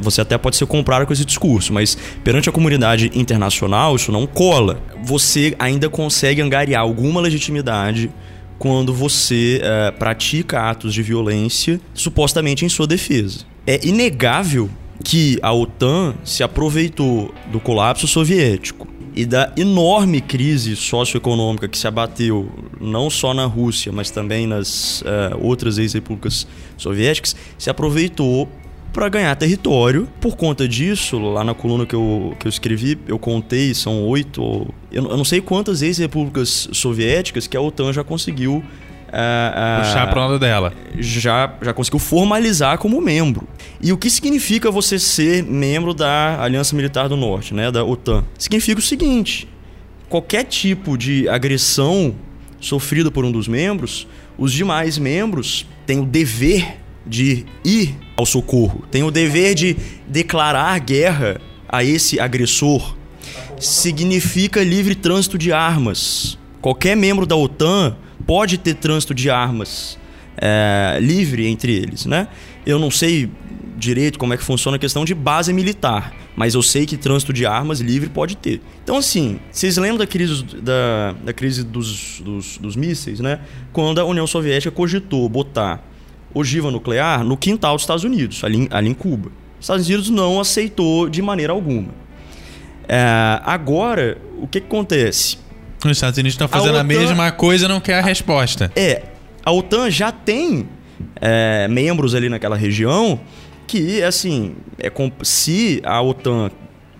você 0.00 0.20
até 0.20 0.36
pode 0.38 0.56
ser 0.56 0.66
comprado 0.66 1.06
com 1.06 1.12
esse 1.12 1.24
discurso, 1.24 1.72
mas 1.72 1.96
perante 2.22 2.48
a 2.48 2.52
comunidade 2.52 3.10
internacional 3.14 3.96
isso 3.96 4.12
não 4.12 4.26
cola. 4.26 4.80
Você 5.02 5.54
ainda 5.58 5.88
consegue 5.88 6.40
angariar 6.40 6.82
alguma 6.82 7.20
legitimidade 7.20 8.10
quando 8.58 8.92
você 8.92 9.62
uh, 9.62 9.98
pratica 9.98 10.68
atos 10.70 10.92
de 10.92 11.02
violência 11.02 11.80
supostamente 11.94 12.64
em 12.64 12.68
sua 12.68 12.86
defesa. 12.86 13.46
É 13.66 13.86
inegável 13.86 14.68
que 15.02 15.38
a 15.42 15.52
OTAN 15.52 16.14
se 16.22 16.42
aproveitou 16.42 17.34
do 17.50 17.58
colapso 17.58 18.06
soviético 18.06 18.86
e 19.14 19.24
da 19.24 19.52
enorme 19.56 20.20
crise 20.20 20.76
socioeconômica 20.76 21.68
que 21.68 21.76
se 21.76 21.86
abateu 21.86 22.50
não 22.80 23.10
só 23.10 23.34
na 23.34 23.44
Rússia, 23.46 23.90
mas 23.92 24.10
também 24.10 24.46
nas 24.46 25.02
uh, 25.02 25.04
outras 25.40 25.78
ex-repúblicas 25.78 26.46
soviéticas, 26.76 27.34
se 27.58 27.70
aproveitou 27.70 28.48
para 28.92 29.08
ganhar 29.08 29.34
território. 29.36 30.08
Por 30.20 30.36
conta 30.36 30.68
disso, 30.68 31.18
lá 31.18 31.42
na 31.44 31.54
coluna 31.54 31.86
que 31.86 31.94
eu, 31.94 32.34
que 32.38 32.46
eu 32.46 32.50
escrevi, 32.50 32.98
eu 33.06 33.18
contei, 33.18 33.74
são 33.74 34.02
oito, 34.06 34.72
eu, 34.90 35.04
eu 35.04 35.16
não 35.16 35.24
sei 35.24 35.40
quantas 35.40 35.82
ex-repúblicas 35.82 36.68
soviéticas 36.72 37.46
que 37.46 37.56
a 37.56 37.60
OTAN 37.60 37.92
já 37.92 38.04
conseguiu 38.04 38.62
Uh, 39.10 39.12
uh, 39.12 39.84
puxar 39.84 40.08
para 40.08 40.20
lado 40.20 40.38
dela. 40.38 40.72
Já, 40.96 41.52
já 41.60 41.72
conseguiu 41.72 41.98
formalizar 41.98 42.78
como 42.78 43.00
membro. 43.00 43.48
E 43.80 43.92
o 43.92 43.98
que 43.98 44.08
significa 44.08 44.70
você 44.70 45.00
ser 45.00 45.42
membro 45.42 45.92
da 45.92 46.40
Aliança 46.40 46.76
Militar 46.76 47.08
do 47.08 47.16
Norte, 47.16 47.52
né, 47.52 47.72
da 47.72 47.84
OTAN? 47.84 48.24
Significa 48.38 48.78
o 48.78 48.82
seguinte: 48.82 49.48
qualquer 50.08 50.44
tipo 50.44 50.96
de 50.96 51.28
agressão 51.28 52.14
sofrida 52.60 53.10
por 53.10 53.24
um 53.24 53.32
dos 53.32 53.48
membros, 53.48 54.06
os 54.38 54.52
demais 54.52 54.96
membros 54.96 55.66
têm 55.86 55.98
o 55.98 56.06
dever 56.06 56.76
de 57.04 57.44
ir 57.64 57.96
ao 58.20 58.26
socorro, 58.26 58.84
têm 58.90 59.02
o 59.02 59.10
dever 59.10 59.54
de 59.54 59.76
declarar 60.06 60.78
guerra 60.78 61.40
a 61.68 61.82
esse 61.82 62.20
agressor. 62.20 62.94
Significa 63.58 64.62
livre 64.62 64.94
trânsito 64.94 65.36
de 65.36 65.52
armas. 65.52 66.38
Qualquer 66.60 66.96
membro 66.96 67.26
da 67.26 67.36
OTAN 67.36 67.96
pode 68.26 68.58
ter 68.58 68.74
trânsito 68.74 69.14
de 69.14 69.30
armas 69.30 69.98
é, 70.36 70.98
livre 71.00 71.46
entre 71.46 71.74
eles, 71.74 72.06
né? 72.06 72.28
Eu 72.64 72.78
não 72.78 72.90
sei 72.90 73.30
direito 73.76 74.18
como 74.18 74.34
é 74.34 74.36
que 74.36 74.44
funciona 74.44 74.76
a 74.76 74.80
questão 74.80 75.04
de 75.04 75.14
base 75.14 75.52
militar, 75.52 76.14
mas 76.36 76.54
eu 76.54 76.62
sei 76.62 76.84
que 76.84 76.98
trânsito 76.98 77.32
de 77.32 77.46
armas 77.46 77.80
livre 77.80 78.10
pode 78.10 78.36
ter. 78.36 78.60
Então, 78.84 78.96
assim, 78.96 79.40
vocês 79.50 79.78
lembram 79.78 79.98
da 79.98 80.06
crise, 80.06 80.42
da, 80.42 81.12
da 81.24 81.32
crise 81.32 81.64
dos, 81.64 82.20
dos, 82.20 82.58
dos 82.58 82.76
mísseis, 82.76 83.20
né? 83.20 83.40
Quando 83.72 83.98
a 83.98 84.04
União 84.04 84.26
Soviética 84.26 84.70
cogitou 84.70 85.26
botar 85.28 85.89
ogiva 86.34 86.70
nuclear 86.70 87.24
no 87.24 87.36
quintal 87.36 87.74
dos 87.74 87.82
Estados 87.82 88.04
Unidos, 88.04 88.42
ali, 88.44 88.68
ali 88.70 88.88
em 88.88 88.94
Cuba. 88.94 89.30
Os 89.58 89.64
Estados 89.64 89.86
Unidos 89.86 90.10
não 90.10 90.40
aceitou 90.40 91.08
de 91.08 91.20
maneira 91.20 91.52
alguma. 91.52 91.88
É, 92.88 93.40
agora, 93.44 94.18
o 94.38 94.46
que, 94.46 94.60
que 94.60 94.66
acontece? 94.66 95.38
Os 95.84 95.90
Estados 95.92 96.18
Unidos 96.18 96.34
estão 96.34 96.48
fazendo 96.48 96.76
a, 96.76 96.80
OTAN, 96.80 96.80
a 96.80 96.84
mesma 96.84 97.32
coisa 97.32 97.68
não 97.68 97.80
quer 97.80 97.98
a 97.98 98.02
resposta. 98.02 98.70
É. 98.74 99.02
A 99.44 99.52
OTAN 99.52 99.90
já 99.90 100.12
tem 100.12 100.68
é, 101.16 101.66
membros 101.68 102.14
ali 102.14 102.28
naquela 102.28 102.56
região 102.56 103.20
que, 103.66 104.02
assim, 104.02 104.56
é, 104.78 104.90
se 105.22 105.80
a 105.84 106.00
OTAN 106.02 106.50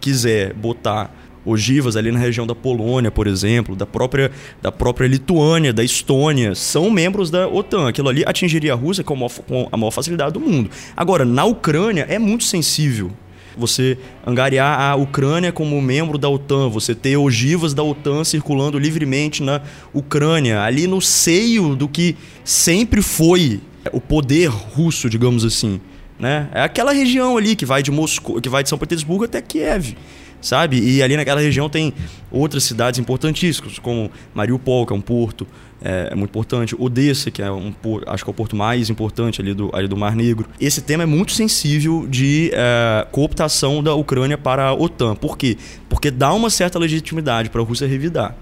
quiser 0.01 0.55
botar 0.55 1.15
ogivas 1.45 1.97
ali 1.97 2.13
na 2.13 2.19
região 2.19 2.47
da 2.47 2.55
Polônia, 2.55 3.11
por 3.11 3.27
exemplo, 3.27 3.75
da 3.75 3.87
própria, 3.87 4.31
da 4.61 4.71
própria 4.71 5.07
Lituânia, 5.07 5.73
da 5.73 5.83
Estônia, 5.83 6.55
são 6.55 6.91
membros 6.91 7.31
da 7.31 7.49
OTAN. 7.49 7.89
Aquilo 7.89 8.09
ali 8.09 8.23
atingiria 8.27 8.73
a 8.73 8.77
Rússia 8.77 9.03
com 9.03 9.15
a 9.15 9.17
maior, 9.17 9.31
com 9.47 9.69
a 9.71 9.77
maior 9.77 9.91
facilidade 9.91 10.33
do 10.33 10.41
mundo. 10.41 10.71
Agora, 10.97 11.25
na 11.25 11.45
Ucrânia 11.45 12.07
é 12.09 12.19
muito 12.19 12.45
sensível 12.45 13.11
você 13.57 13.99
angariar 14.27 14.81
a 14.81 14.95
Ucrânia 14.95 15.53
como 15.53 15.81
membro 15.81 16.17
da 16.17 16.29
OTAN, 16.29 16.69
você 16.69 16.95
ter 16.95 17.17
ogivas 17.17 17.75
da 17.75 17.83
OTAN 17.83 18.25
circulando 18.25 18.79
livremente 18.79 19.43
na 19.43 19.61
Ucrânia, 19.93 20.63
ali 20.63 20.87
no 20.87 21.01
seio 21.01 21.75
do 21.75 21.89
que 21.89 22.17
sempre 22.45 23.03
foi 23.03 23.61
o 23.93 24.01
poder 24.01 24.49
russo, 24.49 25.11
digamos 25.11 25.45
assim. 25.45 25.81
Né? 26.19 26.49
É 26.53 26.63
aquela 26.63 26.93
região 26.93 27.37
ali 27.37 27.57
que 27.57 27.65
vai 27.65 27.83
de 27.83 27.91
Moscou, 27.91 28.41
que 28.41 28.49
vai 28.49 28.63
de 28.63 28.69
São 28.69 28.79
Petersburgo 28.79 29.25
até 29.25 29.41
Kiev 29.41 29.95
sabe? 30.41 30.81
E 30.81 31.03
ali 31.03 31.17
naquela 31.17 31.41
região 31.41 31.69
tem 31.69 31.93
outras 32.31 32.65
cidades 32.65 32.99
importantíssimas, 32.99 33.79
como 33.79 34.11
Mariupol, 34.35 34.87
que 34.87 34.93
é 34.93 34.97
um 34.97 35.01
porto 35.01 35.47
é, 35.83 36.09
é 36.13 36.15
muito 36.15 36.31
importante, 36.31 36.77
Odessa, 36.79 37.31
que 37.31 37.43
é 37.43 37.51
um 37.51 37.73
acho 38.07 38.25
que 38.25 38.31
é 38.31 38.33
o 38.33 38.35
porto 38.35 38.55
mais 38.55 38.91
importante 38.91 39.41
ali 39.41 39.55
do, 39.55 39.71
ali 39.75 39.89
do 39.89 39.97
Mar 39.97 40.15
Negro. 40.15 40.47
Esse 40.61 40.83
tema 40.83 41.05
é 41.05 41.07
muito 41.07 41.33
sensível 41.33 42.07
de 42.07 42.51
é, 42.53 43.07
cooptação 43.11 43.83
da 43.83 43.95
Ucrânia 43.95 44.37
para 44.37 44.67
a 44.67 44.75
OTAN. 44.75 45.15
Por 45.15 45.39
quê? 45.39 45.57
Porque 45.89 46.11
dá 46.11 46.33
uma 46.33 46.51
certa 46.51 46.79
legitimidade 46.79 47.49
para 47.49 47.61
a 47.61 47.65
Rússia 47.65 47.87
revidar. 47.87 48.37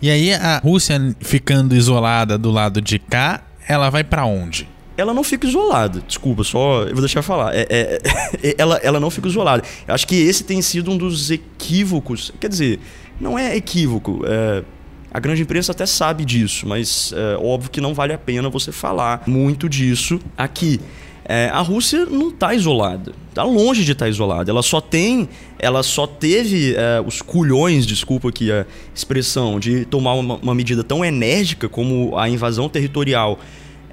E 0.00 0.10
aí 0.10 0.32
a 0.32 0.58
Rússia 0.58 1.14
ficando 1.20 1.74
isolada 1.74 2.38
do 2.38 2.50
lado 2.50 2.80
de 2.80 2.98
cá, 2.98 3.42
ela 3.68 3.90
vai 3.90 4.04
para 4.04 4.24
onde? 4.24 4.68
Ela 4.96 5.12
não 5.12 5.22
fica 5.22 5.46
isolada. 5.46 6.02
Desculpa, 6.06 6.42
só 6.42 6.82
eu 6.82 6.92
vou 6.92 7.00
deixar 7.00 7.22
falar. 7.22 7.54
É, 7.54 7.66
é, 7.68 8.00
é, 8.42 8.54
ela, 8.58 8.76
ela 8.82 9.00
não 9.00 9.10
fica 9.10 9.28
isolada. 9.28 9.62
Eu 9.86 9.94
acho 9.94 10.06
que 10.06 10.14
esse 10.14 10.42
tem 10.44 10.62
sido 10.62 10.90
um 10.90 10.96
dos 10.96 11.30
equívocos. 11.30 12.32
Quer 12.40 12.48
dizer, 12.48 12.80
não 13.20 13.38
é 13.38 13.56
equívoco. 13.56 14.22
É, 14.26 14.64
a 15.12 15.20
grande 15.20 15.42
imprensa 15.42 15.72
até 15.72 15.86
sabe 15.86 16.24
disso, 16.24 16.66
mas 16.66 17.12
é 17.16 17.36
óbvio 17.38 17.70
que 17.70 17.80
não 17.80 17.94
vale 17.94 18.12
a 18.12 18.18
pena 18.18 18.50
você 18.50 18.70
falar 18.70 19.22
muito 19.26 19.68
disso 19.68 20.20
aqui. 20.36 20.80
A 21.50 21.60
Rússia 21.60 22.04
não 22.06 22.28
está 22.28 22.54
isolada, 22.54 23.12
está 23.30 23.42
longe 23.42 23.84
de 23.84 23.92
estar 23.92 24.04
tá 24.04 24.08
isolada. 24.08 24.48
Ela 24.48 24.62
só 24.62 24.80
tem, 24.80 25.28
ela 25.58 25.82
só 25.82 26.06
teve 26.06 26.76
os 27.04 27.20
culhões, 27.20 27.84
desculpa 27.84 28.28
aqui 28.28 28.52
a 28.52 28.64
expressão, 28.94 29.58
de 29.58 29.86
tomar 29.86 30.14
uma, 30.14 30.36
uma 30.36 30.54
medida 30.54 30.84
tão 30.84 31.04
enérgica 31.04 31.68
como 31.68 32.16
a 32.16 32.28
invasão 32.28 32.68
territorial 32.68 33.40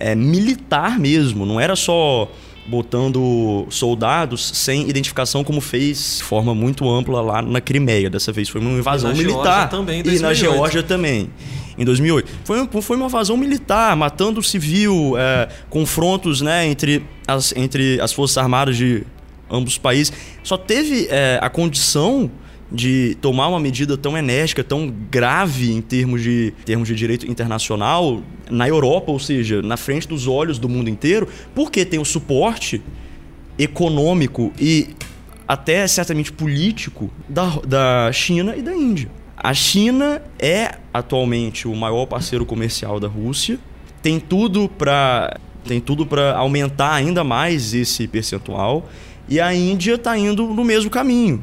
é, 0.04 0.14
militar 0.14 0.99
mesmo. 0.99 1.45
Não 1.45 1.60
era 1.60 1.78
só 1.78 2.30
botando 2.66 3.66
soldados 3.70 4.51
sem 4.54 4.89
identificação, 4.89 5.43
como 5.43 5.62
fez 5.62 6.18
de 6.18 6.24
forma 6.24 6.54
muito 6.54 6.89
ampla 6.89 7.22
lá 7.22 7.41
na 7.41 7.62
Crimeia. 7.62 8.10
Dessa 8.10 8.32
vez 8.32 8.49
foi 8.49 8.60
uma 8.60 8.72
invasão 8.72 9.14
e 9.14 9.18
militar. 9.18 9.70
Também, 9.70 10.04
e 10.06 10.20
na 10.20 10.34
Geórgia 10.34 10.84
também 10.84 11.30
em 11.78 11.86
2008. 11.86 12.30
Foi, 12.43 12.82
foi 12.82 12.97
uma 12.97 13.06
invasão 13.06 13.38
militar, 13.38 13.95
matando 13.95 14.43
civil, 14.43 15.16
é, 15.18 15.47
confrontos 15.70 16.41
né, 16.41 16.68
entre, 16.68 17.06
as, 17.26 17.54
entre 17.56 17.99
as 18.01 18.12
forças 18.12 18.38
armadas 18.38 18.76
de 18.76 19.04
ambos 19.49 19.74
os 19.74 19.78
países. 19.78 20.12
Só 20.43 20.58
teve 20.58 21.08
é, 21.10 21.39
a 21.41 21.49
condição 21.49 22.30
de 22.72 23.16
tomar 23.22 23.47
uma 23.47 23.59
medida 23.59 23.97
tão 23.97 24.18
enérgica, 24.18 24.64
tão 24.64 24.91
grave 25.09 25.72
em 25.72 25.82
termos 25.82 26.22
de, 26.22 26.53
termos 26.66 26.88
de 26.88 26.95
direito 26.95 27.30
internacional 27.30 28.22
na 28.49 28.68
Europa, 28.68 29.11
ou 29.11 29.20
seja, 29.20 29.61
na 29.61 29.78
frente 29.78 30.07
dos 30.07 30.28
olhos 30.28 30.57
do 30.57 30.68
mundo 30.68 30.89
inteiro, 30.89 31.28
porque 31.53 31.86
tem 31.86 31.99
o 31.99 32.05
suporte 32.05 32.82
econômico 33.57 34.51
e 34.59 34.89
até 35.47 35.86
certamente 35.88 36.32
político 36.32 37.11
da, 37.30 37.47
da 37.66 38.11
China 38.11 38.55
e 38.55 38.61
da 38.61 38.74
Índia. 38.74 39.09
A 39.38 39.53
China 39.53 40.22
é 40.39 40.76
atualmente 40.93 41.68
o 41.68 41.76
maior 41.76 42.05
parceiro 42.05 42.45
comercial 42.45 42.99
da 42.99 43.07
Rússia, 43.07 43.59
tem 44.01 44.20
tudo 44.20 44.68
para 44.68 45.38
tem 45.66 45.80
tudo 45.80 46.05
para 46.05 46.36
aumentar 46.36 46.93
ainda 46.93 47.24
mais 47.24 47.74
esse 47.74 48.05
percentual 48.05 48.89
e 49.30 49.39
a 49.39 49.53
Índia 49.53 49.95
está 49.95 50.18
indo 50.18 50.45
no 50.45 50.64
mesmo 50.64 50.89
caminho. 50.89 51.41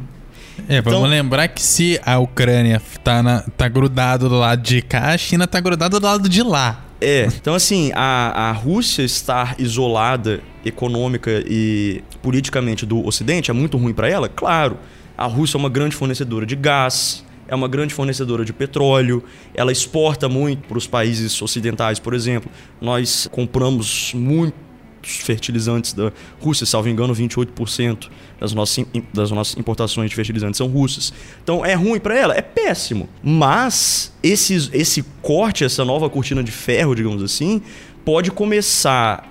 É, 0.68 0.80
vamos 0.80 0.98
então, 0.98 1.10
lembrar 1.10 1.48
que 1.48 1.62
se 1.62 2.00
a 2.04 2.18
Ucrânia 2.18 2.80
tá, 3.02 3.22
na, 3.22 3.40
tá 3.56 3.68
grudado 3.68 4.28
do 4.28 4.38
lado 4.38 4.62
de 4.62 4.82
cá, 4.82 5.12
a 5.12 5.18
China 5.18 5.46
tá 5.46 5.60
grudada 5.60 5.98
do 5.98 6.06
lado 6.06 6.28
de 6.28 6.42
lá. 6.42 6.84
É, 7.00 7.26
então 7.26 7.54
assim, 7.54 7.90
a, 7.94 8.50
a 8.50 8.52
Rússia 8.52 9.02
estar 9.02 9.54
isolada 9.58 10.40
econômica 10.64 11.42
e 11.46 12.02
politicamente 12.22 12.84
do 12.84 13.04
Ocidente 13.06 13.50
é 13.50 13.54
muito 13.54 13.78
ruim 13.78 13.94
para 13.94 14.08
ela? 14.08 14.28
Claro. 14.28 14.76
A 15.16 15.26
Rússia 15.26 15.56
é 15.56 15.58
uma 15.58 15.68
grande 15.68 15.96
fornecedora 15.96 16.46
de 16.46 16.56
gás, 16.56 17.24
é 17.48 17.54
uma 17.54 17.68
grande 17.68 17.92
fornecedora 17.92 18.44
de 18.44 18.52
petróleo, 18.52 19.24
ela 19.54 19.72
exporta 19.72 20.28
muito 20.28 20.68
para 20.68 20.78
os 20.78 20.86
países 20.86 21.40
ocidentais, 21.42 21.98
por 21.98 22.14
exemplo. 22.14 22.50
Nós 22.80 23.28
compramos 23.30 24.12
muito 24.14 24.54
fertilizantes 25.02 25.92
da 25.92 26.12
Rússia, 26.40 26.66
salvo 26.66 26.88
engano, 26.88 27.14
28% 27.14 28.08
das 28.38 28.52
nossas, 28.52 28.84
das 29.12 29.30
nossas 29.30 29.56
importações 29.58 30.10
de 30.10 30.16
fertilizantes 30.16 30.58
são 30.58 30.66
russas. 30.66 31.12
Então 31.42 31.64
é 31.64 31.74
ruim 31.74 32.00
para 32.00 32.16
ela? 32.16 32.34
É 32.34 32.42
péssimo. 32.42 33.08
Mas 33.22 34.12
esse, 34.22 34.70
esse 34.72 35.02
corte, 35.22 35.64
essa 35.64 35.84
nova 35.84 36.08
cortina 36.08 36.42
de 36.42 36.50
ferro, 36.50 36.94
digamos 36.94 37.22
assim, 37.22 37.62
pode 38.04 38.30
começar 38.30 39.28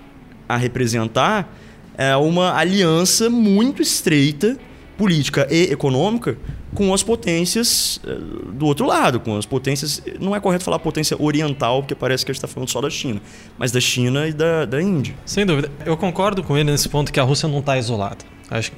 a 0.48 0.58
representar 0.58 1.54
é, 1.98 2.16
uma 2.16 2.56
aliança 2.56 3.30
muito 3.30 3.82
estreita, 3.82 4.58
política 4.98 5.48
e 5.52 5.72
econômica, 5.72 6.38
com 6.74 6.94
as 6.94 7.04
potências 7.04 8.00
eh, 8.06 8.18
do 8.54 8.66
outro 8.66 8.86
lado, 8.86 9.20
com 9.20 9.38
as 9.38 9.46
potências. 9.46 10.02
Não 10.20 10.36
é 10.36 10.40
correto 10.40 10.64
falar 10.64 10.80
potência 10.80 11.16
oriental, 11.20 11.82
porque 11.82 11.96
parece 11.96 12.26
que 12.26 12.32
a 12.32 12.34
gente 12.34 12.44
está 12.44 12.48
falando 12.48 12.70
só 12.70 12.82
da 12.82 12.90
China, 12.90 13.22
mas 13.58 13.72
da 13.72 13.80
China 13.80 14.28
e 14.28 14.34
da, 14.34 14.66
da 14.66 14.82
Índia. 14.82 15.16
Sem 15.26 15.46
dúvida. 15.46 15.72
Eu 15.86 15.98
concordo 15.98 16.44
com 16.44 16.58
ele 16.58 16.72
nesse 16.72 16.90
ponto 16.90 17.12
que 17.12 17.20
a 17.20 17.24
Rússia 17.24 17.48
não 17.48 17.60
está 17.60 17.78
isolada. 17.78 18.26
Acho 18.50 18.72
que 18.72 18.78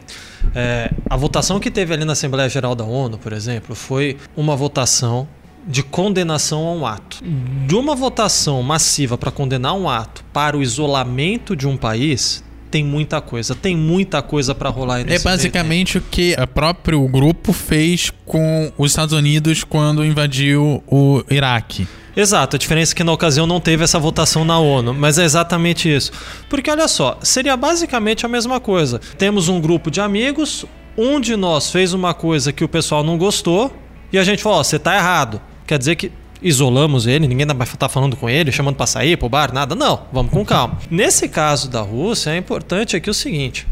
é, 0.54 0.92
a 1.10 1.16
votação 1.16 1.60
que 1.60 1.72
teve 1.72 1.94
ali 1.94 2.04
na 2.04 2.14
Assembleia 2.14 2.50
Geral 2.50 2.76
da 2.76 2.84
ONU, 2.84 3.18
por 3.18 3.32
exemplo, 3.32 3.74
foi 3.74 4.18
uma 4.36 4.56
votação 4.56 5.28
de 5.66 5.84
condenação 5.84 6.68
a 6.68 6.74
um 6.74 6.86
ato. 6.86 7.24
De 7.68 7.76
uma 7.76 7.96
votação 7.96 8.62
massiva 8.64 9.18
para 9.18 9.32
condenar 9.32 9.74
um 9.74 9.90
ato 9.90 10.24
para 10.34 10.58
o 10.58 10.62
isolamento 10.62 11.56
de 11.56 11.68
um 11.68 11.78
país, 11.78 12.44
tem 12.72 12.84
muita 12.84 13.20
coisa, 13.20 13.54
tem 13.54 13.76
muita 13.76 14.22
coisa 14.22 14.56
para 14.56 14.70
rolar 14.70 15.02
É 15.02 15.20
basicamente 15.20 15.98
o 15.98 16.02
que 16.02 16.34
o 16.42 16.48
próprio 16.48 17.06
grupo 17.08 17.52
fez 17.52 18.12
com 18.26 18.72
os 18.78 18.92
Estados 18.92 19.14
Unidos 19.14 19.64
quando 19.64 20.06
invadiu 20.06 20.82
o 20.88 21.22
Iraque. 21.30 21.86
Exato, 22.16 22.56
a 22.56 22.60
diferença 22.60 22.94
é 22.94 22.96
que 22.96 23.04
na 23.04 23.12
ocasião 23.12 23.46
não 23.46 23.60
teve 23.60 23.84
essa 23.84 24.00
votação 24.00 24.44
na 24.44 24.58
ONU, 24.60 24.94
mas 24.94 25.18
é 25.18 25.24
exatamente 25.24 25.94
isso. 25.94 26.12
Porque 26.50 26.70
olha 26.70 26.88
só, 26.88 27.18
seria 27.22 27.56
basicamente 27.56 28.26
a 28.26 28.30
mesma 28.30 28.60
coisa. 28.60 29.00
Temos 29.18 29.50
um 29.50 29.62
grupo 29.62 29.92
de 29.92 30.02
amigos, 30.02 30.66
um 30.98 31.20
de 31.20 31.36
nós 31.36 31.72
fez 31.72 31.94
uma 31.94 32.14
coisa 32.14 32.52
que 32.52 32.64
o 32.64 32.70
pessoal 32.70 33.04
não 33.04 33.18
gostou, 33.18 33.74
e 34.12 34.18
a 34.18 34.24
gente 34.24 34.44
falou: 34.44 34.58
Ó, 34.58 34.62
oh, 34.62 34.64
você 34.64 34.78
tá 34.78 34.96
errado. 34.96 35.42
Quer 35.66 35.78
dizer 35.78 35.96
que 35.96 36.12
isolamos 36.42 37.08
ele, 37.08 37.28
ninguém 37.28 37.46
vai 37.46 37.68
estar 37.68 37.90
falando 37.90 38.16
com 38.16 38.30
ele, 38.30 38.52
chamando 38.52 38.76
para 38.76 38.88
sair 38.88 39.18
pro 39.18 39.30
bar, 39.30 39.54
nada. 39.54 39.76
Não, 39.76 40.04
vamos 40.12 40.32
com 40.32 40.44
calma. 40.44 40.78
Nesse 40.90 41.30
caso 41.30 41.70
da 41.70 41.82
Rússia, 41.82 42.32
é 42.32 42.38
importante 42.38 42.96
aqui 42.96 43.10
o 43.10 43.14
seguinte: 43.14 43.68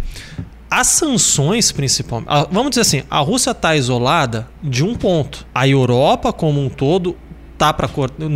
as 0.70 0.88
sanções, 0.88 1.72
principalmente. 1.72 2.30
Vamos 2.52 2.70
dizer 2.72 2.82
assim, 2.82 3.04
a 3.10 3.20
Rússia 3.20 3.52
está 3.52 3.76
isolada 3.76 4.48
de 4.62 4.84
um 4.84 4.96
ponto. 4.96 5.46
A 5.54 5.68
Europa, 5.68 6.32
como 6.32 6.64
um 6.64 6.70
todo, 6.70 7.18
tá 7.60 7.74
para 7.74 7.90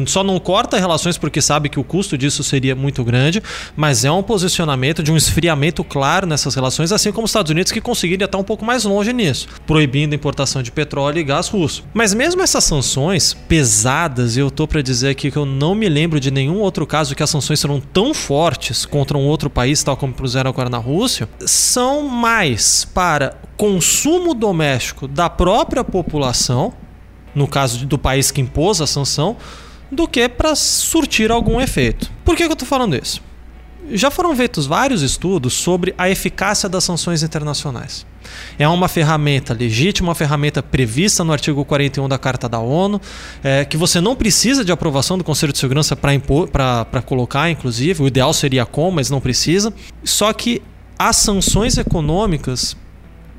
só 0.05 0.21
não 0.21 0.37
corta 0.37 0.77
relações 0.77 1.17
porque 1.17 1.41
sabe 1.41 1.69
que 1.69 1.79
o 1.79 1.83
custo 1.83 2.17
disso 2.17 2.43
seria 2.43 2.75
muito 2.75 3.05
grande, 3.05 3.41
mas 3.73 4.03
é 4.03 4.11
um 4.11 4.21
posicionamento 4.21 5.01
de 5.01 5.13
um 5.13 5.17
esfriamento 5.17 5.81
claro 5.81 6.27
nessas 6.27 6.53
relações, 6.53 6.91
assim 6.91 7.11
como 7.13 7.23
os 7.23 7.31
Estados 7.31 7.49
Unidos 7.49 7.71
que 7.71 7.79
conseguiria 7.79 8.25
estar 8.25 8.37
um 8.37 8.43
pouco 8.43 8.65
mais 8.65 8.83
longe 8.83 9.13
nisso, 9.13 9.47
proibindo 9.65 10.11
a 10.11 10.15
importação 10.15 10.61
de 10.61 10.71
petróleo 10.71 11.19
e 11.19 11.23
gás 11.23 11.47
russo. 11.47 11.85
Mas 11.93 12.13
mesmo 12.13 12.41
essas 12.41 12.65
sanções 12.65 13.33
pesadas, 13.33 14.35
eu 14.35 14.51
tô 14.51 14.67
para 14.67 14.81
dizer 14.81 15.09
aqui 15.09 15.31
que 15.31 15.37
eu 15.37 15.45
não 15.45 15.73
me 15.73 15.87
lembro 15.87 16.19
de 16.19 16.29
nenhum 16.29 16.59
outro 16.59 16.85
caso 16.85 17.15
que 17.15 17.23
as 17.23 17.29
sanções 17.29 17.61
serão 17.61 17.79
tão 17.79 18.13
fortes 18.13 18.85
contra 18.85 19.17
um 19.17 19.25
outro 19.25 19.49
país, 19.49 19.81
tal 19.81 19.95
como 19.95 20.13
puseram 20.13 20.49
agora 20.49 20.69
na 20.69 20.77
Rússia, 20.77 21.29
são 21.45 22.09
mais 22.09 22.83
para 22.83 23.37
consumo 23.55 24.33
doméstico 24.33 25.07
da 25.07 25.29
própria 25.29 25.83
população 25.83 26.73
no 27.33 27.47
caso 27.47 27.85
do 27.85 27.97
país 27.97 28.31
que 28.31 28.41
impôs 28.41 28.81
a 28.81 28.87
sanção, 28.87 29.37
do 29.91 30.07
que 30.07 30.27
para 30.27 30.55
surtir 30.55 31.31
algum 31.31 31.61
efeito. 31.61 32.11
Por 32.25 32.35
que, 32.35 32.43
que 32.43 32.49
eu 32.49 32.53
estou 32.53 32.67
falando 32.67 32.95
isso? 32.95 33.21
Já 33.91 34.09
foram 34.09 34.35
feitos 34.35 34.65
vários 34.65 35.01
estudos 35.01 35.53
sobre 35.53 35.93
a 35.97 36.09
eficácia 36.09 36.69
das 36.69 36.83
sanções 36.83 37.21
internacionais. 37.21 38.05
É 38.57 38.67
uma 38.67 38.87
ferramenta 38.87 39.53
legítima, 39.53 40.09
uma 40.09 40.15
ferramenta 40.15 40.63
prevista 40.63 41.23
no 41.23 41.33
artigo 41.33 41.63
41 41.65 42.07
da 42.07 42.17
Carta 42.17 42.47
da 42.47 42.59
ONU, 42.59 43.01
é, 43.43 43.65
que 43.65 43.75
você 43.75 43.99
não 43.99 44.15
precisa 44.15 44.63
de 44.63 44.71
aprovação 44.71 45.17
do 45.17 45.23
Conselho 45.23 45.51
de 45.51 45.59
Segurança 45.59 45.97
para 45.97 47.01
colocar, 47.05 47.49
inclusive. 47.49 48.03
O 48.03 48.07
ideal 48.07 48.33
seria 48.33 48.65
com, 48.65 48.89
mas 48.89 49.09
não 49.09 49.19
precisa. 49.19 49.73
Só 50.03 50.31
que 50.31 50.61
as 50.97 51.17
sanções 51.17 51.77
econômicas, 51.77 52.77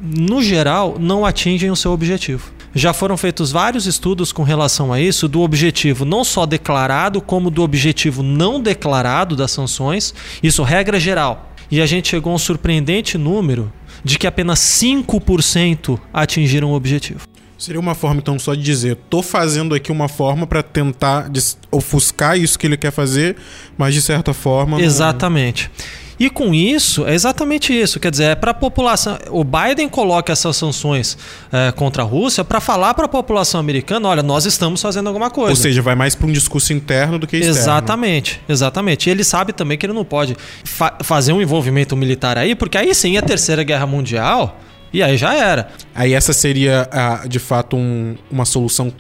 no 0.05 0.43
geral, 0.43 0.97
não 1.01 1.25
atingem 1.25 1.71
o 1.71 1.77
seu 1.77 1.93
objetivo. 1.93 2.53
Já 2.75 2.93
foram 2.93 3.17
feitos 3.17 3.53
vários 3.53 3.87
estudos 3.87 4.33
com 4.33 4.43
relação 4.43 4.93
a 4.93 5.01
isso, 5.01 5.29
do 5.29 5.41
objetivo 5.41 6.05
não 6.05 6.25
só 6.25 6.45
declarado, 6.45 7.21
como 7.21 7.51
do 7.51 7.63
objetivo 7.63 8.23
não 8.23 8.61
declarado 8.61 9.37
das 9.37 9.53
sanções, 9.53 10.13
isso 10.43 10.63
regra 10.63 10.99
geral. 10.99 11.53
E 11.71 11.81
a 11.81 11.87
gente 11.87 12.09
chegou 12.09 12.33
a 12.33 12.35
um 12.35 12.39
surpreendente 12.39 13.17
número 13.17 13.73
de 14.03 14.19
que 14.19 14.27
apenas 14.27 14.59
5% 14.59 15.99
atingiram 16.13 16.73
o 16.73 16.75
objetivo. 16.75 17.21
Seria 17.57 17.81
uma 17.81 17.95
forma, 17.95 18.21
então, 18.21 18.39
só 18.39 18.55
de 18.55 18.63
dizer: 18.63 18.97
tô 19.09 19.23
fazendo 19.23 19.75
aqui 19.75 19.91
uma 19.91 20.09
forma 20.09 20.47
para 20.47 20.63
tentar 20.63 21.31
ofuscar 21.71 22.37
isso 22.37 22.59
que 22.59 22.67
ele 22.67 22.77
quer 22.77 22.91
fazer, 22.91 23.37
mas 23.79 23.95
de 23.95 24.03
certa 24.03 24.35
forma. 24.35 24.83
Exatamente. 24.83 25.71
Não... 25.79 26.04
E 26.19 26.31
com 26.31 26.55
isso, 26.55 27.07
é 27.07 27.15
exatamente 27.15 27.73
isso. 27.73 27.99
Quer 27.99 28.11
dizer, 28.11 28.25
é 28.25 28.35
para 28.35 28.53
a 28.53 28.55
população. 28.55 29.19
O 29.31 29.45
Biden 29.45 29.89
coloca 29.89 30.33
essas 30.33 30.57
sanções 30.57 31.19
é, 31.53 31.73
contra 31.73 32.03
a 32.03 32.07
Rússia 32.07 32.45
para 32.45 32.61
falar 32.61 32.95
para 32.95 33.07
a 33.07 33.09
população 33.09 33.61
americana: 33.61 34.09
olha, 34.09 34.23
nós 34.23 34.47
estamos 34.47 34.81
fazendo 34.81 35.09
alguma 35.09 35.31
coisa. 35.31 35.51
Ou 35.51 35.57
seja, 35.57 35.83
vai 35.83 35.95
mais 35.95 36.15
para 36.15 36.27
um 36.27 36.33
discurso 36.33 36.73
interno 36.73 37.19
do 37.19 37.27
que 37.27 37.37
externo. 37.37 37.59
Exatamente, 37.59 38.41
exatamente. 38.49 39.09
E 39.09 39.11
ele 39.11 39.25
sabe 39.25 39.53
também 39.53 39.77
que 39.77 39.87
ele 39.87 39.93
não 39.93 40.05
pode 40.05 40.37
fa 40.65 40.97
fazer 41.03 41.33
um 41.33 41.43
envolvimento 41.43 41.97
militar 41.97 42.39
aí, 42.39 42.55
porque 42.55 42.79
aí 42.79 42.95
sim 42.95 43.17
a 43.17 43.23
Terceira 43.23 43.63
Guerra 43.63 43.87
Mundial. 43.87 44.61
E 44.93 45.03
aí 45.03 45.17
já 45.17 45.35
era. 45.35 45.69
Aí 45.93 46.13
essa 46.13 46.33
seria, 46.33 46.89
de 47.29 47.41
fato, 47.41 47.77
um, 47.77 48.15
uma 48.31 48.45
solução 48.45 48.93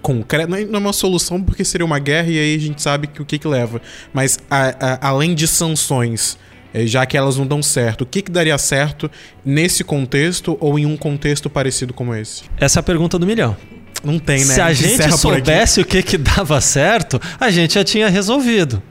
concreta. 0.00 0.46
Não 0.46 0.56
é 0.56 0.78
uma 0.78 0.92
solução 0.92 1.42
porque 1.42 1.64
seria 1.64 1.84
uma 1.84 1.98
guerra 1.98 2.28
e 2.28 2.38
aí 2.38 2.54
a 2.54 2.58
gente 2.58 2.80
sabe 2.80 3.06
que 3.06 3.20
o 3.20 3.26
que, 3.26 3.38
que 3.38 3.46
leva. 3.46 3.80
Mas 4.12 4.38
a, 4.50 4.68
a, 4.80 5.08
além 5.08 5.34
de 5.34 5.46
sanções, 5.46 6.38
é, 6.38 6.53
já 6.86 7.06
que 7.06 7.16
elas 7.16 7.36
não 7.36 7.46
dão 7.46 7.62
certo. 7.62 8.02
O 8.02 8.06
que, 8.06 8.20
que 8.22 8.30
daria 8.30 8.58
certo 8.58 9.10
nesse 9.44 9.84
contexto 9.84 10.56
ou 10.60 10.78
em 10.78 10.84
um 10.84 10.96
contexto 10.96 11.48
parecido 11.48 11.94
como 11.94 12.14
esse? 12.14 12.42
Essa 12.58 12.78
é 12.78 12.80
a 12.80 12.82
pergunta 12.82 13.18
do 13.18 13.26
milhão. 13.26 13.56
Não 14.02 14.18
tem, 14.18 14.44
né? 14.44 14.54
Se 14.54 14.60
a, 14.60 14.66
a 14.66 14.72
gente 14.72 15.16
soubesse 15.16 15.80
o 15.80 15.84
que, 15.84 16.02
que 16.02 16.18
dava 16.18 16.60
certo, 16.60 17.20
a 17.38 17.50
gente 17.50 17.74
já 17.74 17.84
tinha 17.84 18.08
resolvido. 18.08 18.82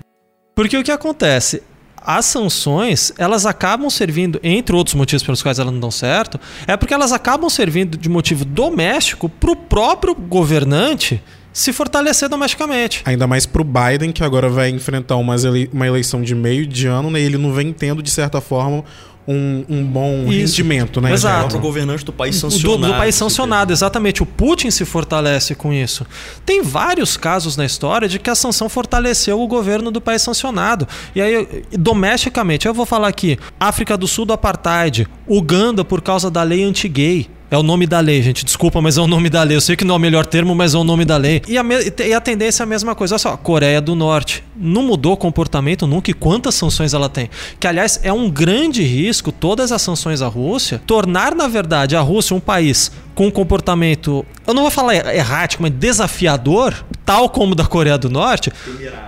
Porque 0.55 0.77
o 0.77 0.83
que 0.83 0.91
acontece? 0.91 1.61
as 2.05 2.25
sanções, 2.25 3.13
elas 3.17 3.45
acabam 3.45 3.89
servindo, 3.89 4.39
entre 4.43 4.75
outros 4.75 4.93
motivos 4.93 5.23
pelos 5.23 5.41
quais 5.41 5.57
elas 5.57 5.71
não 5.71 5.79
dão 5.79 5.91
certo, 5.91 6.39
é 6.67 6.75
porque 6.75 6.93
elas 6.93 7.13
acabam 7.13 7.49
servindo 7.49 7.97
de 7.97 8.09
motivo 8.09 8.43
doméstico 8.43 9.29
para 9.29 9.51
o 9.51 9.55
próprio 9.55 10.13
governante 10.13 11.23
se 11.53 11.71
fortalecer 11.71 12.27
domesticamente. 12.27 13.01
Ainda 13.05 13.27
mais 13.27 13.45
pro 13.45 13.63
Biden, 13.63 14.11
que 14.11 14.23
agora 14.23 14.49
vai 14.49 14.69
enfrentar 14.69 15.15
ele 15.15 15.69
uma 15.71 15.87
eleição 15.87 16.21
de 16.21 16.33
meio 16.33 16.65
de 16.65 16.87
ano, 16.87 17.11
né? 17.11 17.21
Ele 17.21 17.37
não 17.37 17.53
vem 17.53 17.71
tendo, 17.71 18.01
de 18.01 18.09
certa 18.09 18.41
forma, 18.41 18.83
um, 19.27 19.63
um 19.69 19.83
bom 19.85 20.25
Isso. 20.27 20.57
rendimento, 20.57 20.99
né? 20.99 21.13
Exato. 21.13 21.55
O 21.55 21.59
governante 21.59 22.03
do 22.03 22.11
país 22.11 22.39
Do, 22.41 22.51
sancionado. 22.51 22.93
do 22.93 22.97
país 22.97 23.15
sancionado, 23.15 23.71
exatamente. 23.71 24.21
O 24.21 24.25
Putin 24.25 24.69
se 24.69 24.83
fortalece 24.85 25.55
com 25.55 25.71
isso. 25.71 26.05
Tem 26.45 26.61
vários 26.61 27.15
casos 27.15 27.55
na 27.55 27.65
história 27.65 28.07
de 28.07 28.19
que 28.19 28.29
a 28.29 28.35
sanção 28.35 28.67
fortaleceu 28.67 29.39
o 29.39 29.47
governo 29.47 29.91
do 29.91 30.01
país 30.01 30.21
sancionado. 30.21 30.87
E 31.15 31.21
aí, 31.21 31.63
domesticamente, 31.71 32.67
eu 32.67 32.73
vou 32.73 32.85
falar 32.85 33.07
aqui: 33.07 33.37
África 33.59 33.95
do 33.95 34.07
Sul 34.07 34.25
do 34.25 34.33
Apartheid, 34.33 35.07
Uganda 35.27 35.85
por 35.85 36.01
causa 36.01 36.29
da 36.29 36.43
lei 36.43 36.63
anti-gay. 36.63 37.29
É 37.53 37.57
o 37.57 37.61
nome 37.61 37.85
da 37.85 37.99
lei, 37.99 38.19
gente. 38.23 38.43
Desculpa, 38.43 38.81
mas 38.81 38.97
é 38.97 39.01
o 39.01 39.05
nome 39.05 39.29
da 39.29 39.43
lei. 39.43 39.55
Eu 39.55 39.61
sei 39.61 39.75
que 39.75 39.85
não 39.85 39.93
é 39.93 39.97
o 39.97 40.01
melhor 40.01 40.25
termo, 40.25 40.55
mas 40.55 40.73
é 40.73 40.77
o 40.79 40.83
nome 40.83 41.05
da 41.05 41.17
lei. 41.17 41.39
E 41.47 41.55
a, 41.55 41.63
e 42.03 42.11
a 42.11 42.19
tendência 42.19 42.63
é 42.63 42.65
a 42.65 42.65
mesma 42.65 42.95
coisa. 42.95 43.13
Olha 43.13 43.19
só, 43.19 43.37
Coreia 43.37 43.79
do 43.79 43.93
Norte. 43.93 44.43
Não 44.57 44.81
mudou 44.81 45.13
o 45.13 45.17
comportamento 45.17 45.85
nunca 45.85 46.09
e 46.09 46.15
quantas 46.15 46.55
sanções 46.55 46.95
ela 46.95 47.07
tem. 47.07 47.29
Que, 47.59 47.67
aliás, 47.67 47.99
é 48.01 48.11
um 48.11 48.27
grande 48.27 48.81
risco, 48.81 49.31
todas 49.31 49.71
as 49.71 49.83
sanções 49.83 50.23
à 50.23 50.27
Rússia, 50.27 50.81
tornar, 50.87 51.35
na 51.35 51.47
verdade, 51.47 51.95
a 51.95 52.01
Rússia 52.01 52.35
um 52.35 52.39
país 52.39 52.91
com 53.13 53.27
um 53.27 53.31
comportamento, 53.31 54.25
eu 54.47 54.53
não 54.55 54.63
vou 54.63 54.71
falar 54.71 54.95
er- 54.95 55.15
errático, 55.15 55.61
mas 55.61 55.71
desafiador, 55.73 56.73
tal 57.05 57.29
como 57.29 57.53
da 57.53 57.65
Coreia 57.67 57.99
do 57.99 58.09
Norte, 58.09 58.51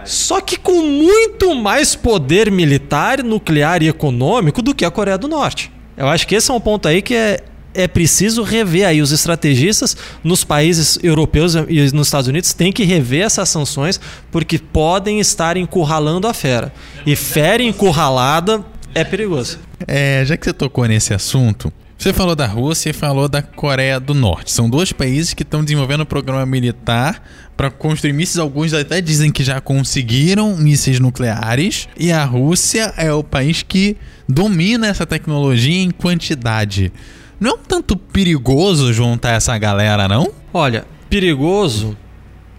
só 0.06 0.40
que 0.40 0.56
com 0.58 0.84
muito 0.84 1.56
mais 1.56 1.96
poder 1.96 2.52
militar, 2.52 3.24
nuclear 3.24 3.82
e 3.82 3.88
econômico 3.88 4.62
do 4.62 4.76
que 4.76 4.86
a 4.86 4.92
Coreia 4.92 5.18
do 5.18 5.28
Norte. 5.28 5.72
Eu 5.98 6.08
acho 6.08 6.28
que 6.28 6.36
esse 6.36 6.52
é 6.52 6.54
um 6.54 6.60
ponto 6.60 6.88
aí 6.88 7.02
que 7.02 7.16
é, 7.16 7.40
é 7.76 7.88
preciso 7.88 8.42
rever 8.42 8.88
aí 8.88 9.02
os 9.02 9.12
estrategistas 9.12 9.96
nos 10.24 10.44
países 10.44 10.98
europeus 11.04 11.56
e 11.68 11.92
nos 11.92 12.08
Estados 12.08 12.28
Unidos 12.28 12.54
têm 12.54 12.72
que 12.72 12.84
rever 12.84 13.26
essas 13.26 13.50
sanções 13.50 14.00
porque 14.32 14.58
podem 14.58 15.20
estar 15.20 15.58
encurralando 15.58 16.28
a 16.28 16.34
fera. 16.34 16.74
E 17.06 17.16
fera 17.16 17.62
encurralada 17.62 18.66
é 18.94 19.04
perigoso. 19.04 19.60
É, 19.86 20.24
já 20.26 20.38
que 20.38 20.46
você 20.46 20.54
tocou 20.54 20.88
nesse 20.88 21.14
assunto, 21.14 21.72
você 21.98 22.14
falou 22.14 22.36
da 22.36 22.46
Rússia 22.46 22.92
e 22.92 22.94
falou 22.94 23.28
da 23.28 23.42
Coreia 23.42 24.00
do 24.00 24.14
Norte. 24.14 24.52
São 24.52 24.70
dois 24.70 24.92
países 24.92 25.34
que 25.34 25.44
estão 25.44 25.64
desenvolvendo 25.64 26.02
um 26.02 26.06
programa 26.06 26.46
militar 26.46 27.22
para 27.58 27.72
construir 27.72 28.14
mísseis. 28.14 28.38
Alguns 28.38 28.74
até 28.74 29.02
dizem 29.02 29.32
que 29.32 29.44
já 29.44 29.60
conseguiram 29.60 30.56
mísseis 30.56 31.00
nucleares. 31.00 31.88
E 31.98 32.12
a 32.12 32.24
Rússia 32.24 32.94
é 32.98 33.12
o 33.12 33.24
país 33.24 33.64
que 33.64 33.98
domina 34.28 34.88
essa 34.88 35.06
tecnologia 35.06 35.82
em 35.82 35.90
quantidade. 35.90 36.92
Não 37.40 37.52
é 37.52 37.54
um 37.56 37.58
tanto 37.58 37.96
perigoso 37.98 38.92
juntar 38.94 39.32
essa 39.32 39.58
galera, 39.58 40.08
não? 40.08 40.32
Olha, 40.54 40.86
perigoso, 41.10 41.98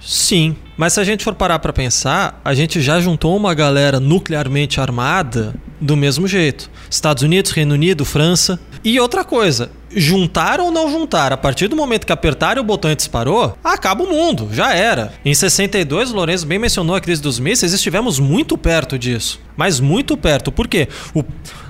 sim. 0.00 0.56
Mas 0.76 0.92
se 0.92 1.00
a 1.00 1.04
gente 1.04 1.24
for 1.24 1.34
parar 1.34 1.58
pra 1.58 1.72
pensar, 1.72 2.38
a 2.44 2.52
gente 2.52 2.82
já 2.82 3.00
juntou 3.00 3.34
uma 3.34 3.54
galera 3.54 3.98
nuclearmente 3.98 4.78
armada 4.78 5.54
do 5.80 5.96
mesmo 5.96 6.28
jeito. 6.28 6.70
Estados 6.90 7.22
Unidos, 7.22 7.50
Reino 7.52 7.72
Unido, 7.74 8.04
França. 8.04 8.60
E 8.84 9.00
outra 9.00 9.24
coisa, 9.24 9.70
juntar 9.90 10.60
ou 10.60 10.70
não 10.70 10.90
juntar, 10.90 11.32
a 11.32 11.36
partir 11.36 11.66
do 11.68 11.74
momento 11.74 12.06
que 12.06 12.12
apertaram 12.12 12.60
o 12.60 12.64
botão 12.64 12.90
e 12.90 12.94
disparou, 12.94 13.56
acaba 13.64 14.04
o 14.04 14.08
mundo, 14.08 14.50
já 14.52 14.74
era. 14.74 15.14
Em 15.24 15.34
62, 15.34 16.12
o 16.12 16.14
Lourenço 16.16 16.46
bem 16.46 16.58
mencionou 16.58 16.94
a 16.94 17.00
crise 17.00 17.22
dos 17.22 17.40
mísseis, 17.40 17.72
estivemos 17.72 18.18
muito 18.18 18.56
perto 18.58 18.98
disso. 18.98 19.40
Mas 19.56 19.80
muito 19.80 20.14
perto. 20.16 20.52
Por 20.52 20.68
quê? 20.68 20.88
O- 21.14 21.24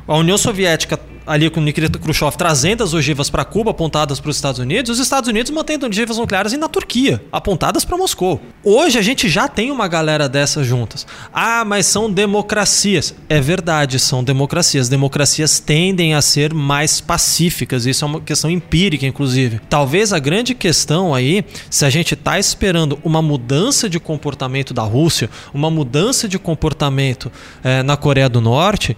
a 0.08 0.16
União 0.16 0.36
Soviética 0.36 0.98
ali 1.26 1.50
com 1.50 1.60
Nikita 1.60 1.98
Khrushchev 1.98 2.36
trazendo 2.36 2.84
as 2.84 2.94
ogivas 2.94 3.28
para 3.28 3.44
Cuba 3.44 3.72
apontadas 3.72 4.20
para 4.20 4.30
os 4.30 4.36
Estados 4.36 4.60
Unidos, 4.60 4.90
os 4.90 4.98
Estados 4.98 5.28
Unidos 5.28 5.50
mantendo 5.50 5.86
ogivas 5.86 6.18
nucleares 6.18 6.52
na 6.52 6.68
Turquia, 6.68 7.22
apontadas 7.32 7.84
para 7.84 7.96
Moscou. 7.96 8.40
Hoje 8.62 8.98
a 8.98 9.02
gente 9.02 9.28
já 9.28 9.48
tem 9.48 9.70
uma 9.70 9.88
galera 9.88 10.28
dessas 10.28 10.66
juntas. 10.66 11.06
Ah, 11.32 11.64
mas 11.64 11.86
são 11.86 12.10
democracias. 12.10 13.14
É 13.28 13.40
verdade, 13.40 13.98
são 13.98 14.22
democracias. 14.22 14.88
Democracias 14.88 15.58
tendem 15.58 16.14
a 16.14 16.22
ser 16.22 16.54
mais 16.54 17.00
pacíficas, 17.00 17.86
isso 17.86 18.04
é 18.04 18.08
uma 18.08 18.20
questão 18.20 18.50
empírica, 18.50 19.06
inclusive. 19.06 19.60
Talvez 19.68 20.12
a 20.12 20.18
grande 20.18 20.54
questão 20.54 21.14
aí, 21.14 21.44
se 21.68 21.84
a 21.84 21.90
gente 21.90 22.14
está 22.14 22.38
esperando 22.38 22.98
uma 23.02 23.20
mudança 23.20 23.88
de 23.88 23.98
comportamento 23.98 24.72
da 24.72 24.82
Rússia, 24.82 25.28
uma 25.52 25.70
mudança 25.70 26.28
de 26.28 26.38
comportamento 26.38 27.30
eh, 27.64 27.82
na 27.82 27.96
Coreia 27.96 28.28
do 28.28 28.40
Norte, 28.40 28.96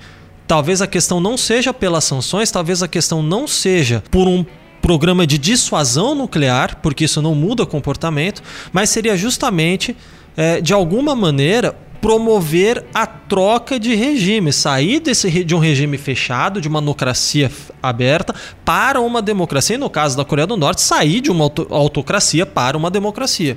talvez 0.49 0.80
a 0.80 0.86
questão 0.86 1.20
não 1.20 1.36
seja 1.36 1.74
pelas 1.74 2.05
sanções, 2.05 2.51
talvez 2.51 2.82
a 2.82 2.88
questão 2.88 3.22
não 3.22 3.46
seja 3.46 4.03
por 4.11 4.26
um 4.26 4.44
programa 4.80 5.26
de 5.26 5.36
dissuasão 5.36 6.14
nuclear, 6.14 6.78
porque 6.82 7.05
isso 7.05 7.20
não 7.20 7.34
muda 7.34 7.66
comportamento, 7.66 8.42
mas 8.72 8.88
seria 8.88 9.14
justamente, 9.16 9.94
eh, 10.36 10.62
de 10.62 10.72
alguma 10.72 11.14
maneira, 11.14 11.76
promover 12.01 12.84
a 12.94 13.07
troca 13.07 13.78
de 13.78 13.94
regime, 13.94 14.53
sair 14.53 15.01
desse, 15.01 15.44
de 15.44 15.55
um 15.55 15.59
regime 15.59 15.99
fechado, 15.99 16.61
de 16.61 16.68
uma 16.68 16.78
autocracia 16.80 17.46
f- 17.46 17.72
aberta, 17.82 18.34
para 18.64 19.01
uma 19.01 19.20
democracia, 19.20 19.76
e 19.76 19.78
no 19.78 19.90
caso 19.90 20.16
da 20.16 20.24
Coreia 20.24 20.46
do 20.46 20.57
Norte, 20.57 20.80
sair 20.80 21.20
de 21.20 21.30
uma 21.30 21.44
auto- 21.44 21.66
autocracia 21.70 22.46
para 22.46 22.76
uma 22.76 22.90
democracia 22.90 23.57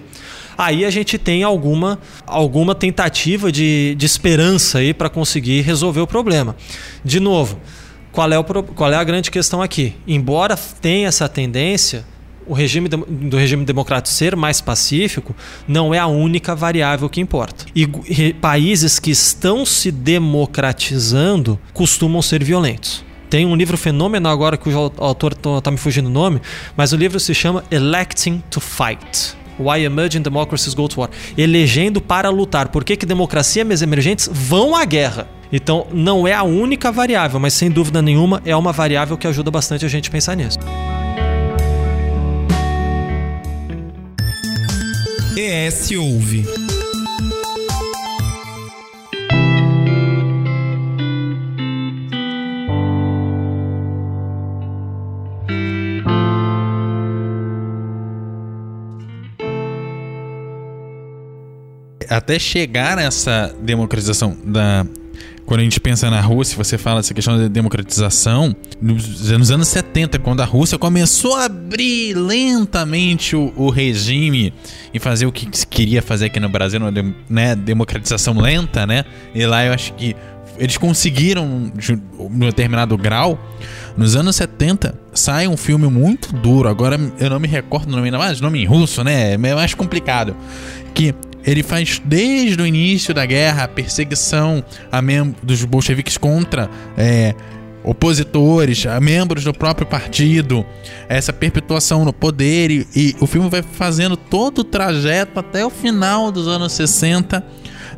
aí 0.58 0.86
a 0.86 0.92
gente 0.92 1.18
tem 1.18 1.42
alguma, 1.42 1.98
alguma 2.28 2.76
tentativa 2.76 3.52
de, 3.52 3.96
de 3.98 4.06
esperança 4.06 4.78
aí 4.78 4.94
para 4.94 5.10
conseguir 5.10 5.62
resolver 5.62 6.02
o 6.02 6.06
problema. 6.06 6.56
De 7.04 7.20
novo, 7.20 7.60
qual 8.12 8.32
é, 8.32 8.38
o, 8.38 8.44
qual 8.44 8.92
é 8.92 8.96
a 8.96 9.04
grande 9.04 9.32
questão 9.32 9.60
aqui? 9.60 9.96
Embora 10.06 10.56
tenha 10.80 11.08
essa 11.08 11.28
tendência, 11.28 12.06
o 12.48 12.54
regime 12.54 12.88
do 12.90 13.38
regime 13.38 13.64
democrático 13.66 14.14
ser 14.14 14.36
mais 14.36 14.62
pacífico 14.62 15.36
não 15.68 15.94
é 15.94 16.00
a 16.00 16.08
única 16.08 16.56
variável 16.56 17.10
que 17.10 17.22
importa. 17.22 17.66
E 17.76 18.34
países 18.34 19.00
que 19.00 19.12
estão 19.12 19.66
se 19.66 19.92
democratizando 19.92 21.60
costumam 21.74 22.22
ser 22.22 22.44
violentos. 22.44 23.04
Tem 23.30 23.46
um 23.46 23.56
livro 23.56 23.78
fenomenal 23.78 24.32
agora 24.34 24.58
que 24.58 24.68
o 24.70 24.78
au- 24.78 24.94
autor 24.98 25.32
está 25.34 25.72
me 25.72 25.78
fugindo 25.78 26.08
o 26.08 26.12
nome, 26.12 26.42
mas 26.76 26.92
o 26.92 26.98
livro 26.98 27.20
se 27.20 27.34
chama 27.34 27.64
Electing 27.72 28.44
to 28.50 28.60
Fight. 28.60 29.36
Why 29.58 29.84
Emerging 29.84 30.22
Democracies 30.22 30.74
Go 30.74 30.88
to 30.88 31.00
War. 31.02 31.10
Elegendo 31.38 32.02
para 32.02 32.30
lutar. 32.30 32.70
Por 32.70 32.84
que, 32.84 32.98
que 32.98 33.06
democracias 33.06 33.82
emergentes 33.82 34.30
vão 34.32 34.76
à 34.76 34.84
guerra? 34.84 35.30
Então, 35.52 35.86
não 35.94 36.28
é 36.28 36.34
a 36.34 36.44
única 36.44 36.92
variável, 36.92 37.40
mas 37.40 37.54
sem 37.54 37.70
dúvida 37.70 38.02
nenhuma 38.02 38.42
é 38.46 38.56
uma 38.56 38.72
variável 38.72 39.18
que 39.18 39.28
ajuda 39.28 39.52
bastante 39.52 39.86
a 39.86 39.90
gente 39.90 40.10
a 40.10 40.12
pensar 40.12 40.36
nisso. 40.36 40.58
ES 45.38 45.92
Ouve. 45.92 46.46
até 62.10 62.38
chegar 62.38 62.98
nessa 62.98 63.56
democratização 63.62 64.38
da. 64.44 64.86
Quando 65.52 65.60
a 65.60 65.64
gente 65.66 65.82
pensa 65.82 66.10
na 66.10 66.22
Rússia, 66.22 66.56
você 66.56 66.78
fala 66.78 67.02
essa 67.02 67.14
questão 67.14 67.38
da 67.38 67.50
democratização, 67.50 68.56
nos, 68.82 69.30
nos 69.32 69.52
anos 69.52 69.68
70, 69.68 70.18
quando 70.20 70.40
a 70.40 70.46
Rússia 70.46 70.78
começou 70.78 71.36
a 71.36 71.44
abrir 71.44 72.14
lentamente 72.14 73.36
o, 73.36 73.52
o 73.58 73.70
regime 73.70 74.54
e 74.94 74.98
fazer 74.98 75.26
o 75.26 75.32
que 75.32 75.46
se 75.52 75.68
queria 75.68 76.02
fazer 76.02 76.28
aqui 76.28 76.40
no 76.40 76.48
Brasil, 76.48 76.80
né, 77.30 77.54
democratização 77.54 78.40
lenta, 78.40 78.88
né? 78.88 79.04
E 79.36 79.46
lá 79.46 79.66
eu 79.66 79.74
acho 79.74 79.92
que 79.96 80.16
eles 80.58 80.78
conseguiram, 80.78 81.70
de 81.76 82.00
um 82.18 82.40
determinado 82.40 82.98
grau, 82.98 83.38
nos 83.98 84.16
anos 84.16 84.38
70, 84.38 84.98
sai 85.14 85.50
um 85.50 85.58
filme 85.58 85.90
muito 85.90 86.34
duro. 86.34 86.70
Agora 86.70 86.98
eu 87.20 87.30
não 87.30 87.42
me 87.42 87.50
recordo 87.50 87.90
o 87.90 87.92
nome, 87.92 88.06
ainda 88.06 88.18
mais 88.18 88.40
nome 88.40 88.62
em 88.62 88.66
russo, 88.66 89.04
né? 89.04 89.34
É 89.34 89.38
mais 89.38 89.74
complicado. 89.74 90.34
Que 90.94 91.14
ele 91.46 91.64
faz 91.64 92.02
desde 92.04 92.62
o 92.62 92.66
início 92.66 93.14
da 93.14 93.26
guerra 93.26 93.64
a 93.64 93.68
perseguição 93.68 94.64
a 94.92 95.02
dos 95.44 95.64
bolcheviques 95.66 96.18
contra 96.18 96.70
é, 96.98 97.36
opositores, 97.84 98.86
a 98.86 99.00
membros 99.00 99.44
do 99.44 99.54
próprio 99.54 99.88
partido, 99.88 100.66
essa 101.10 101.34
perpetuação 101.34 102.06
no 102.06 102.14
poder. 102.14 102.70
E, 102.72 102.88
e 102.96 103.16
o 103.20 103.28
filme 103.28 103.50
vai 103.50 103.62
fazendo 103.62 104.16
todo 104.16 104.60
o 104.60 104.64
trajeto 104.64 105.40
até 105.40 105.66
o 105.66 105.70
final 105.70 106.32
dos 106.32 106.48
anos 106.48 106.72
60 106.74 107.44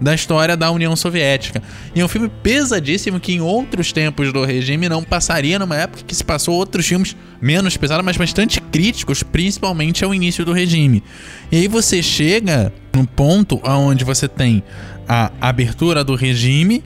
da 0.03 0.13
história 0.13 0.57
da 0.57 0.69
União 0.69 0.95
Soviética. 0.95 1.63
E 1.95 2.01
é 2.01 2.05
um 2.05 2.07
filme 2.09 2.29
pesadíssimo 2.41 3.19
que 3.19 3.33
em 3.33 3.39
outros 3.39 3.93
tempos 3.93 4.33
do 4.33 4.43
regime 4.43 4.89
não 4.89 5.01
passaria 5.01 5.57
numa 5.57 5.77
época 5.77 6.03
que 6.05 6.13
se 6.13 6.23
passou 6.23 6.55
outros 6.55 6.85
filmes 6.85 7.15
menos 7.41 7.77
pesados, 7.77 8.05
mas 8.05 8.17
bastante 8.17 8.59
críticos, 8.59 9.23
principalmente 9.23 10.03
ao 10.03 10.13
início 10.13 10.43
do 10.43 10.51
regime. 10.51 11.01
E 11.49 11.57
aí 11.57 11.67
você 11.69 12.03
chega 12.03 12.73
no 12.93 13.07
ponto 13.07 13.61
onde 13.63 14.03
você 14.03 14.27
tem 14.27 14.61
a 15.07 15.31
abertura 15.39 16.03
do 16.03 16.15
regime 16.15 16.83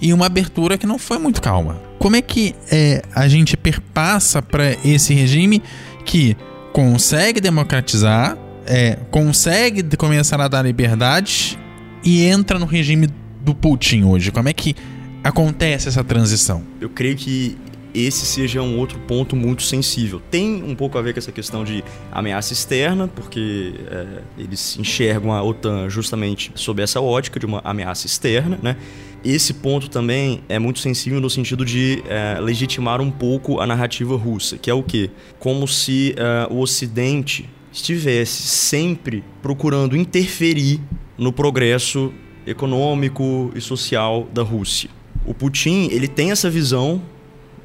e 0.00 0.12
uma 0.12 0.26
abertura 0.26 0.78
que 0.78 0.86
não 0.86 0.98
foi 0.98 1.18
muito 1.18 1.42
calma. 1.42 1.80
Como 1.98 2.16
é 2.16 2.22
que 2.22 2.54
é, 2.70 3.02
a 3.14 3.28
gente 3.28 3.56
perpassa 3.56 4.40
para 4.40 4.72
esse 4.84 5.12
regime 5.12 5.62
que 6.04 6.36
consegue 6.72 7.40
democratizar, 7.40 8.36
é, 8.66 8.98
consegue 9.10 9.96
começar 9.96 10.40
a 10.40 10.48
dar 10.48 10.62
liberdade 10.62 11.58
e 12.04 12.24
entra 12.24 12.58
no 12.58 12.66
regime 12.66 13.08
do 13.40 13.54
Putin 13.54 14.04
hoje? 14.04 14.30
Como 14.30 14.48
é 14.48 14.52
que 14.52 14.76
acontece 15.22 15.88
essa 15.88 16.04
transição? 16.04 16.62
Eu 16.80 16.90
creio 16.90 17.16
que 17.16 17.56
esse 17.94 18.26
seja 18.26 18.60
um 18.60 18.76
outro 18.78 18.98
ponto 18.98 19.36
muito 19.36 19.62
sensível. 19.62 20.20
Tem 20.30 20.62
um 20.62 20.74
pouco 20.74 20.98
a 20.98 21.02
ver 21.02 21.12
com 21.12 21.20
essa 21.20 21.30
questão 21.30 21.62
de 21.62 21.82
ameaça 22.10 22.52
externa, 22.52 23.06
porque 23.06 23.74
é, 23.88 24.06
eles 24.36 24.76
enxergam 24.78 25.32
a 25.32 25.42
OTAN 25.42 25.88
justamente 25.88 26.50
sob 26.56 26.82
essa 26.82 27.00
ótica 27.00 27.38
de 27.38 27.46
uma 27.46 27.60
ameaça 27.64 28.06
externa, 28.06 28.58
né? 28.60 28.76
Esse 29.24 29.54
ponto 29.54 29.88
também 29.88 30.42
é 30.50 30.58
muito 30.58 30.80
sensível 30.80 31.18
no 31.18 31.30
sentido 31.30 31.64
de 31.64 32.02
é, 32.08 32.38
legitimar 32.40 33.00
um 33.00 33.10
pouco 33.10 33.60
a 33.60 33.66
narrativa 33.66 34.16
russa, 34.16 34.58
que 34.58 34.68
é 34.68 34.74
o 34.74 34.82
quê? 34.82 35.08
Como 35.38 35.66
se 35.66 36.14
é, 36.18 36.52
o 36.52 36.58
Ocidente 36.58 37.48
estivesse 37.72 38.42
sempre 38.42 39.24
procurando 39.40 39.96
interferir 39.96 40.80
no 41.16 41.32
progresso 41.32 42.12
econômico 42.46 43.52
e 43.54 43.60
social 43.60 44.28
da 44.32 44.42
Rússia. 44.42 44.90
O 45.24 45.32
Putin 45.32 45.88
ele 45.90 46.08
tem 46.08 46.30
essa 46.30 46.50
visão 46.50 47.00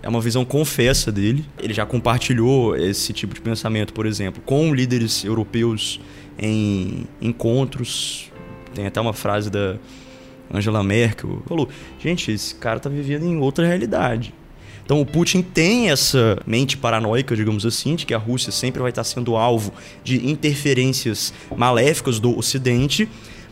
é 0.02 0.08
uma 0.08 0.22
visão 0.22 0.46
confessa 0.46 1.12
dele. 1.12 1.46
Ele 1.60 1.74
já 1.74 1.86
compartilhou 1.86 2.76
esse 2.76 3.12
tipo 3.12 3.34
de 3.34 3.42
pensamento, 3.42 3.94
por 3.94 4.06
exemplo, 4.06 4.42
com 4.46 4.74
líderes 4.74 5.24
europeus 5.26 6.00
em 6.38 7.06
encontros. 7.22 8.32
Tem 8.74 8.86
até 8.86 9.02
uma 9.02 9.14
frase 9.14 9.50
da 9.50 9.76
Angela 10.54 10.82
Merkel. 10.84 11.42
Falou: 11.48 11.68
gente, 12.00 12.32
esse 12.32 12.56
cara 12.56 12.80
tá 12.80 12.90
vivendo 12.90 13.26
em 13.26 13.38
outra 13.38 13.66
realidade. 13.68 14.34
Então 14.86 15.00
o 15.02 15.06
Putin 15.06 15.44
tem 15.44 15.92
essa 15.92 16.42
mente 16.48 16.76
paranoica, 16.76 17.36
digamos 17.36 17.64
assim, 17.64 17.96
de 17.96 18.08
que 18.08 18.14
a 18.14 18.18
Rússia 18.18 18.52
sempre 18.52 18.82
vai 18.82 18.90
estar 18.90 19.04
sendo 19.04 19.36
alvo 19.36 19.72
de 20.04 20.28
interferências 20.28 21.32
maléficas 21.56 22.20
do 22.20 22.36
Ocidente, 22.36 23.08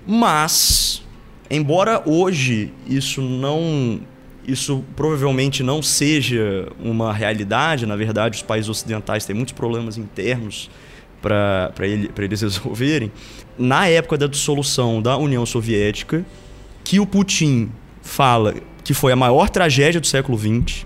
mas 0.07 1.03
embora 1.49 2.01
hoje 2.05 2.73
isso 2.87 3.21
não 3.21 4.01
isso 4.47 4.83
provavelmente 4.95 5.61
não 5.61 5.81
seja 5.81 6.71
uma 6.79 7.11
realidade, 7.11 7.85
na 7.85 7.97
verdade, 7.97 8.37
os 8.37 8.41
países 8.41 8.69
ocidentais 8.69 9.25
têm 9.25 9.35
muitos 9.35 9.53
problemas 9.53 9.97
internos 9.97 10.69
para 11.21 11.85
ele, 11.85 12.09
eles 12.17 12.41
resolverem. 12.41 13.11
Na 13.57 13.87
época 13.87 14.17
da 14.17 14.25
dissolução 14.25 15.01
da 15.01 15.17
União 15.17 15.45
Soviética, 15.45 16.25
que 16.85 16.97
o 16.97 17.05
Putin 17.05 17.69
fala 18.01 18.55
que 18.85 18.93
foi 18.93 19.11
a 19.11 19.17
maior 19.17 19.49
tragédia 19.49 19.99
do 19.99 20.07
século 20.07 20.37
XX, 20.37 20.85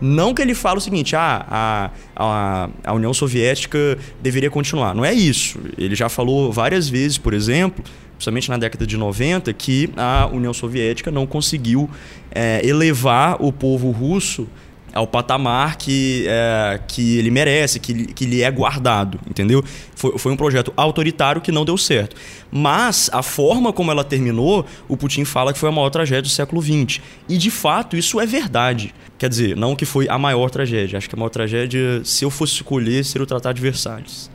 não 0.00 0.32
que 0.32 0.40
ele 0.40 0.54
fale 0.54 0.78
o 0.78 0.80
seguinte, 0.80 1.14
ah, 1.14 1.46
a, 1.48 1.90
a, 2.16 2.70
a 2.84 2.92
União 2.94 3.12
Soviética 3.12 3.98
deveria 4.22 4.50
continuar. 4.50 4.94
Não 4.94 5.04
é 5.04 5.12
isso. 5.12 5.58
Ele 5.76 5.94
já 5.94 6.08
falou 6.08 6.50
várias 6.50 6.88
vezes, 6.88 7.18
por 7.18 7.34
exemplo, 7.34 7.84
principalmente 8.14 8.48
na 8.48 8.56
década 8.56 8.86
de 8.86 8.96
90, 8.96 9.52
que 9.52 9.90
a 9.96 10.28
União 10.32 10.52
Soviética 10.52 11.10
não 11.10 11.26
conseguiu 11.26 11.88
é, 12.30 12.60
elevar 12.66 13.36
o 13.40 13.52
povo 13.52 13.90
russo 13.90 14.46
ao 14.92 15.06
patamar 15.06 15.76
que, 15.76 16.24
é, 16.26 16.80
que 16.86 17.18
ele 17.18 17.30
merece, 17.30 17.78
que, 17.78 18.06
que 18.12 18.24
lhe 18.24 18.42
é 18.42 18.50
guardado, 18.50 19.18
entendeu? 19.28 19.62
Foi, 19.94 20.18
foi 20.18 20.32
um 20.32 20.36
projeto 20.36 20.72
autoritário 20.76 21.40
que 21.40 21.52
não 21.52 21.64
deu 21.64 21.76
certo. 21.76 22.16
Mas 22.50 23.08
a 23.12 23.22
forma 23.22 23.72
como 23.72 23.90
ela 23.90 24.02
terminou, 24.02 24.66
o 24.88 24.96
Putin 24.96 25.24
fala 25.24 25.52
que 25.52 25.58
foi 25.58 25.68
a 25.68 25.72
maior 25.72 25.90
tragédia 25.90 26.22
do 26.22 26.28
século 26.28 26.60
XX. 26.60 27.00
E 27.28 27.38
de 27.38 27.50
fato, 27.50 27.96
isso 27.96 28.20
é 28.20 28.26
verdade. 28.26 28.94
Quer 29.18 29.28
dizer, 29.28 29.56
não 29.56 29.76
que 29.76 29.84
foi 29.84 30.08
a 30.08 30.18
maior 30.18 30.50
tragédia. 30.50 30.96
Acho 30.96 31.08
que 31.08 31.14
a 31.14 31.18
maior 31.18 31.30
tragédia, 31.30 32.02
se 32.04 32.24
eu 32.24 32.30
fosse 32.30 32.54
escolher, 32.54 33.04
seria 33.04 33.22
o 33.22 33.26
Tratado 33.26 33.54
de 33.54 33.62
Versalhes. 33.62 34.30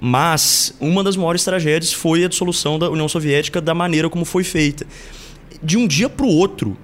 Mas 0.00 0.74
uma 0.80 1.02
das 1.02 1.16
maiores 1.16 1.44
tragédias 1.44 1.92
foi 1.92 2.24
a 2.24 2.28
dissolução 2.28 2.78
da 2.78 2.90
União 2.90 3.08
Soviética 3.08 3.60
da 3.60 3.74
maneira 3.74 4.10
como 4.10 4.24
foi 4.24 4.44
feita. 4.44 4.86
De 5.62 5.76
um 5.76 5.86
dia 5.86 6.08
para 6.08 6.26
o 6.26 6.28
outro, 6.28 6.76